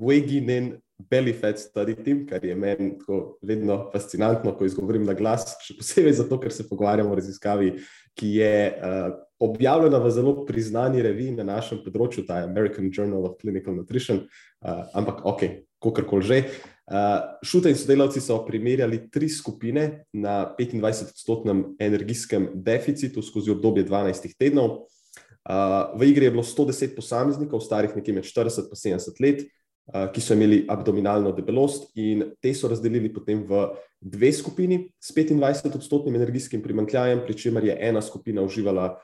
Weginen 0.00 0.78
belly 1.10 1.32
fat 1.32 1.58
study 1.58 1.94
team, 2.04 2.26
kar 2.26 2.44
je 2.44 2.54
meni 2.54 2.92
vedno 3.42 3.90
fascinantno, 3.92 4.52
ko 4.56 4.64
izgovorim 4.64 5.04
na 5.04 5.14
glas, 5.16 5.54
še 5.64 5.76
posebej 5.78 6.18
zato, 6.20 6.38
ker 6.40 6.52
se 6.52 6.68
pogovarjamo 6.68 7.12
o 7.12 7.18
raziskavi, 7.18 7.72
ki 8.18 8.32
je 8.36 8.54
uh, 8.76 9.12
objavljena 9.40 9.98
v 9.98 10.10
zelo 10.10 10.34
priznani 10.46 11.02
reviji 11.02 11.32
na 11.38 11.46
našem 11.48 11.80
področju, 11.84 12.26
ta 12.28 12.42
American 12.44 12.90
Journal 12.92 13.24
of 13.24 13.38
Clinical 13.40 13.74
Nutrition, 13.74 14.26
uh, 14.26 14.84
ampak 14.94 15.24
ok, 15.24 15.46
kakorkoli 15.80 16.28
že. 16.28 16.38
Uh, 16.90 17.38
Šute 17.46 17.70
in 17.70 17.78
sodelavci 17.78 18.20
so 18.20 18.40
primerjali 18.44 19.04
tri 19.10 19.30
skupine 19.30 20.04
na 20.12 20.52
25-odstotnem 20.58 21.76
energijskem 21.80 22.50
deficitu 22.54 23.22
skozi 23.22 23.54
obdobje 23.54 23.86
12 23.86 24.34
tednov. 24.36 24.90
Uh, 25.40 25.96
v 25.96 26.10
igri 26.10 26.28
je 26.28 26.34
bilo 26.34 26.44
110 26.44 26.92
posameznikov, 26.98 27.64
starih 27.64 27.96
nekje 27.96 28.12
med 28.12 28.28
40 28.28 28.68
in 28.68 28.98
70 29.00 29.22
let, 29.24 29.46
ki 30.14 30.20
so 30.22 30.34
imeli 30.34 30.64
abdominalno 30.70 31.32
debelost, 31.34 31.90
in 31.98 32.22
te 32.42 32.52
so 32.54 32.68
razdelili 32.70 33.10
potem 33.12 33.42
v 33.48 33.64
dve 34.00 34.30
skupini 34.32 34.78
s 35.00 35.12
25-odstotnim 35.12 36.14
energijskim 36.14 36.62
primankljajem, 36.62 37.24
pri 37.26 37.34
čemer 37.36 37.64
je 37.64 37.76
ena 37.88 38.02
skupina 38.02 38.42
uživala 38.42 38.94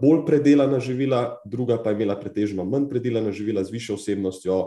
bolj 0.00 0.22
predelana 0.26 0.78
živila, 0.80 1.40
druga 1.44 1.80
pa 1.82 1.90
je 1.90 1.98
imela 1.98 2.16
pretežno 2.20 2.64
manj 2.64 2.88
predelana 2.88 3.32
živila 3.32 3.64
z 3.64 3.74
višjo 3.74 3.98
vsebnostjo 3.98 4.60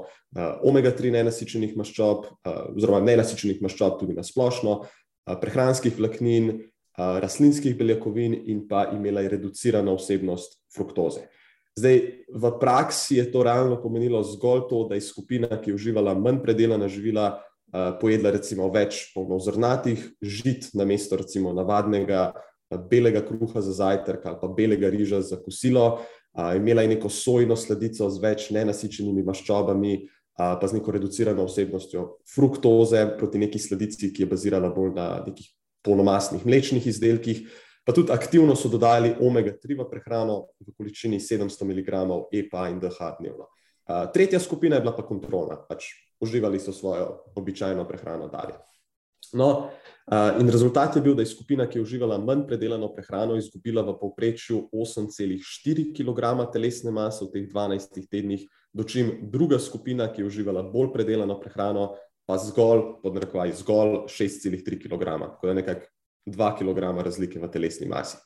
omega-3 0.68 1.14
nenasičenih 1.16 1.78
maščob, 1.80 2.28
oziroma 2.76 3.00
nenasičenih 3.08 3.64
maščob 3.64 4.00
tudi 4.04 4.18
na 4.20 4.24
splošno, 4.24 4.84
prehranskih 5.42 5.98
vlaknin, 5.98 6.54
rastlinskih 7.00 7.78
beljakovin 7.80 8.36
in 8.52 8.68
pa 8.68 8.90
imela 8.94 9.22
je 9.24 9.36
reducirano 9.38 9.96
vsebnost 9.96 10.60
fruktoze. 10.76 11.30
Zdaj, 11.80 12.28
v 12.28 12.44
praksi 12.60 13.24
je 13.24 13.26
to 13.32 13.44
realno 13.44 13.80
pomenilo 13.80 14.20
zgolj 14.24 14.68
to, 14.68 14.84
da 14.90 15.00
je 15.00 15.06
skupina, 15.08 15.48
ki 15.48 15.72
je 15.72 15.78
uživala 15.78 16.12
manj 16.18 16.42
predelana 16.44 16.90
živila, 16.92 17.40
uh, 17.40 17.96
pojedla 18.02 18.34
recimo 18.36 18.68
več 18.74 19.14
polnozrnatih 19.16 20.04
žit 20.20 20.74
na 20.76 20.84
mesto 20.84 21.16
recimo 21.16 21.54
navadnega 21.56 22.34
uh, 22.36 22.80
belega 22.90 23.24
kruha 23.24 23.64
za 23.64 23.78
zajtrk 23.80 24.26
ali 24.26 24.40
pa 24.42 24.50
belega 24.52 24.92
riža 24.92 25.22
za 25.24 25.40
kosilo, 25.40 26.02
uh, 26.36 26.52
imela 26.60 26.84
je 26.84 26.96
neko 26.98 27.10
sojno 27.10 27.56
sledico 27.56 28.10
z 28.10 28.24
več 28.24 28.50
nenasičenimi 28.52 29.24
maščobami, 29.24 29.96
uh, 30.04 30.60
pa 30.60 30.68
z 30.68 30.82
neko 30.82 30.98
reducirano 31.00 31.48
vsebnostjo 31.48 32.06
fruktoze 32.28 33.06
proti 33.16 33.40
neki 33.40 33.60
sledici, 33.60 34.12
ki 34.12 34.28
je 34.28 34.32
bazirala 34.36 34.74
bolj 34.76 34.92
na 35.00 35.08
nekih 35.24 35.48
polnomasnih 35.88 36.44
mlečnih 36.44 36.92
izdelkih. 36.92 37.48
Pa 37.84 37.94
tudi 37.96 38.12
aktivno 38.12 38.56
so 38.56 38.70
dodali 38.70 39.16
omega-3 39.20 39.78
v 39.80 39.88
prehrano 39.90 40.54
v 40.60 40.74
količini 40.78 41.20
700 41.20 41.66
mg 41.66 41.90
EPA 42.32 42.70
in 42.70 42.80
DH 42.80 43.16
dnevno. 43.20 43.50
Tretja 44.14 44.40
skupina 44.40 44.76
je 44.76 44.82
bila 44.82 44.94
pa 44.96 45.04
kontrolna, 45.04 45.58
pač 45.58 45.90
uživali 46.22 46.60
so 46.60 46.74
svojo 46.74 47.24
običajno 47.36 47.88
prehrano 47.88 48.28
dalje. 48.28 48.60
No, 49.34 49.70
In 50.40 50.50
rezultat 50.50 50.96
je 50.96 51.02
bil, 51.02 51.14
da 51.14 51.22
je 51.22 51.30
skupina, 51.30 51.68
ki 51.70 51.78
je 51.78 51.82
uživala 51.84 52.18
manj 52.18 52.48
predelano 52.50 52.88
prehrano, 52.90 53.36
izgubila 53.38 53.84
v 53.86 53.94
povprečju 54.00 54.64
8,4 54.74 55.92
kg 55.94 56.48
telesne 56.50 56.90
mase 56.92 57.28
v 57.28 57.30
teh 57.36 57.46
12 57.46 58.10
tednih, 58.10 58.48
dočim 58.74 59.12
druga 59.30 59.60
skupina, 59.62 60.08
ki 60.10 60.24
je 60.24 60.32
uživala 60.32 60.64
bolj 60.74 60.90
predelano 60.96 61.38
prehrano, 61.38 61.92
pa 62.26 62.40
zgolj, 62.42 62.82
pod 63.04 63.20
narekovaj, 63.20 63.54
zgolj 63.62 63.94
6,3 64.10 64.82
kg, 64.82 65.06
tako 65.22 65.48
da 65.48 65.54
nekako 65.54 65.86
2 66.32 66.52
kg 66.60 67.04
razlike 67.04 67.40
v 67.40 67.52
telesni 67.52 67.88
masi. 67.88 68.18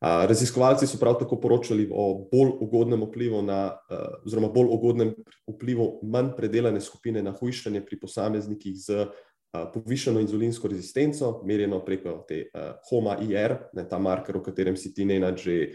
Raziskovalci 0.00 0.86
so 0.86 0.98
prav 0.98 1.16
tako 1.18 1.40
poročali 1.42 1.88
o 1.90 2.28
bolj 2.30 2.52
ugodnem 2.62 3.02
vplivu 3.02 3.42
na, 3.42 3.78
oziroma 4.26 4.48
bolj 4.54 4.68
ugodnem 4.70 5.14
vplivu 5.48 5.88
manj 6.06 6.36
predelane 6.36 6.80
skupine 6.80 7.22
na 7.22 7.32
hujšanje 7.34 7.82
pri 7.86 7.98
posameznikih 8.00 8.76
z 8.78 9.08
povišeno 9.74 10.20
inzulinsko 10.20 10.68
rezistenco, 10.68 11.40
merjeno 11.44 11.80
preko 11.84 12.20
te 12.28 12.44
HOMA-IR, 12.90 13.56
ta 13.90 13.98
marker, 13.98 14.36
o 14.36 14.42
katerem 14.44 14.76
si 14.76 14.92
ti 14.94 15.04
Nenad 15.08 15.40
že 15.40 15.72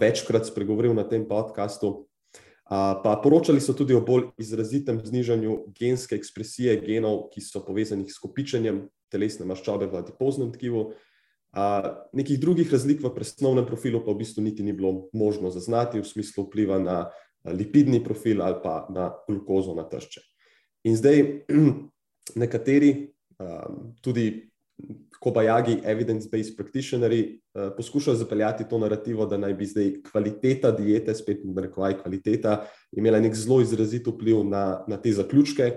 večkrat 0.00 0.46
spregovoril 0.46 0.94
na 0.94 1.08
tem 1.08 1.24
podkastu. 1.28 2.06
Pa 2.68 3.20
poročali 3.22 3.60
so 3.60 3.72
tudi 3.72 3.94
o 3.94 4.00
bolj 4.00 4.30
izrazitem 4.40 5.00
znižanju 5.04 5.72
genske 5.78 6.16
ekspresije 6.16 6.78
genov, 6.80 7.28
ki 7.32 7.40
so 7.40 7.64
povezani 7.64 8.08
s 8.08 8.18
kopičenjem 8.18 8.88
telesne 9.14 9.46
maščobe 9.46 9.88
v 9.88 10.02
adipoznem 10.02 10.50
tkivu. 10.54 10.90
Nekih 12.18 12.40
drugih 12.42 12.70
razlik 12.74 13.02
v 13.04 13.14
presnovnem 13.14 13.66
profilu 13.66 14.02
pa 14.02 14.10
v 14.10 14.24
bistvu 14.24 14.42
niti 14.42 14.66
ni 14.66 14.74
bilo 14.74 15.08
možno 15.14 15.54
zaznati 15.54 16.02
v 16.02 16.08
smislu 16.08 16.48
vpliva 16.48 16.80
na 16.82 16.98
lipidni 17.46 18.02
profil 18.02 18.42
ali 18.42 18.58
pa 18.62 18.88
na 18.90 19.12
glukozo 19.28 19.76
na 19.78 19.86
tešče. 19.86 20.24
In 20.90 20.98
zdaj 20.98 21.46
nekateri, 22.42 23.14
tudi 24.02 24.50
kobajagi, 25.20 25.78
evidence-based 25.86 26.56
practitionerji, 26.56 27.40
poskušajo 27.76 28.16
zapeljati 28.16 28.66
to 28.68 28.78
narativo, 28.78 29.26
da 29.26 29.38
naj 29.38 29.54
bi 29.54 29.66
zdaj 29.66 29.92
kvaliteta 30.10 30.72
diete, 30.74 31.14
spet 31.14 31.44
v 31.44 31.54
narekovaj 31.54 31.98
kvaliteta, 32.02 32.64
imela 32.92 33.20
nek 33.20 33.36
zelo 33.38 33.60
izrazit 33.62 34.06
vpliv 34.06 34.42
na, 34.44 34.84
na 34.88 34.98
te 35.00 35.12
zaključke, 35.12 35.70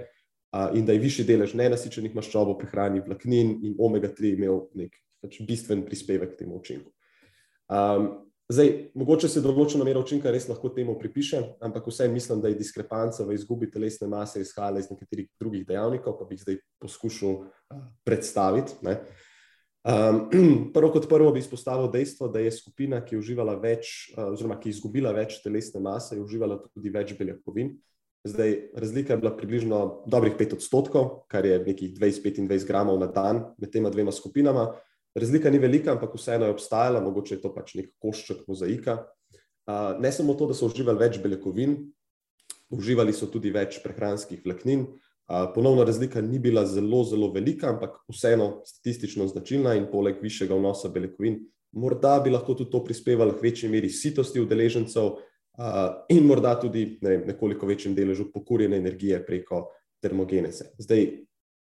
in 0.75 0.85
da 0.85 0.95
je 0.95 1.01
višji 1.03 1.25
delež 1.27 1.55
nenasičenih 1.59 2.15
maščob 2.15 2.53
v 2.53 2.59
prehrani, 2.61 3.03
vlaknin 3.05 3.57
in 3.67 3.75
omega-3 3.79 4.35
imel 4.37 4.63
nek 4.77 4.95
pač 5.23 5.41
bistven 5.47 5.83
prispevek 5.85 6.35
k 6.35 6.43
temu 6.43 6.59
učinku. 6.61 6.91
Um, 7.67 8.09
zdaj, 8.47 8.71
mogoče 8.95 9.29
se 9.31 9.43
določena 9.43 9.85
mera 9.87 9.99
učinka 9.99 10.31
res 10.31 10.47
lahko 10.47 10.71
temu 10.75 10.95
pripiše, 10.99 11.41
ampak 11.63 11.89
vseeno 11.91 12.15
mislim, 12.15 12.41
da 12.43 12.51
je 12.51 12.59
diskrepanca 12.61 13.25
v 13.27 13.35
izgubi 13.35 13.69
telesne 13.71 14.07
mase 14.11 14.41
izhajala 14.43 14.83
iz 14.83 14.91
nekaterih 14.91 15.27
drugih 15.39 15.65
dejavnikov, 15.67 16.15
pa 16.19 16.27
bi 16.27 16.37
jih 16.37 16.45
zdaj 16.45 16.59
poskušal 16.83 17.41
predstaviti. 18.07 18.77
Ne. 18.87 19.01
Um, 19.87 20.23
prvo 20.75 20.93
kot 20.95 21.09
prvo 21.09 21.33
bi 21.35 21.43
izpostavil 21.43 21.91
dejstvo, 21.91 22.31
da 22.31 22.39
je 22.43 22.55
skupina, 22.55 23.01
ki 23.03 23.15
je 23.15 23.19
uživala 23.21 23.57
več, 23.59 24.11
oziroma 24.15 24.57
ki 24.59 24.71
je 24.71 24.77
izgubila 24.77 25.13
več 25.15 25.41
telesne 25.43 25.83
mase, 25.83 26.15
je 26.15 26.23
uživala 26.23 26.61
tudi 26.71 26.91
več 26.93 27.13
beljakovin. 27.19 27.75
Zdaj, 28.27 28.69
razlika 28.75 29.13
je 29.13 29.17
bila 29.17 29.31
približno 29.37 30.03
dobrih 30.05 30.33
5 30.35 30.53
odstotkov, 30.53 31.23
kar 31.31 31.45
je 31.45 31.59
nekih 31.63 31.93
20-25 31.95 32.67
gramov 32.67 32.99
na 32.99 33.07
dan 33.07 33.43
med 33.57 33.71
tema 33.71 33.89
dvema 33.89 34.11
skupinama. 34.11 34.73
Razlika 35.15 35.49
ni 35.49 35.59
velika, 35.63 35.93
ampak 35.95 36.15
vseeno 36.15 36.45
je 36.45 36.51
obstajala, 36.51 37.01
mogoče 37.01 37.35
je 37.35 37.41
to 37.41 37.53
pač 37.55 37.77
nek 37.79 37.93
košček 38.03 38.43
mozaika. 38.47 38.97
Ne 39.99 40.11
samo 40.11 40.35
to, 40.35 40.49
da 40.51 40.57
so 40.57 40.67
uživali 40.67 40.99
več 40.99 41.21
beljakovin, 41.23 41.77
uživali 42.75 43.15
so 43.15 43.31
tudi 43.31 43.53
več 43.55 43.79
prehranskih 43.83 44.43
vlaknin. 44.43 44.85
Ponovno 45.55 45.87
razlika 45.87 46.21
ni 46.21 46.39
bila 46.39 46.65
zelo, 46.67 47.03
zelo 47.07 47.31
velika, 47.31 47.71
ampak 47.71 47.95
vseeno 48.11 48.61
statistično 48.67 49.27
značilna 49.31 49.75
in 49.79 49.87
poleg 49.91 50.19
višjega 50.23 50.55
vnosa 50.55 50.91
beljakovin, 50.91 51.39
morda 51.71 52.19
bi 52.23 52.35
lahko 52.35 52.55
tudi 52.59 52.71
to 52.75 52.83
prispevalo 52.83 53.39
k 53.39 53.43
večji 53.47 53.71
meri 53.71 53.89
sitosti 53.89 54.43
udeležencev 54.43 55.15
in 56.09 56.25
morda 56.25 56.53
tudi 56.59 56.99
ne 57.01 57.09
vem, 57.09 57.23
nekoliko 57.27 57.65
večjem 57.65 57.95
deležu 57.95 58.27
pokurjene 58.33 58.77
energije 58.77 59.17
preko 59.25 59.63
termogeneze. 60.01 60.71
Zdaj, 60.77 61.07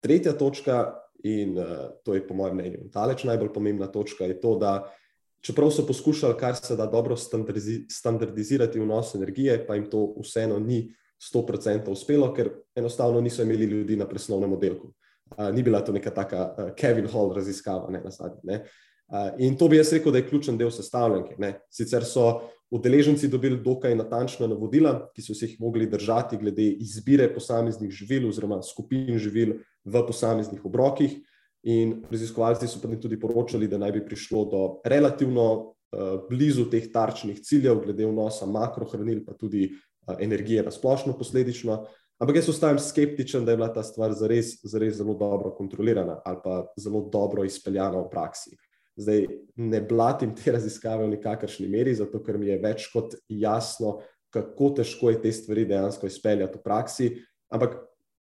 tretja 0.04 0.34
točka 0.36 0.94
in 1.24 1.56
uh, 1.58 1.66
to 2.04 2.14
je 2.14 2.26
po 2.26 2.34
mojem 2.34 2.56
mnenju 2.56 2.90
daleč 2.92 3.24
najbolj 3.24 3.52
pomembna 3.52 3.86
točka, 3.86 4.24
je 4.24 4.40
to, 4.40 4.56
da 4.60 4.92
čeprav 5.40 5.70
so 5.70 5.86
poskušali 5.86 6.36
kar 6.38 6.56
se 6.56 6.76
da 6.76 6.86
dobro 6.86 7.16
standardizi 7.16 7.86
standardizirati 7.90 8.80
vnos 8.80 9.14
energije, 9.14 9.66
pa 9.66 9.74
jim 9.74 9.90
to 9.90 10.14
vseeno 10.20 10.58
ni 10.58 10.92
100% 11.32 11.90
uspelo, 11.90 12.32
ker 12.34 12.50
enostavno 12.74 13.20
niso 13.20 13.42
imeli 13.42 13.64
ljudi 13.64 13.96
na 13.96 14.08
presnovnem 14.08 14.52
oddelku. 14.52 14.92
Uh, 15.36 15.48
ni 15.54 15.62
bila 15.62 15.80
to 15.80 15.92
neka 15.92 16.10
taka 16.10 16.54
uh, 16.58 16.74
Kevin 16.76 17.08
Hall 17.08 17.32
raziskava, 17.34 17.90
ne 17.90 18.00
na 18.04 18.10
zadnje. 18.10 18.60
Uh, 19.08 19.32
in 19.38 19.56
to 19.56 19.68
bi 19.68 19.76
jaz 19.76 19.92
rekel, 19.92 20.12
da 20.12 20.18
je 20.18 20.28
ključen 20.28 20.58
del 20.58 20.70
sestavljanke. 20.70 21.34
Ne. 21.38 21.60
Sicer 21.70 22.04
so 22.04 22.26
udeleženci 22.70 23.28
dobili 23.28 23.60
dokaj 23.62 23.94
natančna 23.94 24.46
navodila, 24.50 25.08
ki 25.14 25.22
so 25.22 25.34
se 25.34 25.46
jih 25.46 25.60
mogli 25.60 25.86
držati 25.86 26.36
glede 26.36 26.66
izbire 26.82 27.28
posameznih 27.34 27.90
živil 27.90 28.28
oziroma 28.28 28.62
skupin 28.62 29.18
živil 29.18 29.58
v 29.84 30.06
posameznih 30.06 30.64
obrokih. 30.64 31.18
In 31.66 32.02
raziskovalci 32.10 32.68
so 32.68 32.78
tudi 32.78 33.18
poročali, 33.20 33.68
da 33.68 33.78
naj 33.78 33.92
bi 33.92 34.04
prišlo 34.06 34.44
do 34.44 34.80
relativno 34.84 35.46
uh, 35.58 36.20
blizu 36.30 36.68
teh 36.70 36.92
tarčnih 36.92 37.40
ciljev, 37.42 37.80
glede 37.82 38.06
vnosa 38.06 38.46
makrohranil, 38.46 39.24
pa 39.26 39.34
tudi 39.34 39.70
uh, 39.72 40.14
energije 40.20 40.62
na 40.62 40.70
splošno 40.70 41.16
posledično. 41.18 41.86
Ampak 42.18 42.36
jaz 42.36 42.48
ostajam 42.48 42.78
skeptičen, 42.78 43.44
da 43.44 43.52
je 43.52 43.56
bila 43.56 43.72
ta 43.72 43.82
stvar 43.82 44.14
zares, 44.14 44.60
zares 44.64 44.94
zelo 44.96 45.14
dobro 45.14 45.50
kontrolirana 45.54 46.20
ali 46.24 46.38
pa 46.44 46.66
zelo 46.78 47.08
dobro 47.12 47.44
izpeljana 47.44 47.98
v 47.98 48.10
praksi. 48.10 48.56
Zdaj 48.96 49.26
ne 49.56 49.80
blatim 49.80 50.32
te 50.34 50.52
raziskave 50.52 51.04
v 51.04 51.16
nikakršni 51.16 51.68
meri, 51.68 51.94
zato 51.94 52.22
ker 52.24 52.38
mi 52.40 52.48
je 52.48 52.56
več 52.62 52.86
kot 52.92 53.14
jasno, 53.28 53.98
kako 54.32 54.70
težko 54.78 55.10
je 55.12 55.20
te 55.22 55.32
stvari 55.32 55.66
dejansko 55.68 56.08
izpeljati 56.08 56.58
v 56.58 56.62
praksi. 56.64 57.10
Ampak 57.52 57.76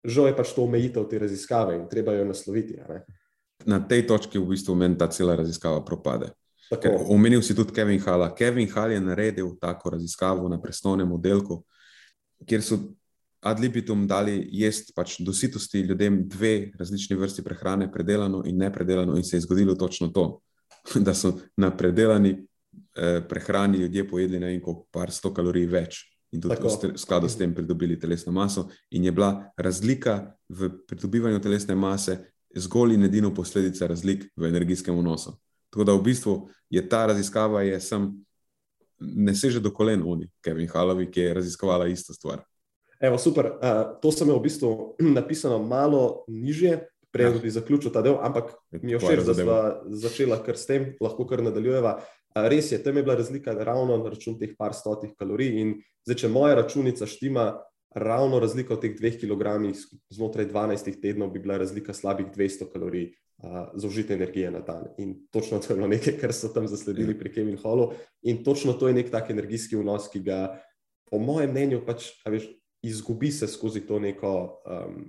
žal 0.05 0.32
je 0.32 0.38
pač 0.38 0.53
to 0.55 0.66
omejitev 0.66 1.05
te 1.09 1.20
raziskave 1.22 1.78
in 1.78 1.86
treba 1.89 2.16
jo 2.18 2.26
nasloviti. 2.26 2.80
Na 3.66 3.80
tej 3.80 4.07
točki 4.09 4.41
v 4.41 4.49
bistvu 4.53 4.76
meni 4.76 4.97
ta 4.97 5.07
cela 5.07 5.38
raziskava 5.38 5.86
propade. 5.86 6.34
Omenil 7.13 7.45
si 7.45 7.53
tudi 7.55 7.74
Kevin 7.74 8.01
Hall. 8.01 8.26
Kevin 8.34 8.70
Hall 8.74 8.91
je 8.91 9.01
naredil 9.01 9.53
tako 9.61 9.93
raziskavo 9.93 10.49
na 10.49 10.57
presnovnem 10.61 11.11
oddelku, 11.13 11.61
kjer 12.45 12.63
so 12.66 12.80
ad 13.45 13.61
libitum 13.61 14.07
dali 14.09 14.39
jesti 14.57 14.93
pač 14.95 15.20
do 15.22 15.34
sitosti 15.34 15.84
ljudem 15.86 16.24
dve 16.28 16.72
različni 16.80 17.16
vrsti 17.16 17.43
prehrane, 17.45 17.91
predelano 17.91 18.41
in 18.45 18.57
nepredelano, 18.57 19.18
in 19.18 19.24
se 19.24 19.38
je 19.38 19.45
zgodilo 19.45 19.76
točno 19.76 20.09
to, 20.09 20.41
da 21.06 21.14
so 21.14 21.34
na 21.58 21.72
predelani 21.78 22.36
eh, 22.96 23.22
prehrani 23.30 23.78
ljudje 23.78 24.08
pojedli 24.08 24.40
ne 24.40 24.48
vem 24.48 24.62
koliko, 24.62 24.88
par 24.92 25.12
sto 25.12 25.34
kalorij 25.34 25.66
več 25.66 26.04
in 26.36 26.42
tudi 26.42 26.56
v 26.60 26.98
skladu 27.00 27.30
s 27.30 27.38
tem 27.40 27.54
pridobili 27.56 28.00
telesno 28.00 28.32
maso, 28.32 28.68
in 28.92 29.04
je 29.04 29.12
bila 29.12 29.52
razlika 29.58 30.36
v 30.50 30.70
pridobivanju 30.88 31.40
telesne 31.40 31.76
mase 31.76 32.18
zgolj 32.56 32.96
in 32.96 33.04
edino 33.04 33.34
posledica 33.34 33.88
razlik 33.88 34.26
v 34.36 34.50
energijskem 34.50 34.96
vnosu. 34.96 35.36
Tako 35.70 35.84
da 35.84 35.94
v 35.94 36.04
bistvu 36.04 36.36
je 36.70 36.84
ta 36.90 37.06
raziskava, 37.06 37.62
je 37.62 37.80
sem, 37.80 38.10
ne 39.00 39.36
seže 39.36 39.60
do 39.60 39.72
kolen 39.72 40.04
oni, 40.06 40.30
Kevin 40.44 40.68
Halovi, 40.72 41.10
ki 41.12 41.20
je 41.20 41.34
raziskovala 41.34 41.88
isto 41.88 42.14
stvar. 42.14 42.44
Evo, 43.00 43.18
super. 43.18 43.46
Uh, 43.60 44.00
to 44.02 44.12
sem 44.12 44.30
v 44.32 44.40
bistvu 44.40 44.96
napisano 45.20 45.60
malo 45.60 46.24
nižje, 46.28 46.88
prej 47.16 47.32
ja. 47.32 47.39
bi 47.39 47.53
zaključil 47.55 47.93
ta 47.95 48.03
del, 48.03 48.18
ampak 48.20 48.51
mi 48.82 48.91
je 48.91 48.99
všeč, 48.99 49.24
da 49.24 49.34
smo 49.38 49.57
začela 50.03 50.41
kar 50.43 50.59
s 50.59 50.68
tem, 50.68 50.91
lahko 51.03 51.28
kar 51.30 51.43
nadaljujeva. 51.45 51.97
Res 52.36 52.74
je, 52.74 52.82
tam 52.84 52.99
je 52.99 53.05
bila 53.07 53.16
razlika 53.16 53.53
ravno 53.55 53.95
na 53.95 54.11
račun 54.11 54.36
teh 54.36 54.57
par 54.59 54.76
stotih 54.76 55.13
kalorij. 55.16 55.61
In 55.61 55.78
zdaj, 56.03 56.26
če 56.26 56.32
moja 56.34 56.57
računica 56.59 57.07
štima, 57.07 57.53
ravno 57.95 58.41
razlika 58.43 58.76
v 58.76 58.82
teh 58.84 58.95
dveh 58.97 59.16
kilogramih 59.22 59.80
znotraj 60.11 60.49
12 60.51 60.99
tednov 60.99 61.32
bi 61.32 61.39
bila 61.39 61.55
razlika 61.61 61.95
slabih 61.95 62.28
200 62.36 62.68
kalorij 62.74 63.13
uh, 63.39 63.72
zaužite 63.80 64.13
energije 64.13 64.51
na 64.51 64.59
dan. 64.59 64.91
In 64.99 65.16
točno 65.32 65.59
to 65.63 65.72
je 65.72 65.78
bilo 65.80 65.88
nekaj, 65.88 66.18
kar 66.20 66.36
so 66.36 66.51
tam 66.51 66.68
zasledili 66.68 67.16
pri 67.16 67.32
Kevin 67.32 67.57
Hallu. 67.63 67.93
In 68.28 68.43
točno 68.43 68.74
to 68.74 68.91
je 68.91 68.99
nek 68.99 69.11
tak 69.11 69.32
energijski 69.32 69.80
vnos, 69.80 70.09
ki 70.11 70.20
ga, 70.28 70.59
po 71.07 71.24
mojem 71.24 71.55
mnenju, 71.55 71.86
pač, 71.88 72.11
veš, 72.28 72.51
izgubi 72.84 73.32
se 73.32 73.47
skozi 73.47 73.88
to 73.88 73.99
neko, 73.99 74.61
um, 74.68 75.07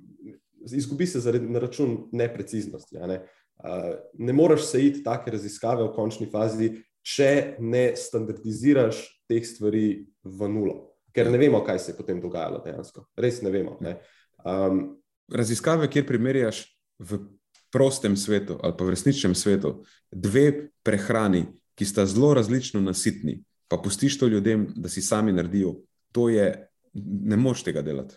izgubi 0.72 1.06
se 1.06 1.20
zaradi, 1.20 1.48
na 1.48 1.62
račun 1.62 2.08
nepreciznosti. 2.12 2.98
Ne? 2.98 3.20
Uh, 3.56 3.94
ne 4.18 4.32
moreš 4.32 4.66
se 4.70 4.82
iti 4.86 5.02
take 5.04 5.30
raziskave 5.30 5.84
v 5.84 5.94
končni 5.94 6.28
fazi, 6.32 6.72
če 7.06 7.56
ne 7.62 7.88
standardiziraš 7.96 9.00
teh 9.30 9.46
stvari 9.46 9.86
v 10.24 10.48
nulo. 10.50 10.76
Ker 11.14 11.30
ne 11.32 11.38
vemo, 11.40 11.62
kaj 11.64 11.78
se 11.80 11.92
je 11.92 11.96
potem 11.96 12.20
dogajalo 12.20 12.60
dejansko. 12.64 13.06
Res 13.16 13.40
ne 13.42 13.52
vemo. 13.54 13.78
Ne? 13.80 13.96
Um, 14.44 14.98
Raziskave, 15.32 15.88
kjer 15.90 16.04
primerjaš 16.06 16.66
v 17.02 17.18
prostem 17.74 18.14
svetu 18.16 18.58
ali 18.62 18.76
pa 18.78 18.84
v 18.86 18.94
resničnem 18.94 19.34
svetu 19.34 19.80
dve 20.10 20.70
prehrani, 20.86 21.46
ki 21.76 21.84
sta 21.84 22.06
zelo 22.06 22.32
različno 22.34 22.80
nasitni, 22.80 23.42
pa 23.68 23.76
pustiš 23.76 24.18
to 24.18 24.28
ljudem, 24.30 24.70
da 24.76 24.88
si 24.88 25.02
sami 25.02 25.32
naredijo, 25.32 25.74
to 26.12 26.28
je, 26.32 26.46
ne 26.94 27.36
moš 27.36 27.66
tega 27.66 27.82
delati. 27.82 28.16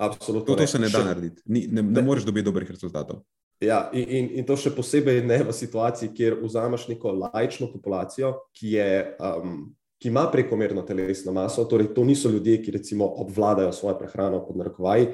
Absolutno. 0.00 0.46
To, 0.48 0.56
to 0.56 0.66
se 0.66 0.78
ne 0.80 0.88
da 0.88 1.02
Še... 1.02 1.04
narediti. 1.04 1.42
Ni, 1.46 1.66
ne, 1.68 1.82
ne, 1.82 2.00
ne 2.00 2.02
moreš 2.04 2.24
dobiti 2.24 2.46
dobrih 2.48 2.70
rezultatov. 2.72 3.20
Ja, 3.60 3.90
in, 3.92 4.06
in, 4.08 4.28
in 4.40 4.46
to 4.48 4.56
še 4.56 4.72
posebej 4.72 5.20
ne 5.28 5.42
v 5.44 5.52
situaciji, 5.52 6.14
kjer 6.16 6.38
vzameš 6.40 6.86
neko 6.88 7.12
lajčno 7.26 7.68
populacijo, 7.68 8.32
ki, 8.56 8.70
je, 8.78 8.86
um, 9.20 9.58
ki 10.00 10.08
ima 10.08 10.24
prekomerno 10.32 10.86
telesno 10.88 11.34
maso, 11.36 11.66
torej 11.68 11.90
to 11.96 12.06
niso 12.08 12.32
ljudje, 12.32 12.62
ki 12.64 12.78
recimo 12.78 13.10
obvladajo 13.20 13.74
svojo 13.76 13.98
prehrano 14.00 14.40
pod 14.46 14.56
narekovaji 14.62 15.10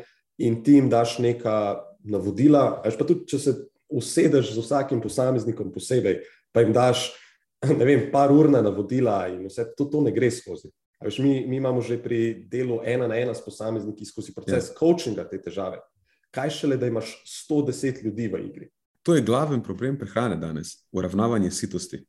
in 0.47 0.61
ti 0.63 0.77
jim 0.77 0.91
daš 0.93 1.19
neka 1.19 1.57
navodila. 2.07 2.83
Veš 2.85 3.01
pa 3.01 3.09
tudi, 3.09 3.27
če 3.27 3.43
se 3.43 3.57
usedeš 3.91 4.55
z 4.55 4.63
vsakim 4.63 5.03
posameznikom 5.03 5.75
posebej, 5.75 6.21
pa 6.55 6.63
jim 6.63 6.71
daš 6.77 7.09
ne 7.79 7.85
vem, 7.89 8.07
par 8.13 8.31
urna 8.31 8.63
navodila 8.63 9.25
in 9.33 9.47
vse 9.51 9.67
to, 9.75 9.89
to 9.91 10.07
ne 10.07 10.15
gre 10.15 10.31
skozi. 10.31 10.71
Veš, 11.05 11.19
mi, 11.19 11.45
mi 11.49 11.57
imamo 11.57 11.81
že 11.81 11.99
pri 12.03 12.47
delu 12.51 12.81
ena 12.85 13.07
na 13.07 13.19
ena 13.21 13.35
s 13.35 13.45
posamezniki 13.45 14.05
skozi 14.05 14.35
proces 14.35 14.71
ja. 14.71 14.75
coachinga 14.79 15.29
te 15.29 15.41
težave 15.43 15.83
kaj 16.37 16.51
šele, 16.51 16.77
da 16.77 16.87
imaš 16.87 17.23
110 17.49 18.05
ljudi 18.05 18.29
v 18.29 18.43
igri. 18.47 18.69
To 19.03 19.15
je 19.15 19.23
glaven 19.23 19.63
problem 19.63 19.99
prehrane 19.99 20.37
danes, 20.37 20.75
uravnavanje 20.93 21.51
sitosti. 21.51 22.03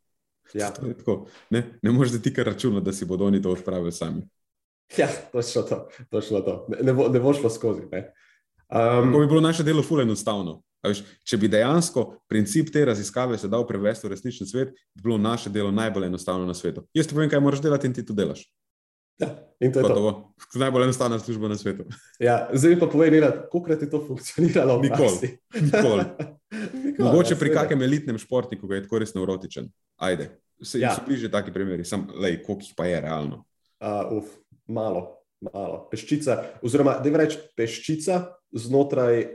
Ja. 0.53 0.71
Tako, 0.71 1.27
ne, 1.49 1.63
ne 1.81 1.91
moreš 1.91 2.21
ti 2.23 2.33
kar 2.33 2.45
računati, 2.45 2.85
da 2.85 2.93
si 2.93 3.05
bodo 3.05 3.25
oni 3.25 3.41
to 3.41 3.51
odpravili 3.51 3.91
sami. 3.91 4.27
Ja, 4.97 5.07
točno 5.31 5.61
to. 5.61 5.89
Točno 6.09 6.41
to. 6.41 6.65
Ne, 6.69 6.77
ne, 6.81 6.93
bo, 6.93 7.09
ne 7.09 7.19
boš 7.19 7.41
pa 7.43 7.49
skozi. 7.49 7.81
Um, 7.81 9.13
to 9.13 9.19
bi 9.19 9.27
bilo 9.27 9.41
naše 9.41 9.63
delo 9.63 9.83
fully 9.83 10.07
enostavno. 10.07 10.61
Veš, 10.83 11.01
če 11.27 11.37
bi 11.37 11.49
dejansko 11.51 12.05
princip 12.29 12.69
te 12.73 12.85
raziskave 12.85 13.37
se 13.37 13.49
dal 13.51 13.65
prevesti 13.67 14.07
v 14.07 14.13
resnični 14.13 14.47
svet, 14.47 14.71
bi 14.95 15.03
bilo 15.03 15.17
naše 15.17 15.49
delo 15.49 15.71
najbolj 15.71 16.07
enostavno 16.07 16.45
na 16.45 16.53
svetu. 16.53 16.85
Jaz 16.93 17.07
ti 17.07 17.15
povem, 17.15 17.29
kaj 17.29 17.43
moraš 17.43 17.61
delati 17.61 17.87
in 17.87 17.93
ti 17.93 18.05
to 18.05 18.15
delaš. 18.15 18.45
Ja, 19.19 19.27
in 19.63 19.73
to 19.73 19.79
je 19.79 19.83
to. 19.83 19.93
to. 19.93 20.59
Najbolj 20.59 20.83
enostavna 20.83 21.19
služba 21.19 21.47
na 21.47 21.57
svetu. 21.57 21.85
Ja, 22.27 22.49
zdaj 22.53 22.79
pa 22.79 22.87
povej, 22.87 23.21
koliko 23.51 23.71
je 23.71 23.89
to 23.89 24.01
funkcioniralo? 24.07 24.81
Nikoli. 24.81 25.37
Nikoli. 25.61 26.03
Nikoli. 26.85 27.09
Mogoče 27.09 27.33
ja, 27.33 27.39
pri 27.39 27.53
kakšnem 27.53 27.81
elitnem 27.81 28.17
športniku, 28.17 28.69
je 28.73 28.83
tako 28.85 29.01
res 29.01 29.13
neurotičen. 29.13 29.69
Ajde, 29.97 30.29
se 30.61 30.79
ja. 30.79 30.95
bliže 31.05 31.31
taki 31.31 31.53
primeri, 31.53 31.85
sam 31.85 32.07
lej, 32.13 32.41
koliko 32.45 32.65
jih 32.65 32.73
pa 32.77 32.85
je 32.85 33.01
realno. 33.01 33.43
Uh, 33.77 34.17
uf, 34.17 34.37
malo, 34.65 35.21
malo. 35.41 35.85
Peščica, 35.91 36.41
oziroma 36.65 36.97
da 37.01 37.13
reč 37.21 37.37
peščica 37.57 38.23
znotraj, 38.53 39.27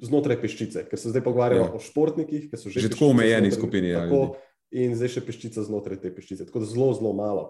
znotraj 0.00 0.40
peščice, 0.40 0.84
ker 0.88 1.00
se 1.00 1.12
zdaj 1.12 1.24
pogovarjamo 1.24 1.70
ja. 1.70 1.76
o 1.76 1.80
športnikih, 1.80 2.50
ki 2.50 2.60
so 2.60 2.72
že, 2.72 2.84
že 2.84 2.92
tako 2.92 3.12
omejeni 3.14 3.52
skupini. 3.52 3.94
Ja, 3.94 4.04
tako, 4.04 4.36
in 4.70 4.94
zdaj 4.94 5.16
še 5.16 5.22
peščica 5.26 5.64
znotraj 5.66 5.98
te 6.02 6.10
peščice. 6.14 6.46
Tako 6.48 6.62
da 6.62 6.68
zelo, 6.70 6.90
zelo 6.94 7.12
malo. 7.16 7.46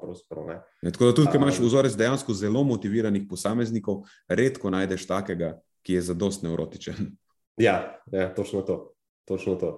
Ne. 0.49 0.61
Ne, 0.83 0.93
tako 0.93 1.11
da 1.11 1.17
tudi, 1.17 1.33
če 1.33 1.41
imaš 1.41 1.61
vzorec 1.61 1.97
dejansko 1.99 2.37
zelo 2.37 2.63
motiviranih 2.67 3.27
posameznikov, 3.29 4.07
redko 4.29 4.73
najdeš 4.73 5.05
takega, 5.11 5.59
ki 5.85 5.99
je 5.99 6.07
zadost 6.13 6.47
neurotičen. 6.47 6.97
Ja, 7.61 8.01
ja 8.09 8.31
točno 8.33 8.63
to. 8.65 8.95
Točno 9.29 9.53
to. 9.61 9.69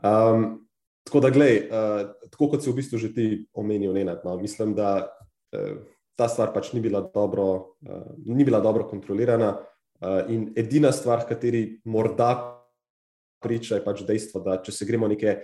Um, 0.00 0.62
tako 1.04 1.20
da, 1.20 1.28
glej, 1.28 1.58
uh, 1.68 2.14
tako 2.32 2.46
kot 2.54 2.62
si 2.64 2.70
v 2.70 2.78
bistvu 2.78 2.96
že 2.96 3.10
ti 3.12 3.26
omenil, 3.52 3.92
Nenad, 3.92 4.22
no, 4.24 4.38
mislim, 4.40 4.72
da 4.72 5.10
uh, 5.52 5.74
ta 6.16 6.24
stvar 6.32 6.54
pač 6.54 6.72
ni 6.72 6.80
bila 6.80 7.02
dobro, 7.04 7.76
uh, 7.84 8.14
ni 8.24 8.46
bila 8.48 8.62
dobro 8.64 8.88
kontrolirana. 8.88 9.58
Uh, 10.00 10.24
in 10.32 10.48
edina 10.56 10.88
stvar, 10.88 11.26
kateri 11.28 11.82
morda 11.84 12.64
priča, 13.44 13.76
je 13.76 13.84
pač 13.84 14.06
dejstvo, 14.08 14.40
da 14.40 14.56
če 14.62 14.72
se 14.72 14.88
gremo 14.88 15.10
neke 15.10 15.36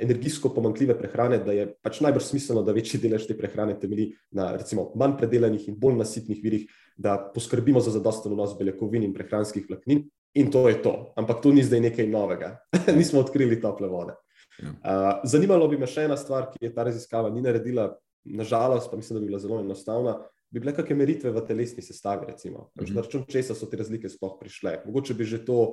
energijsko 0.00 0.48
pomankljive 0.54 0.96
prehrane, 0.98 1.38
da 1.44 1.52
je 1.52 1.66
pač 1.82 2.00
najbolj 2.00 2.24
smiselno, 2.26 2.62
da 2.62 2.72
večji 2.72 3.00
delež 3.00 3.26
te 3.28 3.36
prehrane 3.38 3.74
temelji 3.80 4.12
na 4.30 4.52
recimo, 4.56 4.90
manj 4.98 5.16
predelanih 5.20 5.68
in 5.68 5.78
bolj 5.78 5.98
nasitnih 6.00 6.40
virih, 6.42 6.66
da 6.96 7.16
poskrbimo 7.34 7.80
za 7.80 7.94
zadosten 7.94 8.32
vnos 8.32 8.56
beljakovin 8.58 9.06
in 9.06 9.14
prehranskih 9.14 9.66
vlaknin. 9.68 10.04
In 10.34 10.50
to 10.50 10.68
je 10.68 10.78
to. 10.82 11.12
Ampak 11.16 11.42
to 11.44 11.52
ni 11.52 11.64
zdaj 11.64 11.80
nekaj 11.80 12.06
novega. 12.08 12.56
Nismo 12.98 13.20
odkrili 13.20 13.60
tople 13.60 13.88
vode. 13.88 14.16
Uh, 14.62 15.20
zanimalo 15.24 15.68
bi 15.68 15.78
me 15.80 15.88
še 15.88 16.06
ena 16.06 16.16
stvar, 16.16 16.50
ki 16.52 16.66
je 16.66 16.72
ta 16.72 16.86
raziskava 16.88 17.30
ni 17.32 17.42
naredila, 17.44 17.90
nažalost, 18.24 18.90
pa 18.90 18.96
mislim, 18.96 19.16
da 19.16 19.20
bi 19.20 19.32
bila 19.32 19.40
zelo 19.42 19.60
enostavna. 19.60 20.18
Bi 20.52 20.60
bile 20.60 20.74
kakšne 20.76 20.96
meritve 20.96 21.32
v 21.32 21.42
telesni 21.48 21.82
sestavi, 21.82 22.26
recimo, 22.28 22.58
uh 22.58 22.82
-huh. 22.84 22.94
na 22.94 23.00
račun 23.00 23.24
česa 23.28 23.54
so 23.54 23.66
te 23.66 23.76
razlike 23.76 24.08
sploh 24.08 24.36
prišle. 24.40 24.82
Mogoče 24.86 25.14
bi 25.14 25.24
že 25.24 25.44
to, 25.44 25.72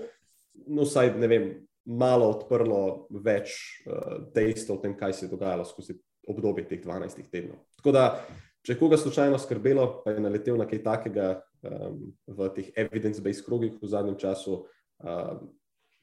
no, 0.68 0.84
vsaj 0.84 1.16
ne 1.20 1.28
vem, 1.28 1.68
malo 1.90 2.30
odprlo 2.30 3.10
več 3.26 3.56
uh, 3.86 4.20
dejstev 4.36 4.78
o 4.78 4.82
tem, 4.84 4.94
kaj 4.98 5.16
se 5.18 5.26
je 5.26 5.34
dogajalo 5.34 5.66
skozi 5.66 5.98
obdobje 6.30 6.68
teh 6.70 6.82
12 6.84 7.26
tednov. 7.32 7.64
Tako 7.80 7.94
da, 7.96 8.04
če 8.66 8.76
je 8.76 8.80
koga 8.80 9.00
slučajno 9.02 9.40
skrbelo, 9.42 9.88
pa 10.04 10.14
je 10.14 10.22
naletel 10.22 10.60
na 10.60 10.68
kaj 10.70 10.84
takega 10.86 11.30
um, 11.66 12.12
v 12.28 12.50
teh 12.58 12.70
evidence-based 12.78 13.46
krogih 13.48 13.80
v 13.82 13.90
zadnjem 13.90 14.20
času, 14.22 14.62
uh, 15.02 15.40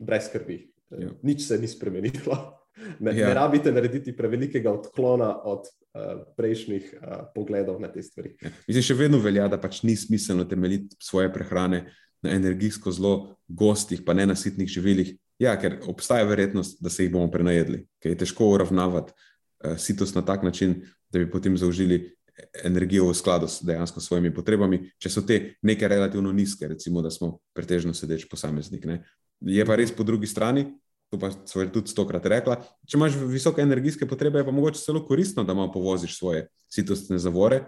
brez 0.03 0.27
skrbi. 0.31 0.65
Ja. 0.97 1.11
Nič 1.27 1.47
se 1.47 1.59
ni 1.63 1.71
spremenilo. 1.71 2.37
Ne, 3.01 3.15
ja. 3.17 3.31
ne 3.31 3.35
rabite 3.35 3.71
narediti 3.73 4.13
prevelikega 4.13 4.69
odklona 4.69 5.31
od 5.49 5.65
uh, 5.65 6.27
prejšnjih 6.37 6.91
uh, 6.93 7.15
pogledov 7.33 7.79
na 7.81 7.89
te 7.89 8.03
stvari. 8.05 8.35
Ja. 8.37 8.51
Mislim, 8.69 8.85
še 8.85 8.97
vedno 8.99 9.17
velja, 9.25 9.47
da 9.49 9.57
pač 9.57 9.79
ni 9.81 9.95
smiselno 9.97 10.45
temeljiti 10.45 10.99
svoje 11.01 11.31
prehrane 11.33 11.87
na 12.21 12.35
energijsko 12.37 12.93
zelo 12.93 13.15
gostih, 13.49 14.03
pa 14.05 14.13
ne 14.13 14.27
nasitnih 14.29 14.69
živilih, 14.69 15.15
Ja, 15.39 15.53
ker 15.61 15.81
obstaja 15.89 16.25
verjetnost, 16.25 16.79
da 16.81 16.91
se 16.91 17.05
jih 17.05 17.13
bomo 17.13 17.31
prenajedli, 17.31 17.85
ker 18.01 18.15
je 18.15 18.21
težko 18.25 18.49
uravnavati 18.55 19.13
uh, 19.13 19.77
sitost 19.79 20.17
na 20.17 20.25
tak 20.25 20.43
način, 20.43 20.81
da 21.13 21.21
bi 21.21 21.31
potem 21.31 21.57
zaužili 21.57 22.17
energijo 22.65 23.09
v 23.09 23.15
skladu 23.15 23.49
s 23.49 23.63
dejansko 23.65 24.01
svojimi 24.01 24.33
potrebami, 24.35 24.81
če 25.01 25.11
so 25.13 25.23
te 25.27 25.57
neke 25.63 25.89
relativno 25.89 26.33
nizke, 26.33 26.69
recimo, 26.69 27.03
da 27.03 27.11
smo 27.11 27.39
pretežno 27.57 27.95
sedeč 27.97 28.27
posameznik. 28.29 28.85
Ne. 28.85 29.01
Je 29.41 29.65
pa 29.65 29.77
res 29.77 29.93
po 29.93 30.05
drugi 30.05 30.29
strani, 30.29 30.67
to 31.13 31.21
pa 31.21 31.31
so 31.33 31.65
tudi 31.73 31.93
stokrat 31.93 32.27
rekla, 32.29 32.59
če 32.89 32.99
imaš 32.99 33.17
visoke 33.31 33.63
energijske 33.63 34.09
potrebe, 34.09 34.43
je 34.43 34.49
pa 34.49 34.55
mogoče 34.55 34.83
celo 34.83 35.05
koristno, 35.07 35.45
da 35.45 35.55
malo 35.55 35.73
povoziš 35.73 36.19
svoje 36.19 36.47
sitostne 36.73 37.19
zavore, 37.23 37.63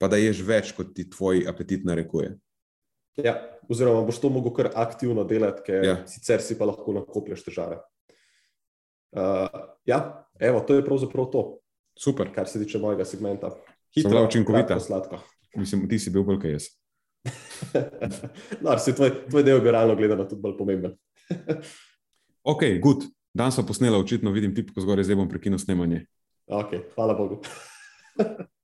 pa 0.00 0.08
da 0.08 0.20
ješ 0.20 0.44
več, 0.46 0.72
kot 0.76 0.94
ti 0.96 1.08
tvoj 1.10 1.44
apetit 1.50 1.84
narekuje. 1.84 2.34
Ja, 3.20 3.36
oziroma, 3.70 4.04
boš 4.06 4.20
to 4.22 4.30
mogel 4.32 4.52
kar 4.56 4.70
aktivno 4.74 5.24
delati, 5.28 5.62
ker 5.66 5.84
ja. 5.86 5.96
sicer 6.10 6.42
si 6.42 6.58
pa 6.58 6.68
lahko 6.68 6.94
nakoplješ 6.96 7.44
težave. 7.46 7.80
Uh, 9.14 9.46
ja, 9.86 10.26
evo, 10.40 10.60
to 10.66 10.78
je 10.78 10.84
pravzaprav 10.84 11.30
to. 11.32 11.44
Super. 11.98 12.32
Kar 12.34 12.48
se 12.50 12.58
tiče 12.58 12.78
mojega 12.82 13.04
segmenta. 13.06 13.52
Hitro, 13.94 14.24
učinkovito. 14.26 14.80
Sladko. 14.80 15.20
Mislim, 15.56 15.88
ti 15.88 15.98
si 15.98 16.10
bil 16.10 16.24
bolj 16.26 16.40
kaj 16.42 16.56
jaz. 16.56 16.70
no, 18.64 18.74
tvoj, 18.96 19.12
tvoj 19.30 19.44
del 19.46 19.62
je 19.62 19.72
realno 19.72 19.94
gledano 19.96 20.26
tudi 20.28 20.42
bolj 20.42 20.56
pomemben. 20.58 20.96
ok, 22.52 22.64
good. 22.82 23.06
Dan 23.34 23.52
so 23.52 23.64
posnela, 23.66 23.98
očitno 23.98 24.30
vidim 24.34 24.54
tipko 24.54 24.82
zgoraj, 24.82 25.06
zdaj 25.06 25.18
bom 25.18 25.30
prekinil 25.30 25.58
snemanje. 25.58 26.04
Ok, 26.46 26.74
hvala 26.94 27.14
Bogu. 27.14 27.40